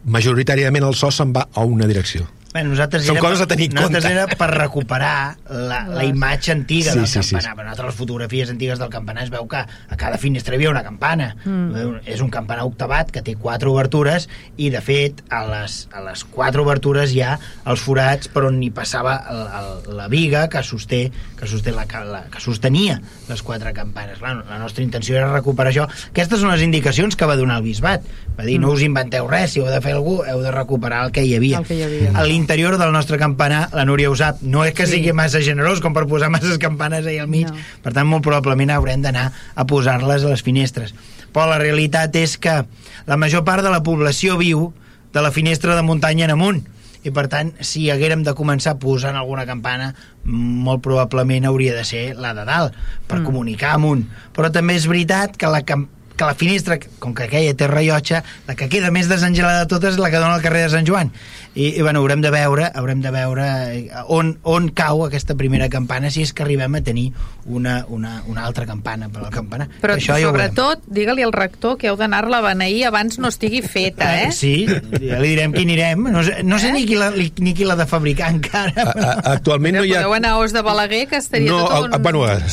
majoritàriament 0.06 0.84
el 0.86 0.94
so 0.94 1.10
se'n 1.10 1.32
va 1.34 1.48
a 1.52 1.64
una 1.66 1.86
direcció. 1.90 2.28
Bé, 2.52 2.62
nosaltres 2.68 3.06
Són 3.08 3.16
coses 3.16 3.40
a 3.40 3.46
tenir 3.48 3.70
en 3.70 3.78
compte. 3.78 3.96
Nosaltres 3.96 4.12
era 4.12 4.36
per 4.36 4.48
recuperar 4.52 5.36
la, 5.48 5.78
la 5.88 6.04
imatge 6.04 6.52
antiga 6.52 6.92
Sí, 6.92 6.98
del 6.98 7.06
sí, 7.08 7.22
sí, 7.22 7.34
campanar. 7.34 7.42
sí. 7.52 7.56
Per 7.56 7.64
nosaltres 7.64 7.86
les 7.88 7.98
fotografies 7.98 8.50
antigues 8.52 8.78
del 8.82 8.90
campanar 8.92 9.24
es 9.24 9.30
veu 9.32 9.46
que 9.48 9.62
a 9.62 9.96
cada 9.96 10.18
finestra 10.20 10.52
hi 10.54 10.58
havia 10.60 10.70
una 10.74 10.82
campana. 10.84 11.30
Mm. 11.46 12.02
És 12.04 12.20
un 12.20 12.28
campanar 12.34 12.66
octavat 12.68 13.10
que 13.14 13.22
té 13.24 13.34
quatre 13.40 13.70
obertures 13.72 14.28
i, 14.58 14.68
de 14.74 14.82
fet, 14.84 15.22
a 15.32 15.40
les, 15.48 15.78
a 15.96 16.02
les 16.04 16.24
quatre 16.28 16.60
obertures 16.60 17.14
hi 17.16 17.22
ha 17.24 17.38
els 17.64 17.80
forats 17.80 18.28
per 18.28 18.44
on 18.50 18.60
hi 18.62 18.68
passava 18.74 19.16
el, 19.32 19.40
el, 19.62 19.96
la 20.02 20.10
viga 20.12 20.44
que 20.52 20.60
sosté, 20.62 21.06
que, 21.40 21.48
sosté 21.48 21.72
la, 21.72 21.86
la, 22.04 22.24
que 22.32 22.40
sostenia 22.44 22.98
les 23.30 23.40
quatre 23.42 23.72
campanes. 23.72 24.20
Clar, 24.20 24.34
la 24.50 24.60
nostra 24.60 24.84
intenció 24.84 25.16
era 25.16 25.32
recuperar 25.32 25.72
això. 25.72 25.88
Aquestes 26.12 26.44
són 26.44 26.52
les 26.52 26.60
indicacions 26.68 27.16
que 27.16 27.24
va 27.32 27.38
donar 27.40 27.62
el 27.62 27.66
bisbat. 27.70 28.04
Va 28.36 28.44
dir, 28.44 28.58
no 28.60 28.70
us 28.76 28.84
inventeu 28.84 29.26
res, 29.28 29.56
si 29.56 29.60
heu 29.64 29.72
de 29.72 29.80
fer 29.84 29.96
algú, 29.96 30.20
heu 30.28 30.44
de 30.44 30.52
recuperar 30.52 31.02
el 31.06 31.12
que 31.16 31.24
hi 31.24 31.34
havia. 31.40 31.58
El 31.64 31.68
que 31.68 31.80
hi 31.80 31.82
havia. 31.88 32.12
L'interior 32.42 32.74
del 32.76 32.90
nostre 32.90 33.20
campanar, 33.22 33.68
la 33.70 33.84
Núria 33.86 34.10
ho 34.10 34.16
sap, 34.18 34.40
no 34.42 34.64
és 34.66 34.74
que 34.74 34.82
Sí. 34.84 34.96
sigui 34.96 35.12
massa 35.14 35.38
generós 35.40 35.80
com 35.80 35.94
per 35.94 36.08
posar 36.10 36.28
masses 36.28 36.58
campanes 36.58 37.06
ahí 37.06 37.18
al 37.18 37.28
mig, 37.28 37.46
No. 37.46 37.54
per 37.82 37.92
tant, 37.92 38.04
molt 38.04 38.24
probablement 38.24 38.68
haurem 38.68 39.00
d'anar 39.00 39.30
a 39.54 39.64
posar-les 39.64 40.24
a 40.24 40.28
les 40.28 40.42
finestres. 40.42 40.92
Però 41.32 41.46
la 41.46 41.58
realitat 41.58 42.16
és 42.16 42.36
que 42.36 42.66
la 43.06 43.16
major 43.16 43.44
part 43.44 43.62
de 43.62 43.70
la 43.70 43.84
població 43.84 44.36
viu 44.36 44.72
de 45.12 45.22
la 45.22 45.30
finestra 45.30 45.76
de 45.76 45.82
muntanya 45.82 46.24
en 46.24 46.32
amunt, 46.32 46.66
i 47.04 47.12
per 47.12 47.28
tant, 47.28 47.52
si 47.60 47.90
haguérem 47.90 48.24
de 48.24 48.34
començar 48.34 48.78
posant 48.80 49.14
alguna 49.14 49.46
campana, 49.46 49.94
molt 50.24 50.82
probablement 50.82 51.46
hauria 51.46 51.74
de 51.74 51.84
ser 51.84 52.16
la 52.16 52.34
de 52.34 52.44
dalt, 52.44 52.74
per 53.06 53.20
mm. 53.20 53.24
comunicar 53.24 53.74
amunt. 53.74 54.08
Però 54.34 54.50
també 54.50 54.74
és 54.74 54.88
veritat 54.88 55.36
que 55.36 55.46
la 55.46 55.62
cam 55.62 55.86
que 56.16 56.24
la 56.28 56.34
finestra, 56.34 56.78
com 57.00 57.14
que 57.14 57.24
aquella 57.28 57.54
té 57.56 57.66
rellotge, 57.70 58.22
la 58.48 58.54
que 58.58 58.68
queda 58.68 58.90
més 58.94 59.08
desengelada 59.08 59.64
de 59.64 59.70
totes 59.72 59.94
és 59.96 60.00
la 60.02 60.10
que 60.12 60.20
dona 60.20 60.34
al 60.38 60.42
carrer 60.44 60.66
de 60.66 60.72
Sant 60.76 60.86
Joan. 60.88 61.12
I, 61.54 61.66
i 61.76 61.82
bueno, 61.84 62.00
haurem 62.00 62.22
de 62.24 62.30
veure, 62.32 62.70
haurem 62.74 63.02
de 63.04 63.10
veure 63.12 63.46
eh, 63.76 63.90
on, 64.08 64.30
on 64.48 64.70
cau 64.72 65.02
aquesta 65.04 65.34
primera 65.36 65.66
campana 65.68 66.08
si 66.10 66.22
és 66.24 66.30
que 66.32 66.44
arribem 66.46 66.78
a 66.78 66.80
tenir 66.80 67.10
una, 67.44 67.82
una, 67.92 68.22
una 68.26 68.46
altra 68.48 68.64
campana 68.64 69.10
per 69.12 69.26
al 69.26 69.32
campanar. 69.34 69.66
Però 69.82 69.98
Això 69.98 70.16
ja 70.16 70.30
sobretot, 70.30 70.86
digue-li 70.88 71.26
al 71.26 71.34
rector 71.36 71.76
que 71.76 71.90
heu 71.90 71.98
d'anar-la 72.00 72.38
a 72.40 72.46
beneir 72.46 72.86
abans 72.88 73.18
no 73.20 73.28
estigui 73.28 73.60
feta, 73.60 74.08
eh? 74.22 74.30
Sí, 74.32 74.64
ja 74.64 75.20
li 75.20 75.34
direm 75.34 75.52
qui 75.52 75.66
anirem. 75.66 76.06
No 76.14 76.22
sé, 76.24 76.38
no 76.42 76.58
sé 76.58 76.70
Eh? 76.70 76.76
ni, 76.78 76.86
qui 76.88 76.96
la, 76.96 77.10
ni 77.12 77.52
qui 77.52 77.66
l'ha 77.68 77.76
de 77.76 77.84
fabricar 77.90 78.30
encara. 78.32 78.72
A, 78.72 78.92
Però... 78.94 79.04
a, 79.12 79.16
actualment 79.36 79.76
no 79.76 79.84
hi 79.84 79.92
ha... 79.92 80.00
Podeu 80.06 80.16
anar 80.16 80.32
a 80.38 80.40
Os 80.46 80.56
de 80.56 80.62
Balaguer, 80.64 81.02
que 81.10 81.20
estaria 81.20 81.50
no, 81.52 81.66
tot 81.68 81.84
un... 81.90 81.94
a- 81.94 81.98
bueno, 82.00 82.24
pot 82.24 82.48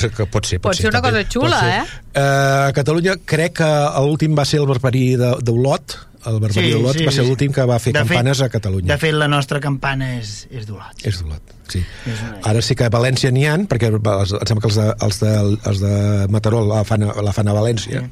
ser, 0.49 0.60
pot, 0.60 0.74
Pot 0.74 0.76
ser 0.76 0.89
una 0.91 0.99
també, 0.99 1.24
cosa 1.24 1.32
xula, 1.32 1.60
ser. 1.64 1.80
eh? 1.80 2.05
A 2.20 2.72
Catalunya 2.76 3.16
crec 3.24 3.49
que 3.56 3.68
l'últim 4.06 4.36
va 4.38 4.45
ser 4.45 4.60
el 4.62 4.68
barbarí 4.70 5.16
d'Olot, 5.20 5.97
el 6.30 6.39
barbarí 6.43 6.72
d'Olot 6.74 6.97
va 7.08 7.12
ser 7.16 7.24
l'últim 7.28 7.52
que 7.56 7.66
va 7.66 7.78
fer 7.80 7.93
De 7.93 8.00
campanes 8.04 8.38
fet, 8.38 8.45
a 8.45 8.50
Catalunya. 8.50 8.93
De 8.93 8.97
fet, 9.02 9.14
la 9.16 9.28
nostra 9.32 9.60
campana 9.64 10.16
és, 10.20 10.47
és 10.52 10.66
d'Olot. 10.68 11.06
És 11.08 11.22
d'Olot, 11.22 11.54
sí. 11.72 11.84
És 12.06 12.20
una- 12.26 12.39
Ara 12.52 12.62
sí 12.62 12.76
que 12.76 12.86
a 12.86 12.89
València 12.91 13.32
n'hi 13.32 13.45
han, 13.47 13.68
perquè 13.68 13.88
els, 13.93 14.34
em 14.34 14.47
sembla 14.47 14.62
que 14.62 14.68
els 14.74 14.76
de, 14.82 14.88
els 15.08 15.20
de, 15.20 15.34
els 15.72 15.80
de 15.80 16.28
Mataró 16.30 16.66
la 16.68 16.84
fan, 16.84 17.04
a- 17.04 17.22
la 17.22 17.34
fan 17.34 17.47
a 17.47 17.54
València. 17.54 18.04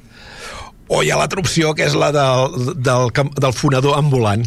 O 0.87 1.01
hi 1.03 1.11
ha 1.11 1.17
l'altra 1.19 1.41
opció, 1.43 1.73
que 1.75 1.83
és 1.83 1.95
la 1.99 2.11
del, 2.15 2.73
del, 2.79 3.11
camp- 3.11 3.33
del 3.39 3.51
fonador 3.53 3.97
ambulant. 3.97 4.45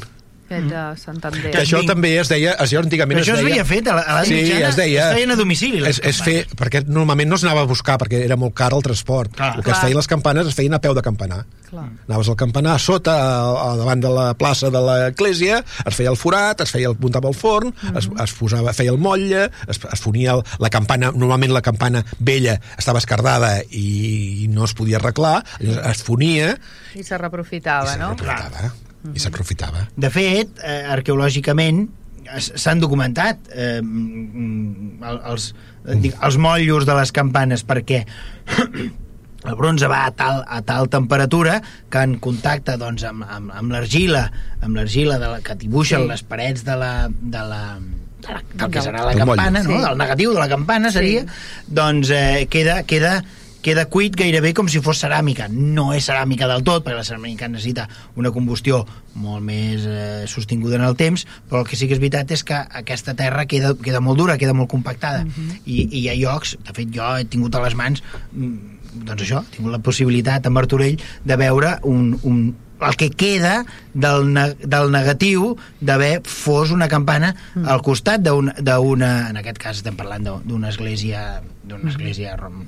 Aquest 0.50 0.66
de 0.72 0.82
Santander. 0.98 1.50
Que 1.54 1.60
això 1.62 1.78
també 1.86 2.10
es 2.18 2.28
deia, 2.28 2.56
això 2.58 2.80
antigament 2.82 3.20
Però 3.20 3.22
això 3.22 3.36
es 3.36 3.44
deia... 3.44 3.52
havia 3.54 3.64
fet 3.68 3.86
a 3.86 3.94
la- 3.94 4.02
a 4.02 4.14
l'edat 4.16 4.26
sí, 4.26 4.34
mitjana, 4.40 4.68
es 4.72 4.76
deia, 4.80 5.04
es 5.10 5.14
feien 5.20 5.30
a 5.30 5.36
domicili, 5.38 5.80
les 5.84 6.00
És, 6.00 6.02
és 6.10 6.22
fer, 6.26 6.36
perquè 6.58 6.82
normalment 6.88 7.30
no 7.30 7.38
es 7.38 7.44
anava 7.46 7.62
a 7.62 7.68
buscar, 7.70 7.96
perquè 8.02 8.24
era 8.24 8.34
molt 8.40 8.54
car 8.58 8.72
el 8.74 8.82
transport. 8.82 9.30
Clar. 9.36 9.52
el 9.56 9.62
que 9.62 9.70
es 9.70 9.76
Clar. 9.76 9.84
feien 9.86 9.96
les 10.00 10.08
campanes 10.10 10.50
es 10.50 10.54
feien 10.58 10.74
a 10.74 10.80
peu 10.82 10.94
de 10.98 11.02
campanar. 11.06 11.44
Clar. 11.70 11.86
Anaves 12.08 12.28
al 12.32 12.36
campanar 12.36 12.74
a 12.74 12.82
sota, 12.82 13.14
a, 13.14 13.70
a 13.70 13.76
davant 13.78 14.02
de 14.02 14.10
la 14.10 14.26
plaça 14.34 14.72
de 14.74 14.82
l'església, 14.82 15.60
es 15.86 15.94
feia 15.94 16.10
el 16.10 16.18
forat, 16.18 16.60
es 16.66 16.74
feia 16.74 16.90
el 16.90 16.98
muntava 16.98 17.30
el 17.30 17.38
forn, 17.38 17.70
es, 17.94 18.10
es 18.10 18.34
posava, 18.34 18.74
feia 18.74 18.90
el 18.90 18.98
motlle, 18.98 19.46
es, 19.70 19.78
es 19.78 20.02
fonia 20.02 20.34
el, 20.34 20.42
la 20.58 20.68
campana, 20.74 21.12
normalment 21.14 21.54
la 21.54 21.62
campana 21.62 22.02
vella 22.18 22.58
estava 22.76 22.98
escardada 22.98 23.60
i 23.70 24.48
no 24.50 24.64
es 24.66 24.74
podia 24.74 24.98
arreglar, 24.98 25.44
es 25.62 26.02
fonia 26.02 26.56
I 26.98 27.04
se 27.06 27.14
i 27.14 27.18
reprofitava, 27.22 27.94
no? 28.00 28.16
s'aprofitava. 28.18 28.72
I 29.14 29.18
s'aprofitava. 29.22 29.86
De 29.96 30.10
fet, 30.12 30.58
eh, 30.62 30.82
arqueològicament, 30.92 31.86
s'han 32.38 32.78
documentat 32.78 33.38
eh, 33.50 33.80
mm, 33.82 35.02
el- 35.02 35.20
els, 35.32 35.54
eh, 35.86 35.96
dic, 35.98 36.14
els 36.22 36.36
motllos 36.38 36.84
de 36.86 36.94
les 36.94 37.10
campanes 37.16 37.64
perquè 37.66 38.04
el 39.50 39.54
bronze 39.56 39.88
va 39.88 40.02
a 40.06 40.10
tal, 40.12 40.42
a 40.46 40.60
tal 40.62 40.88
temperatura 40.92 41.62
que 41.90 42.02
en 42.04 42.18
contacte 42.20 42.76
doncs, 42.78 43.02
amb, 43.08 43.24
amb, 43.24 43.50
amb 43.56 43.72
l'argila 43.72 44.26
amb 44.60 44.76
l'argila 44.76 45.16
de 45.18 45.30
la, 45.32 45.40
que 45.40 45.56
dibuixen 45.56 46.04
Sí. 46.04 46.08
les 46.12 46.22
parets 46.22 46.62
de 46.66 46.76
la, 46.76 46.92
de 47.08 47.44
la, 47.48 47.62
de 48.20 48.28
la, 48.36 48.42
del 48.52 48.70
que 48.70 48.82
serà 48.84 49.06
la 49.08 49.14
campana, 49.16 49.62
no? 49.64 49.78
Sí. 49.78 49.82
del 49.88 49.96
negatiu 49.98 50.34
de 50.36 50.42
la 50.44 50.48
campana 50.52 50.92
seria, 50.92 51.24
doncs 51.66 52.10
eh, 52.12 52.46
queda, 52.52 52.82
queda 52.84 53.22
queda 53.62 53.84
cuit 53.92 54.14
gairebé 54.16 54.54
com 54.56 54.68
si 54.68 54.80
fos 54.80 55.00
ceràmica. 55.02 55.48
No 55.52 55.90
és 55.96 56.06
ceràmica 56.08 56.48
del 56.48 56.62
tot, 56.64 56.84
perquè 56.86 56.96
la 56.96 57.04
ceràmica 57.06 57.48
necessita 57.48 57.88
una 58.16 58.30
combustió 58.32 58.82
molt 59.20 59.44
més 59.44 59.84
eh, 59.86 60.24
sostinguda 60.30 60.76
en 60.80 60.86
el 60.88 60.96
temps, 60.96 61.26
però 61.50 61.60
el 61.62 61.68
que 61.68 61.76
sí 61.76 61.86
que 61.88 61.94
és 61.98 62.00
veritat 62.02 62.30
és 62.32 62.44
que 62.46 62.56
aquesta 62.80 63.14
terra 63.18 63.44
queda, 63.50 63.74
queda 63.76 64.00
molt 64.00 64.18
dura, 64.18 64.38
queda 64.40 64.54
molt 64.56 64.70
compactada. 64.72 65.26
I, 65.66 65.84
I 65.90 66.04
hi 66.04 66.08
ha 66.08 66.16
llocs, 66.18 66.56
de 66.64 66.72
fet 66.76 66.90
jo 66.94 67.12
he 67.18 67.24
tingut 67.28 67.54
a 67.54 67.62
les 67.64 67.74
mans 67.76 68.02
mm, 68.32 69.04
doncs 69.06 69.22
això, 69.28 69.44
he 69.44 69.56
tingut 69.56 69.72
la 69.76 69.82
possibilitat 69.84 70.46
a 70.46 70.50
Martorell 70.50 70.96
de 71.24 71.36
veure 71.38 71.76
un, 71.86 72.16
un, 72.26 72.40
el 72.80 72.96
que 72.96 73.10
queda 73.12 73.60
del, 73.92 74.30
ne 74.32 74.46
del 74.64 74.88
negatiu 74.90 75.52
d'haver 75.84 76.22
fos 76.24 76.72
una 76.72 76.88
campana 76.88 77.34
mm. 77.54 77.68
al 77.68 77.82
costat 77.84 78.24
d'una, 78.24 79.12
en 79.30 79.36
aquest 79.36 79.60
cas 79.62 79.76
estem 79.82 79.94
parlant 80.00 80.24
d'u- 80.26 80.40
d'una 80.48 80.70
església 80.72 81.42
d'una 81.62 81.90
església 81.92 82.34
rom- 82.40 82.64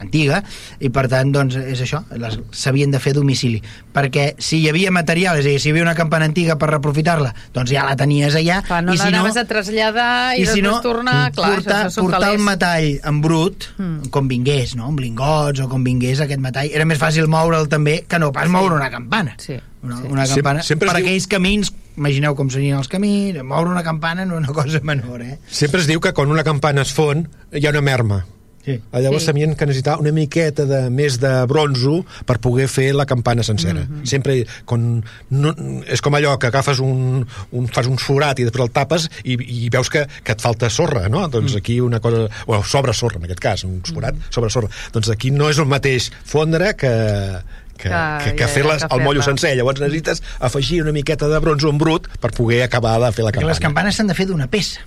antiga 0.00 0.42
i 0.80 0.90
per 0.90 1.06
tant 1.08 1.32
doncs 1.34 1.56
és 1.56 1.80
això 1.84 2.02
les- 2.16 2.38
s'havien 2.52 2.90
de 2.90 2.98
fer 3.00 3.12
a 3.12 3.18
domicili 3.18 3.62
perquè 3.94 4.34
si 4.38 4.60
hi 4.62 4.68
havia 4.68 4.90
material, 4.90 5.38
és 5.38 5.46
a 5.46 5.48
dir, 5.48 5.60
si 5.60 5.68
hi 5.68 5.72
havia 5.72 5.82
una 5.82 5.94
campana 5.94 6.24
antiga 6.24 6.56
per 6.58 6.70
reprofitar-la, 6.70 7.34
doncs 7.54 7.70
ja 7.70 7.84
la 7.84 7.96
tenies 7.96 8.34
allà 8.38 8.62
Clar, 8.66 8.82
no 8.84 8.92
i 8.94 8.98
si 8.98 9.10
no, 9.10 9.24
a 9.26 9.44
traslladar 9.44 10.36
i, 10.36 10.42
i 10.42 10.46
si 10.46 10.60
després 10.60 10.62
no, 10.62 10.80
tornar... 10.82 11.32
Clar, 11.32 11.54
portar, 11.56 11.80
això 11.88 12.02
portar 12.02 12.20
el 12.30 12.38
calés. 12.38 12.44
metall 12.46 12.88
en 13.04 13.20
brut, 13.20 13.64
Mm. 13.78 14.08
com 14.10 14.26
vingués, 14.28 14.74
no? 14.76 14.86
amb 14.88 15.00
lingots 15.00 15.60
o 15.60 15.68
com 15.68 15.82
vingués 15.84 16.20
aquest 16.20 16.40
metall, 16.40 16.70
era 16.72 16.84
més 16.84 16.98
fàcil 16.98 17.26
moure'l 17.30 17.68
també 17.68 18.04
que 18.08 18.18
no 18.18 18.30
pas 18.32 18.48
moure 18.48 18.74
una 18.74 18.90
campana. 18.90 19.34
Sí, 19.38 19.54
Una, 19.82 19.96
sí. 20.00 20.06
una 20.10 20.26
campana, 20.26 20.62
sempre 20.62 20.88
es 20.88 20.92
per 20.92 21.00
diu- 21.00 21.06
aquells 21.06 21.26
camins, 21.30 21.72
imagineu 21.96 22.34
com 22.34 22.50
serien 22.50 22.76
els 22.78 22.88
camins, 22.88 23.38
moure 23.46 23.70
una 23.70 23.82
campana 23.86 24.24
no 24.24 24.34
és 24.38 24.44
una 24.48 24.52
cosa 24.54 24.80
menor, 24.82 25.22
eh? 25.22 25.38
Sempre 25.48 25.80
es 25.80 25.86
diu 25.86 26.00
que 26.00 26.12
quan 26.12 26.30
una 26.30 26.42
campana 26.44 26.82
es 26.82 26.92
fon 26.92 27.28
hi 27.52 27.64
ha 27.66 27.70
una 27.70 27.80
merma. 27.82 28.24
Sí. 28.68 28.80
Llavors 28.92 29.24
Sí. 29.24 29.32
que 29.32 29.66
necessitar 29.66 29.98
una 29.98 30.12
miqueta 30.12 30.64
de 30.68 30.80
més 30.90 31.18
de 31.22 31.30
bronzo 31.46 32.04
per 32.28 32.38
poder 32.44 32.68
fer 32.68 32.90
la 32.94 33.06
campana 33.06 33.42
sencera. 33.42 33.80
Mm 33.80 34.02
-hmm. 34.02 34.06
Sempre 34.06 34.46
quan 34.64 35.02
no, 35.30 35.54
és 35.86 36.00
com 36.02 36.12
allò 36.14 36.36
que 36.38 36.46
agafes 36.48 36.78
un, 36.80 37.26
un 37.52 37.68
fas 37.68 37.86
un 37.86 37.96
forat 37.98 38.38
i 38.38 38.44
després 38.44 38.64
el 38.66 38.70
tapes 38.72 39.08
i, 39.24 39.38
i 39.64 39.68
veus 39.70 39.88
que, 39.88 40.06
que 40.24 40.32
et 40.32 40.40
falta 40.40 40.68
sorra, 40.70 41.08
no? 41.08 41.28
Doncs 41.28 41.56
aquí 41.56 41.80
una 41.80 42.00
cosa... 42.00 42.28
Bueno, 42.46 42.62
sobre 42.64 42.92
sorra, 42.92 43.16
en 43.18 43.24
aquest 43.24 43.40
cas, 43.40 43.64
un 43.64 43.80
forat 43.82 44.14
sobre 44.30 44.50
sorra. 44.50 44.68
Doncs 44.92 45.08
aquí 45.10 45.30
no 45.30 45.48
és 45.48 45.58
el 45.58 45.66
mateix 45.66 46.10
fondre 46.24 46.74
que, 46.76 46.88
que, 47.78 47.88
Que- 47.88 48.24
que, 48.24 48.34
que 48.36 48.42
ja, 48.44 48.48
fer-les 48.48 48.82
que 48.84 48.88
al 48.94 49.00
mollo 49.02 49.22
sencer. 49.22 49.56
Llavors 49.56 49.80
necessites 49.80 50.22
afegir 50.40 50.82
una 50.82 50.92
miqueta 50.92 51.28
de 51.28 51.38
bronzo 51.38 51.70
en 51.70 51.78
brut 51.78 52.08
per 52.20 52.32
poder 52.32 52.62
acabar 52.64 52.98
de 53.00 53.12
fer 53.12 53.24
la 53.24 53.30
Perquè 53.30 53.34
campana. 53.34 53.48
les 53.52 53.60
campanes 53.60 53.94
s'han 53.96 54.08
de 54.08 54.14
fer 54.14 54.26
d'una 54.26 54.48
peça. 54.48 54.80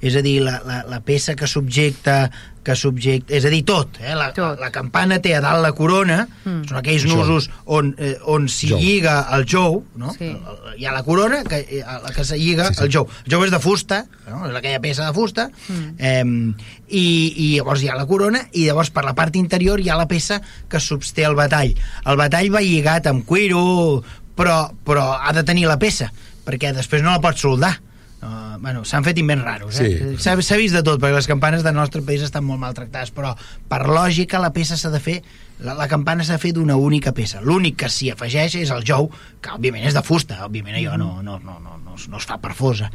És 0.00 0.14
a 0.14 0.22
dir, 0.22 0.38
la, 0.44 0.60
la, 0.64 0.82
la 0.86 1.00
peça 1.02 1.34
que 1.34 1.46
subjecta 1.50 2.30
que 2.68 2.74
subjecta, 2.76 3.32
és 3.32 3.46
a 3.46 3.48
dir, 3.48 3.62
tot, 3.64 3.96
eh? 3.98 4.12
la, 4.14 4.26
Tot. 4.36 4.58
la, 4.60 4.68
campana 4.70 5.16
té 5.24 5.30
a 5.34 5.40
dalt 5.40 5.62
la 5.64 5.70
corona, 5.72 6.26
Mm. 6.44 6.66
són 6.68 6.76
aquells 6.76 7.02
Jou. 7.06 7.16
nusos 7.16 7.46
on, 7.64 7.94
eh, 7.96 8.18
on 8.28 8.44
s'hi 8.48 8.68
lliga 8.76 9.26
el 9.32 9.46
jou, 9.48 9.84
no? 9.96 10.12
Sí. 10.18 10.28
Hi 10.76 10.84
ha 10.84 10.92
la 10.92 11.02
corona 11.02 11.42
que, 11.48 11.62
eh, 11.64 11.80
a 11.82 11.98
la 12.02 12.10
que 12.12 12.24
se 12.28 12.36
lliga 12.38 12.66
Sí, 12.68 12.74
sí. 12.74 12.82
el 12.84 12.90
jou. 12.92 13.08
El 13.24 13.32
jou 13.32 13.44
és 13.46 13.50
de 13.50 13.58
fusta, 13.58 14.02
no? 14.28 14.42
és 14.50 14.54
aquella 14.54 14.80
peça 14.84 15.06
de 15.06 15.14
fusta, 15.16 15.48
Mm. 15.68 15.94
eh, 15.98 16.54
i, 16.88 17.06
i 17.36 17.56
llavors 17.56 17.82
hi 17.82 17.88
ha 17.88 17.96
la 17.96 18.06
corona, 18.06 18.44
i 18.52 18.66
llavors 18.66 18.90
per 18.90 19.04
la 19.04 19.14
part 19.14 19.34
interior 19.36 19.80
hi 19.80 19.88
ha 19.88 19.96
la 19.96 20.06
peça 20.08 20.42
que 20.68 20.78
substé 20.80 21.24
el 21.24 21.34
batall. 21.38 21.74
El 22.04 22.16
batall 22.20 22.52
va 22.52 22.60
lligat 22.60 23.06
amb 23.06 23.24
cuiro, 23.24 24.02
però, 24.36 24.70
però 24.84 25.16
ha 25.18 25.32
de 25.32 25.42
tenir 25.42 25.66
la 25.66 25.78
peça, 25.78 26.12
perquè 26.44 26.74
després 26.76 27.02
no 27.02 27.10
la 27.16 27.20
pots 27.24 27.40
soldar. 27.40 27.78
Uh, 28.18 28.56
bueno, 28.58 28.80
s'han 28.82 29.04
fet 29.06 29.18
invents 29.22 29.44
raros 29.46 29.76
eh? 29.78 29.84
Sí. 29.94 30.16
s'ha 30.18 30.32
s'ha 30.42 30.56
vist 30.58 30.74
de 30.74 30.80
tot 30.82 30.98
perquè 30.98 31.14
les 31.14 31.28
campanes 31.30 31.62
del 31.62 31.76
nostre 31.76 32.00
país 32.02 32.18
estan 32.26 32.42
molt 32.42 32.58
maltractades 32.58 33.12
però 33.14 33.36
per 33.70 33.84
lògica 33.86 34.40
la 34.42 34.50
peça 34.50 34.74
s'ha 34.76 34.90
de 34.90 34.98
fer 34.98 35.20
la, 35.62 35.76
la 35.78 35.86
campana 35.86 36.24
s'ha 36.26 36.34
de 36.34 36.42
fer 36.42 36.50
d'una 36.56 36.74
única 36.74 37.12
peça 37.14 37.38
l'únic 37.40 37.76
que 37.84 37.88
s'hi 37.88 38.10
afegeix 38.10 38.56
és 38.58 38.72
el 38.74 38.82
jou 38.82 39.06
que 39.40 39.54
òbviament 39.54 39.86
és 39.86 39.94
de 39.94 40.02
fusta 40.02 40.40
òbviament 40.48 40.80
allò 40.80 40.96
no, 40.98 41.22
no, 41.22 41.38
no, 41.38 41.60
no, 41.62 41.78
no, 41.84 41.94
es- 41.94 42.08
no 42.10 42.18
es 42.18 42.26
fa 42.26 42.40
per 42.42 42.54
fosa 42.58 42.90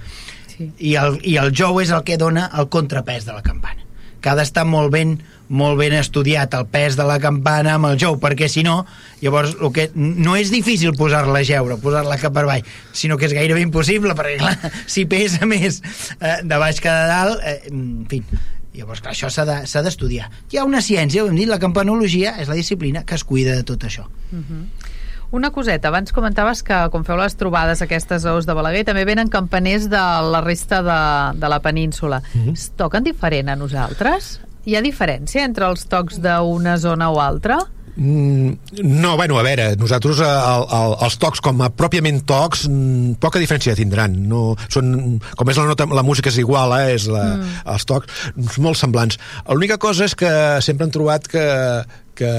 Sí. 0.53 0.67
i 0.77 0.91
el, 0.99 1.15
i 1.23 1.37
el 1.39 1.53
jou 1.55 1.79
és 1.81 1.89
el 1.95 2.03
que 2.03 2.17
dona 2.19 2.49
el 2.59 2.67
contrapès 2.69 3.23
de 3.25 3.31
la 3.33 3.41
campana 3.41 3.79
que 4.23 4.31
ha 4.31 4.37
d'estar 4.39 4.63
molt 4.65 4.93
ben 4.93 5.17
molt 5.53 5.77
ben 5.77 5.93
estudiat 5.93 6.55
el 6.57 6.65
pes 6.71 6.95
de 6.97 7.05
la 7.05 7.19
campana 7.21 7.75
amb 7.77 7.91
el 7.91 7.99
jou, 8.01 8.15
perquè 8.21 8.47
si 8.49 8.63
no, 8.65 8.79
llavors 9.21 9.53
el 9.59 9.69
que 9.75 9.89
no 9.93 10.37
és 10.39 10.49
difícil 10.53 10.95
posar-la 10.97 11.43
a 11.43 11.45
geure, 11.45 11.77
posar-la 11.83 12.17
cap 12.21 12.33
per 12.33 12.45
avall, 12.47 12.65
sinó 12.95 13.19
que 13.19 13.27
és 13.29 13.35
gairebé 13.37 13.61
impossible, 13.61 14.15
perquè 14.17 14.39
clar, 14.41 14.55
si 14.95 15.05
pesa 15.09 15.45
més 15.49 15.83
eh, 15.83 16.39
de 16.41 16.57
baix 16.57 16.81
que 16.81 16.89
de 16.89 17.05
dalt, 17.11 17.45
eh, 17.45 17.59
en 17.69 18.03
fi, 18.09 18.23
Llavors, 18.73 19.03
clar, 19.05 19.11
això 19.13 19.27
s'ha 19.29 19.81
d'estudiar. 19.85 20.31
De, 20.31 20.55
Hi 20.55 20.57
ha 20.57 20.63
una 20.65 20.79
ciència, 20.81 21.21
ho 21.21 21.27
hem 21.29 21.37
dit, 21.37 21.45
la 21.45 21.59
campanologia 21.61 22.33
és 22.41 22.49
la 22.49 22.57
disciplina 22.57 23.03
que 23.05 23.13
es 23.13 23.23
cuida 23.23 23.53
de 23.53 23.61
tot 23.69 23.85
això. 23.85 24.07
Uh 24.31 24.39
mhm. 24.39 24.45
-huh. 24.49 24.89
Una 25.33 25.49
coseta, 25.49 25.87
abans 25.89 26.13
comentaves 26.13 26.59
que 26.61 26.75
quan 26.93 27.05
feu 27.07 27.17
les 27.17 27.33
trobades 27.33 27.79
aquestes 27.81 28.21
ous 28.29 28.45
de 28.45 28.53
Balaguer 28.53 28.83
també 28.85 29.01
venen 29.09 29.31
campaners 29.33 29.87
de 29.89 30.01
la 30.29 30.43
resta 30.45 30.83
de, 30.85 30.97
de 31.41 31.49
la 31.49 31.57
península. 31.59 32.21
Mhm. 32.21 32.43
-huh. 32.45 32.53
Es 32.53 32.69
toquen 32.77 33.03
diferent 33.03 33.49
a 33.49 33.55
nosaltres? 33.55 34.39
Hi 34.65 34.75
ha 34.75 34.81
diferència 34.81 35.41
entre 35.43 35.65
els 35.65 35.87
tocs 35.87 36.21
d'una 36.21 36.77
zona 36.77 37.09
o 37.09 37.19
altra? 37.19 37.57
Mm, 37.95 38.57
no, 38.83 39.17
bueno, 39.17 39.37
a 39.37 39.43
veure, 39.43 39.75
nosaltres 39.75 40.19
el, 40.19 40.63
el, 40.73 40.95
els 41.05 41.17
tocs 41.21 41.41
com 41.45 41.61
a 41.61 41.69
pròpiament 41.69 42.23
tocs 42.25 42.67
mm, 42.67 43.19
poca 43.21 43.37
diferència 43.37 43.75
tindran 43.77 44.15
no, 44.29 44.55
són, 44.67 45.19
com 45.37 45.49
és 45.49 45.57
la 45.57 45.65
nota, 45.65 45.85
la 45.85 46.01
música 46.01 46.29
és 46.29 46.39
igual 46.41 46.73
eh, 46.79 46.95
és 46.95 47.05
la, 47.05 47.37
mm. 47.37 47.59
els 47.69 47.85
tocs 47.85 48.57
molt 48.57 48.77
semblants, 48.81 49.19
l'única 49.45 49.77
cosa 49.77 50.05
és 50.05 50.15
que 50.15 50.31
sempre 50.65 50.87
han 50.87 50.95
trobat 50.95 51.29
que, 51.29 51.45
que 52.15 52.29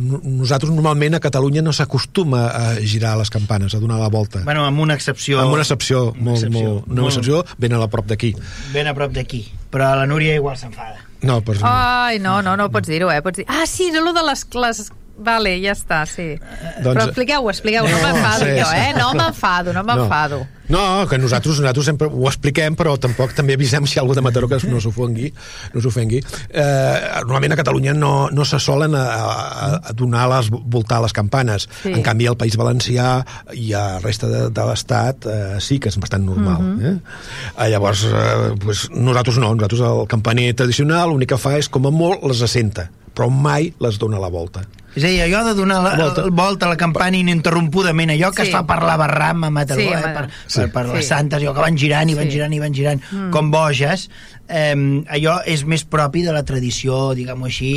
nosaltres 0.00 0.72
normalment 0.72 1.16
a 1.16 1.22
Catalunya 1.24 1.62
no 1.64 1.72
s'acostuma 1.76 2.46
a 2.52 2.64
girar 2.80 3.14
les 3.20 3.32
campanes, 3.32 3.74
a 3.74 3.80
donar 3.80 4.00
la 4.00 4.10
volta. 4.12 4.42
Bueno, 4.44 4.66
amb 4.68 4.80
una 4.84 4.94
excepció. 4.98 5.40
Amb 5.40 5.56
una 5.56 5.64
excepció, 5.64 6.10
una 6.12 6.32
molt, 6.32 6.42
excepció, 6.42 6.68
molt, 6.68 6.90
una 6.90 7.00
molt... 7.00 7.12
excepció 7.12 7.44
ben 7.58 7.72
a 7.72 7.80
la 7.80 7.88
prop 7.92 8.08
d'aquí. 8.12 8.34
Ben 8.74 8.90
a 8.90 8.94
prop 8.98 9.14
d'aquí. 9.16 9.46
Però 9.72 9.94
la 9.96 10.06
Núria 10.06 10.36
igual 10.36 10.58
s'enfada. 10.60 11.00
No, 11.22 11.38
no. 11.38 11.54
Ai, 11.62 12.18
no, 12.18 12.40
no, 12.42 12.56
no 12.58 12.66
pots 12.74 12.90
dir-ho, 12.90 13.10
eh? 13.12 13.22
Pots 13.22 13.40
dir... 13.40 13.46
Ah, 13.48 13.62
sí, 13.70 13.92
és 13.92 13.98
allò 13.98 14.12
de 14.16 14.24
les, 14.26 14.42
les 14.58 14.80
Vale, 15.18 15.52
ja 15.60 15.74
està, 15.76 16.02
sí. 16.08 16.32
Doncs... 16.80 16.96
Però 16.96 17.04
expliqueu-ho, 17.04 17.50
expliqueu-ho, 17.52 17.86
no, 17.88 17.98
no 18.00 18.08
m'enfado 18.08 18.48
sí, 18.48 18.56
jo, 18.56 18.68
eh? 18.74 18.90
No 18.96 19.12
m'enfado, 19.14 19.72
no 19.76 19.82
m'enfado. 19.84 20.40
No. 20.72 20.80
no, 21.02 21.08
que 21.08 21.18
nosaltres, 21.20 21.58
nosaltres 21.60 21.86
sempre 21.90 22.08
ho 22.08 22.28
expliquem, 22.30 22.76
però 22.78 22.94
tampoc 23.00 23.34
també 23.36 23.54
avisem 23.58 23.84
si 23.86 24.00
algú 24.00 24.16
de 24.16 24.24
Mataró 24.24 24.48
que 24.48 24.58
no 24.70 24.80
s'ofengui. 24.80 25.28
No 25.74 25.82
s'ofengui. 25.84 26.22
Eh, 26.48 26.96
normalment 27.26 27.54
a 27.54 27.58
Catalunya 27.60 27.94
no, 27.98 28.30
no 28.32 28.46
se 28.48 28.60
solen 28.62 28.96
a, 28.96 29.02
a, 29.02 29.68
a 29.90 29.94
donar 29.98 30.24
les, 30.32 30.48
voltar 30.50 31.02
les 31.04 31.12
campanes. 31.12 31.68
Sí. 31.82 31.92
En 31.92 32.02
canvi, 32.06 32.30
al 32.30 32.38
País 32.40 32.56
Valencià 32.56 33.18
i 33.52 33.68
a 33.76 33.84
la 33.96 34.00
resta 34.00 34.30
de, 34.32 34.46
de 34.54 34.66
l'Estat 34.70 35.28
eh, 35.28 35.42
sí 35.60 35.78
que 35.82 35.92
és 35.92 36.00
bastant 36.00 36.24
normal. 36.24 36.62
Uh 36.62 36.72
-huh. 36.80 36.96
eh? 36.96 37.68
llavors, 37.68 38.04
eh, 38.08 38.56
pues, 38.64 38.88
nosaltres 38.90 39.38
no, 39.38 39.54
nosaltres 39.54 39.80
el 39.80 40.06
campaner 40.08 40.54
tradicional 40.54 41.10
l'únic 41.10 41.28
que 41.28 41.38
fa 41.38 41.58
és, 41.58 41.68
com 41.68 41.86
a 41.86 41.90
molt, 41.90 42.24
les 42.24 42.42
assenta 42.42 42.88
però 43.14 43.28
mai 43.32 43.72
les 43.82 43.98
dona 44.00 44.20
la 44.22 44.30
volta. 44.32 44.64
És 44.92 45.06
a 45.06 45.08
dir, 45.08 45.22
allò 45.24 45.40
de 45.46 45.54
donar 45.56 45.78
la 45.80 45.92
volta, 45.96 46.24
volta 46.28 46.66
a 46.66 46.72
la 46.74 46.76
campanya 46.76 47.16
ininterrompudament, 47.22 48.12
allò 48.12 48.28
que 48.32 48.44
sí. 48.44 48.50
es 48.50 48.52
fa 48.52 48.66
per 48.68 48.82
la 48.84 48.98
barram 49.00 49.46
a 49.48 49.50
Mataró, 49.50 49.80
sí, 49.80 49.88
eh, 49.88 50.10
per, 50.12 50.26
sí. 50.44 50.58
per, 50.60 50.68
per 50.74 50.82
les 50.90 51.08
santes, 51.08 51.40
allò 51.40 51.54
que 51.56 51.64
van 51.64 51.78
girant 51.80 52.12
i 52.12 52.16
van 52.18 52.28
sí. 52.28 52.36
girant 52.36 52.52
i 52.52 52.60
van 52.60 52.76
girant, 52.76 53.00
mm. 53.08 53.30
com 53.32 53.48
boges, 53.54 54.10
eh, 54.52 54.74
allò 55.16 55.38
és 55.48 55.64
més 55.64 55.86
propi 55.88 56.26
de 56.26 56.36
la 56.36 56.44
tradició, 56.44 57.14
diguem-ho 57.16 57.48
així, 57.48 57.72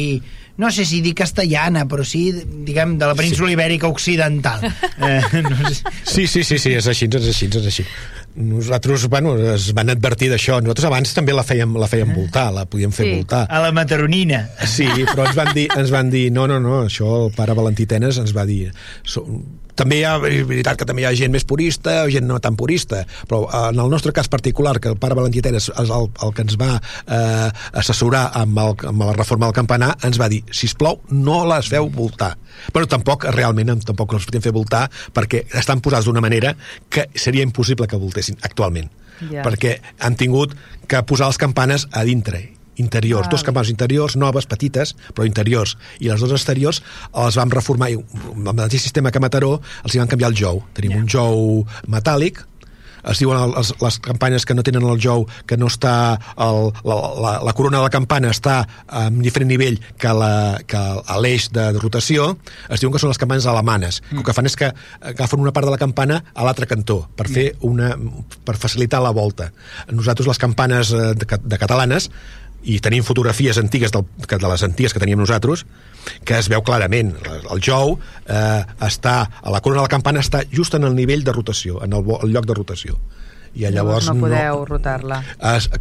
no 0.60 0.72
sé 0.76 0.84
si 0.88 1.00
dir 1.04 1.16
castellana, 1.16 1.86
però 1.88 2.04
sí, 2.04 2.26
diguem, 2.68 2.98
de 3.00 3.08
la 3.08 3.16
península 3.16 3.54
sí. 3.54 3.56
ibèrica 3.60 3.92
occidental. 3.92 4.68
Eh, 5.06 5.42
no 5.44 5.70
sé. 5.70 5.84
Sí, 6.08 6.24
sí, 6.26 6.44
sí, 6.48 6.58
sí, 6.58 6.72
és 6.74 6.86
així, 6.88 7.08
és 7.12 7.28
així, 7.28 7.50
és 7.52 7.66
així 7.68 7.84
nosaltres, 8.36 9.08
bueno, 9.10 9.36
es 9.54 9.70
van 9.76 9.90
advertir 9.94 10.30
d'això. 10.32 10.60
Nosaltres 10.62 10.90
abans 10.90 11.14
també 11.16 11.36
la 11.36 11.46
fèiem, 11.48 11.76
la 11.80 11.90
fèiem 11.92 12.14
voltar, 12.16 12.50
la 12.56 12.66
podíem 12.70 12.94
fer 12.96 13.08
sí. 13.08 13.14
voltar. 13.20 13.44
A 13.50 13.62
la 13.64 13.72
mataronina. 13.76 14.46
Sí, 14.68 14.88
però 15.12 15.30
ens 15.30 15.38
van 15.38 15.54
dir, 15.56 15.68
ens 15.76 15.94
van 15.94 16.12
dir 16.14 16.28
no, 16.36 16.48
no, 16.52 16.60
no, 16.64 16.84
això 16.90 17.26
el 17.26 17.32
pare 17.36 17.56
Valentí 17.58 17.88
Tenes 17.90 18.20
ens 18.22 18.36
va 18.36 18.46
dir 18.48 18.70
so, 19.04 19.24
també 19.76 20.00
hi 20.00 20.06
ha, 20.08 20.16
és 20.30 20.46
veritat 20.48 20.80
que 20.80 20.88
també 20.88 21.04
hi 21.04 21.08
ha 21.10 21.14
gent 21.18 21.34
més 21.34 21.46
purista 21.48 22.02
o 22.06 22.12
gent 22.12 22.28
no 22.28 22.40
tan 22.44 22.58
purista, 22.60 23.04
però 23.30 23.44
eh, 23.46 23.62
en 23.74 23.82
el 23.84 23.92
nostre 23.92 24.14
cas 24.16 24.30
particular, 24.32 24.80
que 24.80 24.94
el 24.94 24.98
pare 25.02 25.18
Valentí 25.18 25.44
Teres 25.46 25.70
és 25.70 25.92
el, 25.92 26.10
el 26.24 26.34
que 26.36 26.46
ens 26.48 26.58
va 26.62 26.72
eh, 26.80 27.50
assessorar 27.82 28.30
amb, 28.42 28.60
el, 28.64 28.76
amb 28.92 29.06
la 29.06 29.14
reforma 29.18 29.50
del 29.50 29.58
campanar, 29.60 29.94
ens 30.08 30.20
va 30.22 30.30
dir, 30.32 30.42
si 30.52 30.72
plou 30.80 31.00
no 31.12 31.44
les 31.50 31.70
feu 31.72 31.90
voltar. 31.94 32.34
Però 32.74 32.88
tampoc, 32.90 33.28
realment, 33.36 33.76
tampoc 33.86 34.16
les 34.16 34.26
podem 34.28 34.44
fer 34.44 34.56
voltar 34.56 34.86
perquè 35.14 35.46
estan 35.60 35.84
posats 35.84 36.08
d'una 36.08 36.24
manera 36.24 36.56
que 36.90 37.10
seria 37.16 37.46
impossible 37.46 37.88
que 37.88 38.00
voltessin 38.00 38.40
actualment. 38.42 38.90
Yeah. 39.22 39.46
Perquè 39.46 39.78
han 40.04 40.18
tingut 40.20 40.56
que 40.92 41.02
posar 41.08 41.30
les 41.32 41.40
campanes 41.40 41.88
a 41.92 42.04
dintre 42.08 42.55
interiors, 42.82 43.28
ah. 43.28 43.32
dos 43.32 43.44
campanes 43.44 43.72
interiors, 43.74 44.18
noves, 44.20 44.48
petites, 44.50 44.96
però 45.14 45.28
interiors, 45.28 45.78
i 46.00 46.10
les 46.12 46.22
dues 46.22 46.36
exteriors 46.36 46.82
els 47.14 47.40
vam 47.40 47.54
reformar, 47.54 47.92
i 47.94 48.00
amb 48.00 48.52
el 48.52 48.58
mateix 48.66 48.84
sistema 48.84 49.12
que 49.12 49.24
Mataró, 49.24 49.58
els 49.84 49.96
hi 49.96 50.04
van 50.04 50.12
canviar 50.12 50.34
el 50.34 50.40
jou. 50.40 50.62
Tenim 50.76 50.96
yeah. 50.96 51.04
un 51.04 51.10
jou 51.12 51.64
metàl·lic, 51.92 52.44
es 53.12 53.22
diuen 53.22 53.54
les, 53.54 53.72
les 53.82 53.98
campanes 54.04 54.46
que 54.46 54.56
no 54.58 54.64
tenen 54.66 54.86
el 54.88 55.00
jou, 55.02 55.26
que 55.48 55.58
no 55.60 55.70
està 55.72 55.94
el, 56.42 56.72
la, 56.88 56.96
la, 57.22 57.34
la 57.46 57.54
corona 57.58 57.80
de 57.80 57.86
la 57.86 57.94
campana 57.94 58.32
està 58.34 58.58
a 58.88 59.06
un 59.12 59.22
diferent 59.26 59.52
nivell 59.52 59.78
que 60.02 60.14
l'eix 60.14 61.50
de, 61.54 61.68
de 61.76 61.82
rotació, 61.82 62.32
es 62.70 62.82
diuen 62.82 62.96
que 62.96 63.02
són 63.02 63.14
les 63.14 63.22
campanes 63.22 63.48
alemanes. 63.50 64.02
Mm. 64.10 64.22
El 64.22 64.28
que 64.28 64.38
fan 64.38 64.50
és 64.50 64.58
que 64.60 64.72
agafen 65.14 65.44
una 65.44 65.54
part 65.56 65.70
de 65.70 65.76
la 65.76 65.82
campana 65.82 66.22
a 66.34 66.48
l'altre 66.48 66.70
cantó 66.70 67.04
per 67.16 67.30
fer 67.30 67.52
mm. 67.54 67.70
una 67.70 67.94
per 68.46 68.58
facilitar 68.62 69.04
la 69.04 69.14
volta. 69.16 69.52
Nosaltres 69.92 70.30
les 70.32 70.42
campanes 70.42 70.94
eh, 70.96 71.14
de, 71.18 71.30
de 71.46 71.62
catalanes 71.62 72.10
i 72.66 72.80
tenim 72.84 73.06
fotografies 73.06 73.60
antigues 73.62 73.94
del, 73.94 74.06
de 74.28 74.48
les 74.48 74.64
antigues 74.66 74.94
que 74.94 75.02
teníem 75.02 75.22
nosaltres 75.22 75.66
que 76.26 76.38
es 76.38 76.50
veu 76.50 76.62
clarament. 76.66 77.14
El 77.52 77.62
jou 77.66 77.96
eh, 77.96 78.62
està 78.86 79.16
a 79.42 79.54
la 79.54 79.62
corona 79.62 79.82
de 79.84 79.88
la 79.88 79.94
campana 79.96 80.22
està 80.22 80.44
just 80.52 80.78
en 80.78 80.86
el 80.86 80.98
nivell 80.98 81.26
de 81.26 81.34
rotació 81.34 81.82
en 81.86 81.94
el, 81.98 82.06
el 82.22 82.34
lloc 82.34 82.50
de 82.50 82.58
rotació 82.58 83.00
i 83.56 83.66
llavors 83.72 84.10
no 84.10 84.16
podeu 84.20 84.60
no, 84.60 84.66
rotar-la 84.68 85.22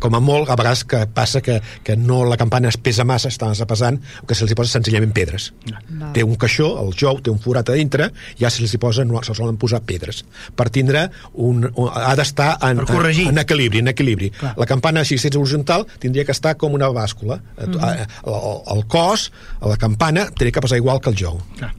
com 0.03 0.15
a 0.15 0.21
molt, 0.23 0.51
a 0.51 0.57
vegades 0.59 0.85
que 0.89 1.05
passa 1.15 1.43
que, 1.45 1.59
que 1.85 1.97
no 1.99 2.23
la 2.29 2.39
campana 2.41 2.71
es 2.71 2.79
pesa 2.79 3.05
massa, 3.05 3.33
massa 3.43 3.67
pesant 3.67 4.01
que 4.29 4.37
se 4.39 4.47
li 4.47 4.57
posa 4.57 4.77
senzillament 4.77 5.15
pedres 5.17 5.51
no. 5.67 6.13
té 6.15 6.25
un 6.27 6.37
caixó, 6.41 6.71
el 6.83 6.95
jou 6.99 7.21
té 7.25 7.33
un 7.33 7.41
forat 7.43 7.73
a 7.73 7.79
dintre 7.79 8.11
ja 8.41 8.51
se 8.51 8.63
li 8.63 8.81
posa, 8.81 9.05
no, 9.05 9.23
se 9.27 9.35
solen 9.37 9.59
posar 9.61 9.83
pedres 9.87 10.23
per 10.57 10.69
tindre 10.75 11.09
un, 11.35 11.67
un 11.75 11.91
ha 11.91 12.15
d'estar 12.19 12.55
en, 12.71 12.85
en, 12.85 13.11
en, 13.29 13.43
equilibri, 13.43 13.83
en 13.83 13.91
equilibri. 13.95 14.31
la 14.57 14.69
campana 14.71 15.05
si 15.05 15.19
ets 15.19 15.37
horitzontal 15.37 15.87
tindria 15.99 16.25
que 16.25 16.35
estar 16.35 16.57
com 16.61 16.75
una 16.75 16.91
bàscula 16.95 17.41
mm 17.41 17.75
-hmm. 17.75 18.07
el, 18.27 18.77
el 18.77 18.87
cos, 18.87 19.33
la 19.61 19.77
campana 19.77 20.27
tindria 20.27 20.53
que 20.53 20.61
passar 20.61 20.79
igual 20.79 21.01
que 21.01 21.11
el 21.11 21.17
jou 21.17 21.41
Clar. 21.59 21.75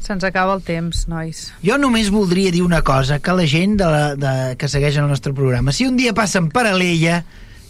Se'ns 0.00 0.24
acaba 0.24 0.54
el 0.56 0.64
temps, 0.64 1.04
nois. 1.12 1.50
Jo 1.64 1.76
només 1.78 2.08
voldria 2.10 2.50
dir 2.54 2.64
una 2.64 2.80
cosa, 2.82 3.20
que 3.20 3.36
la 3.36 3.46
gent 3.46 3.76
de 3.80 3.90
la, 3.92 4.02
de, 4.16 4.56
que 4.56 4.68
segueix 4.68 4.96
el 4.96 5.08
nostre 5.08 5.34
programa, 5.36 5.76
si 5.76 5.86
un 5.86 6.00
dia 6.00 6.14
passen 6.16 6.48
per 6.50 6.66
Alella, 6.70 7.20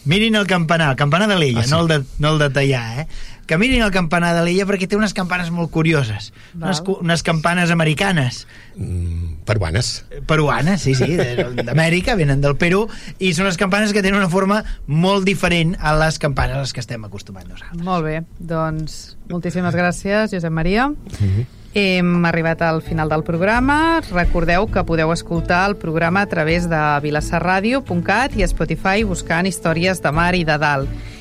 mirin 0.05 0.35
el 0.35 0.47
campanar, 0.47 0.91
el 0.91 0.97
campanar 0.97 1.29
de 1.29 1.37
l'Ella, 1.37 1.61
ah, 1.61 1.65
sí? 1.65 1.71
no, 1.71 1.83
el 1.83 1.89
de, 1.89 2.05
no 2.19 2.33
el 2.33 2.39
de 2.39 2.51
tallar, 2.51 3.01
eh? 3.01 3.07
que 3.47 3.59
mirin 3.59 3.83
el 3.83 3.91
campanar 3.91 4.31
de 4.37 4.45
l'Ella 4.47 4.65
perquè 4.69 4.87
té 4.87 4.95
unes 4.97 5.13
campanes 5.13 5.51
molt 5.51 5.73
curioses, 5.75 6.31
unes, 6.55 6.81
unes 7.03 7.25
campanes 7.27 7.73
americanes. 7.75 8.45
Mm, 8.77 9.43
peruanes. 9.45 10.05
Peruanes, 10.31 10.87
sí, 10.87 10.95
sí, 10.95 11.19
d'Amèrica, 11.19 12.15
venen 12.15 12.41
del 12.41 12.55
Perú, 12.57 12.85
i 13.19 13.35
són 13.35 13.49
unes 13.49 13.59
campanes 13.61 13.93
que 13.93 14.05
tenen 14.07 14.23
una 14.23 14.31
forma 14.31 14.63
molt 14.87 15.27
diferent 15.27 15.75
a 15.81 15.97
les 15.99 16.21
campanes 16.23 16.57
a 16.57 16.65
les 16.65 16.73
que 16.73 16.85
estem 16.85 17.05
acostumats 17.11 17.51
nosaltres. 17.51 17.83
Molt 17.85 18.07
bé, 18.07 18.21
doncs 18.39 19.01
moltíssimes 19.29 19.75
gràcies, 19.75 20.31
Josep 20.31 20.55
Maria. 20.55 20.89
Mm 20.89 21.19
-hmm. 21.19 21.60
Hem 21.73 22.25
arribat 22.27 22.63
al 22.63 22.83
final 22.83 23.09
del 23.09 23.23
programa. 23.23 24.01
Recordeu 24.11 24.67
que 24.67 24.83
podeu 24.83 25.13
escoltar 25.15 25.69
el 25.69 25.77
programa 25.79 26.25
a 26.25 26.27
través 26.27 26.67
de 26.67 26.81
vilassarradio.cat 27.05 28.35
i 28.35 28.43
Spotify 28.43 29.05
buscant 29.07 29.47
històries 29.47 30.03
de 30.03 30.11
mar 30.11 30.35
i 30.35 30.43
de 30.43 30.57
dalt. 30.59 30.91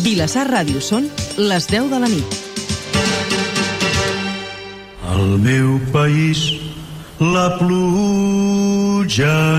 Vilassar 0.00 0.46
Ràdio 0.48 0.80
són 0.80 1.08
les 1.36 1.66
10 1.68 1.90
de 1.92 1.98
la 2.00 2.08
nit. 2.08 2.36
Al 5.12 5.26
meu 5.44 5.76
país 5.92 6.44
la 7.20 7.48
pluja 7.58 9.40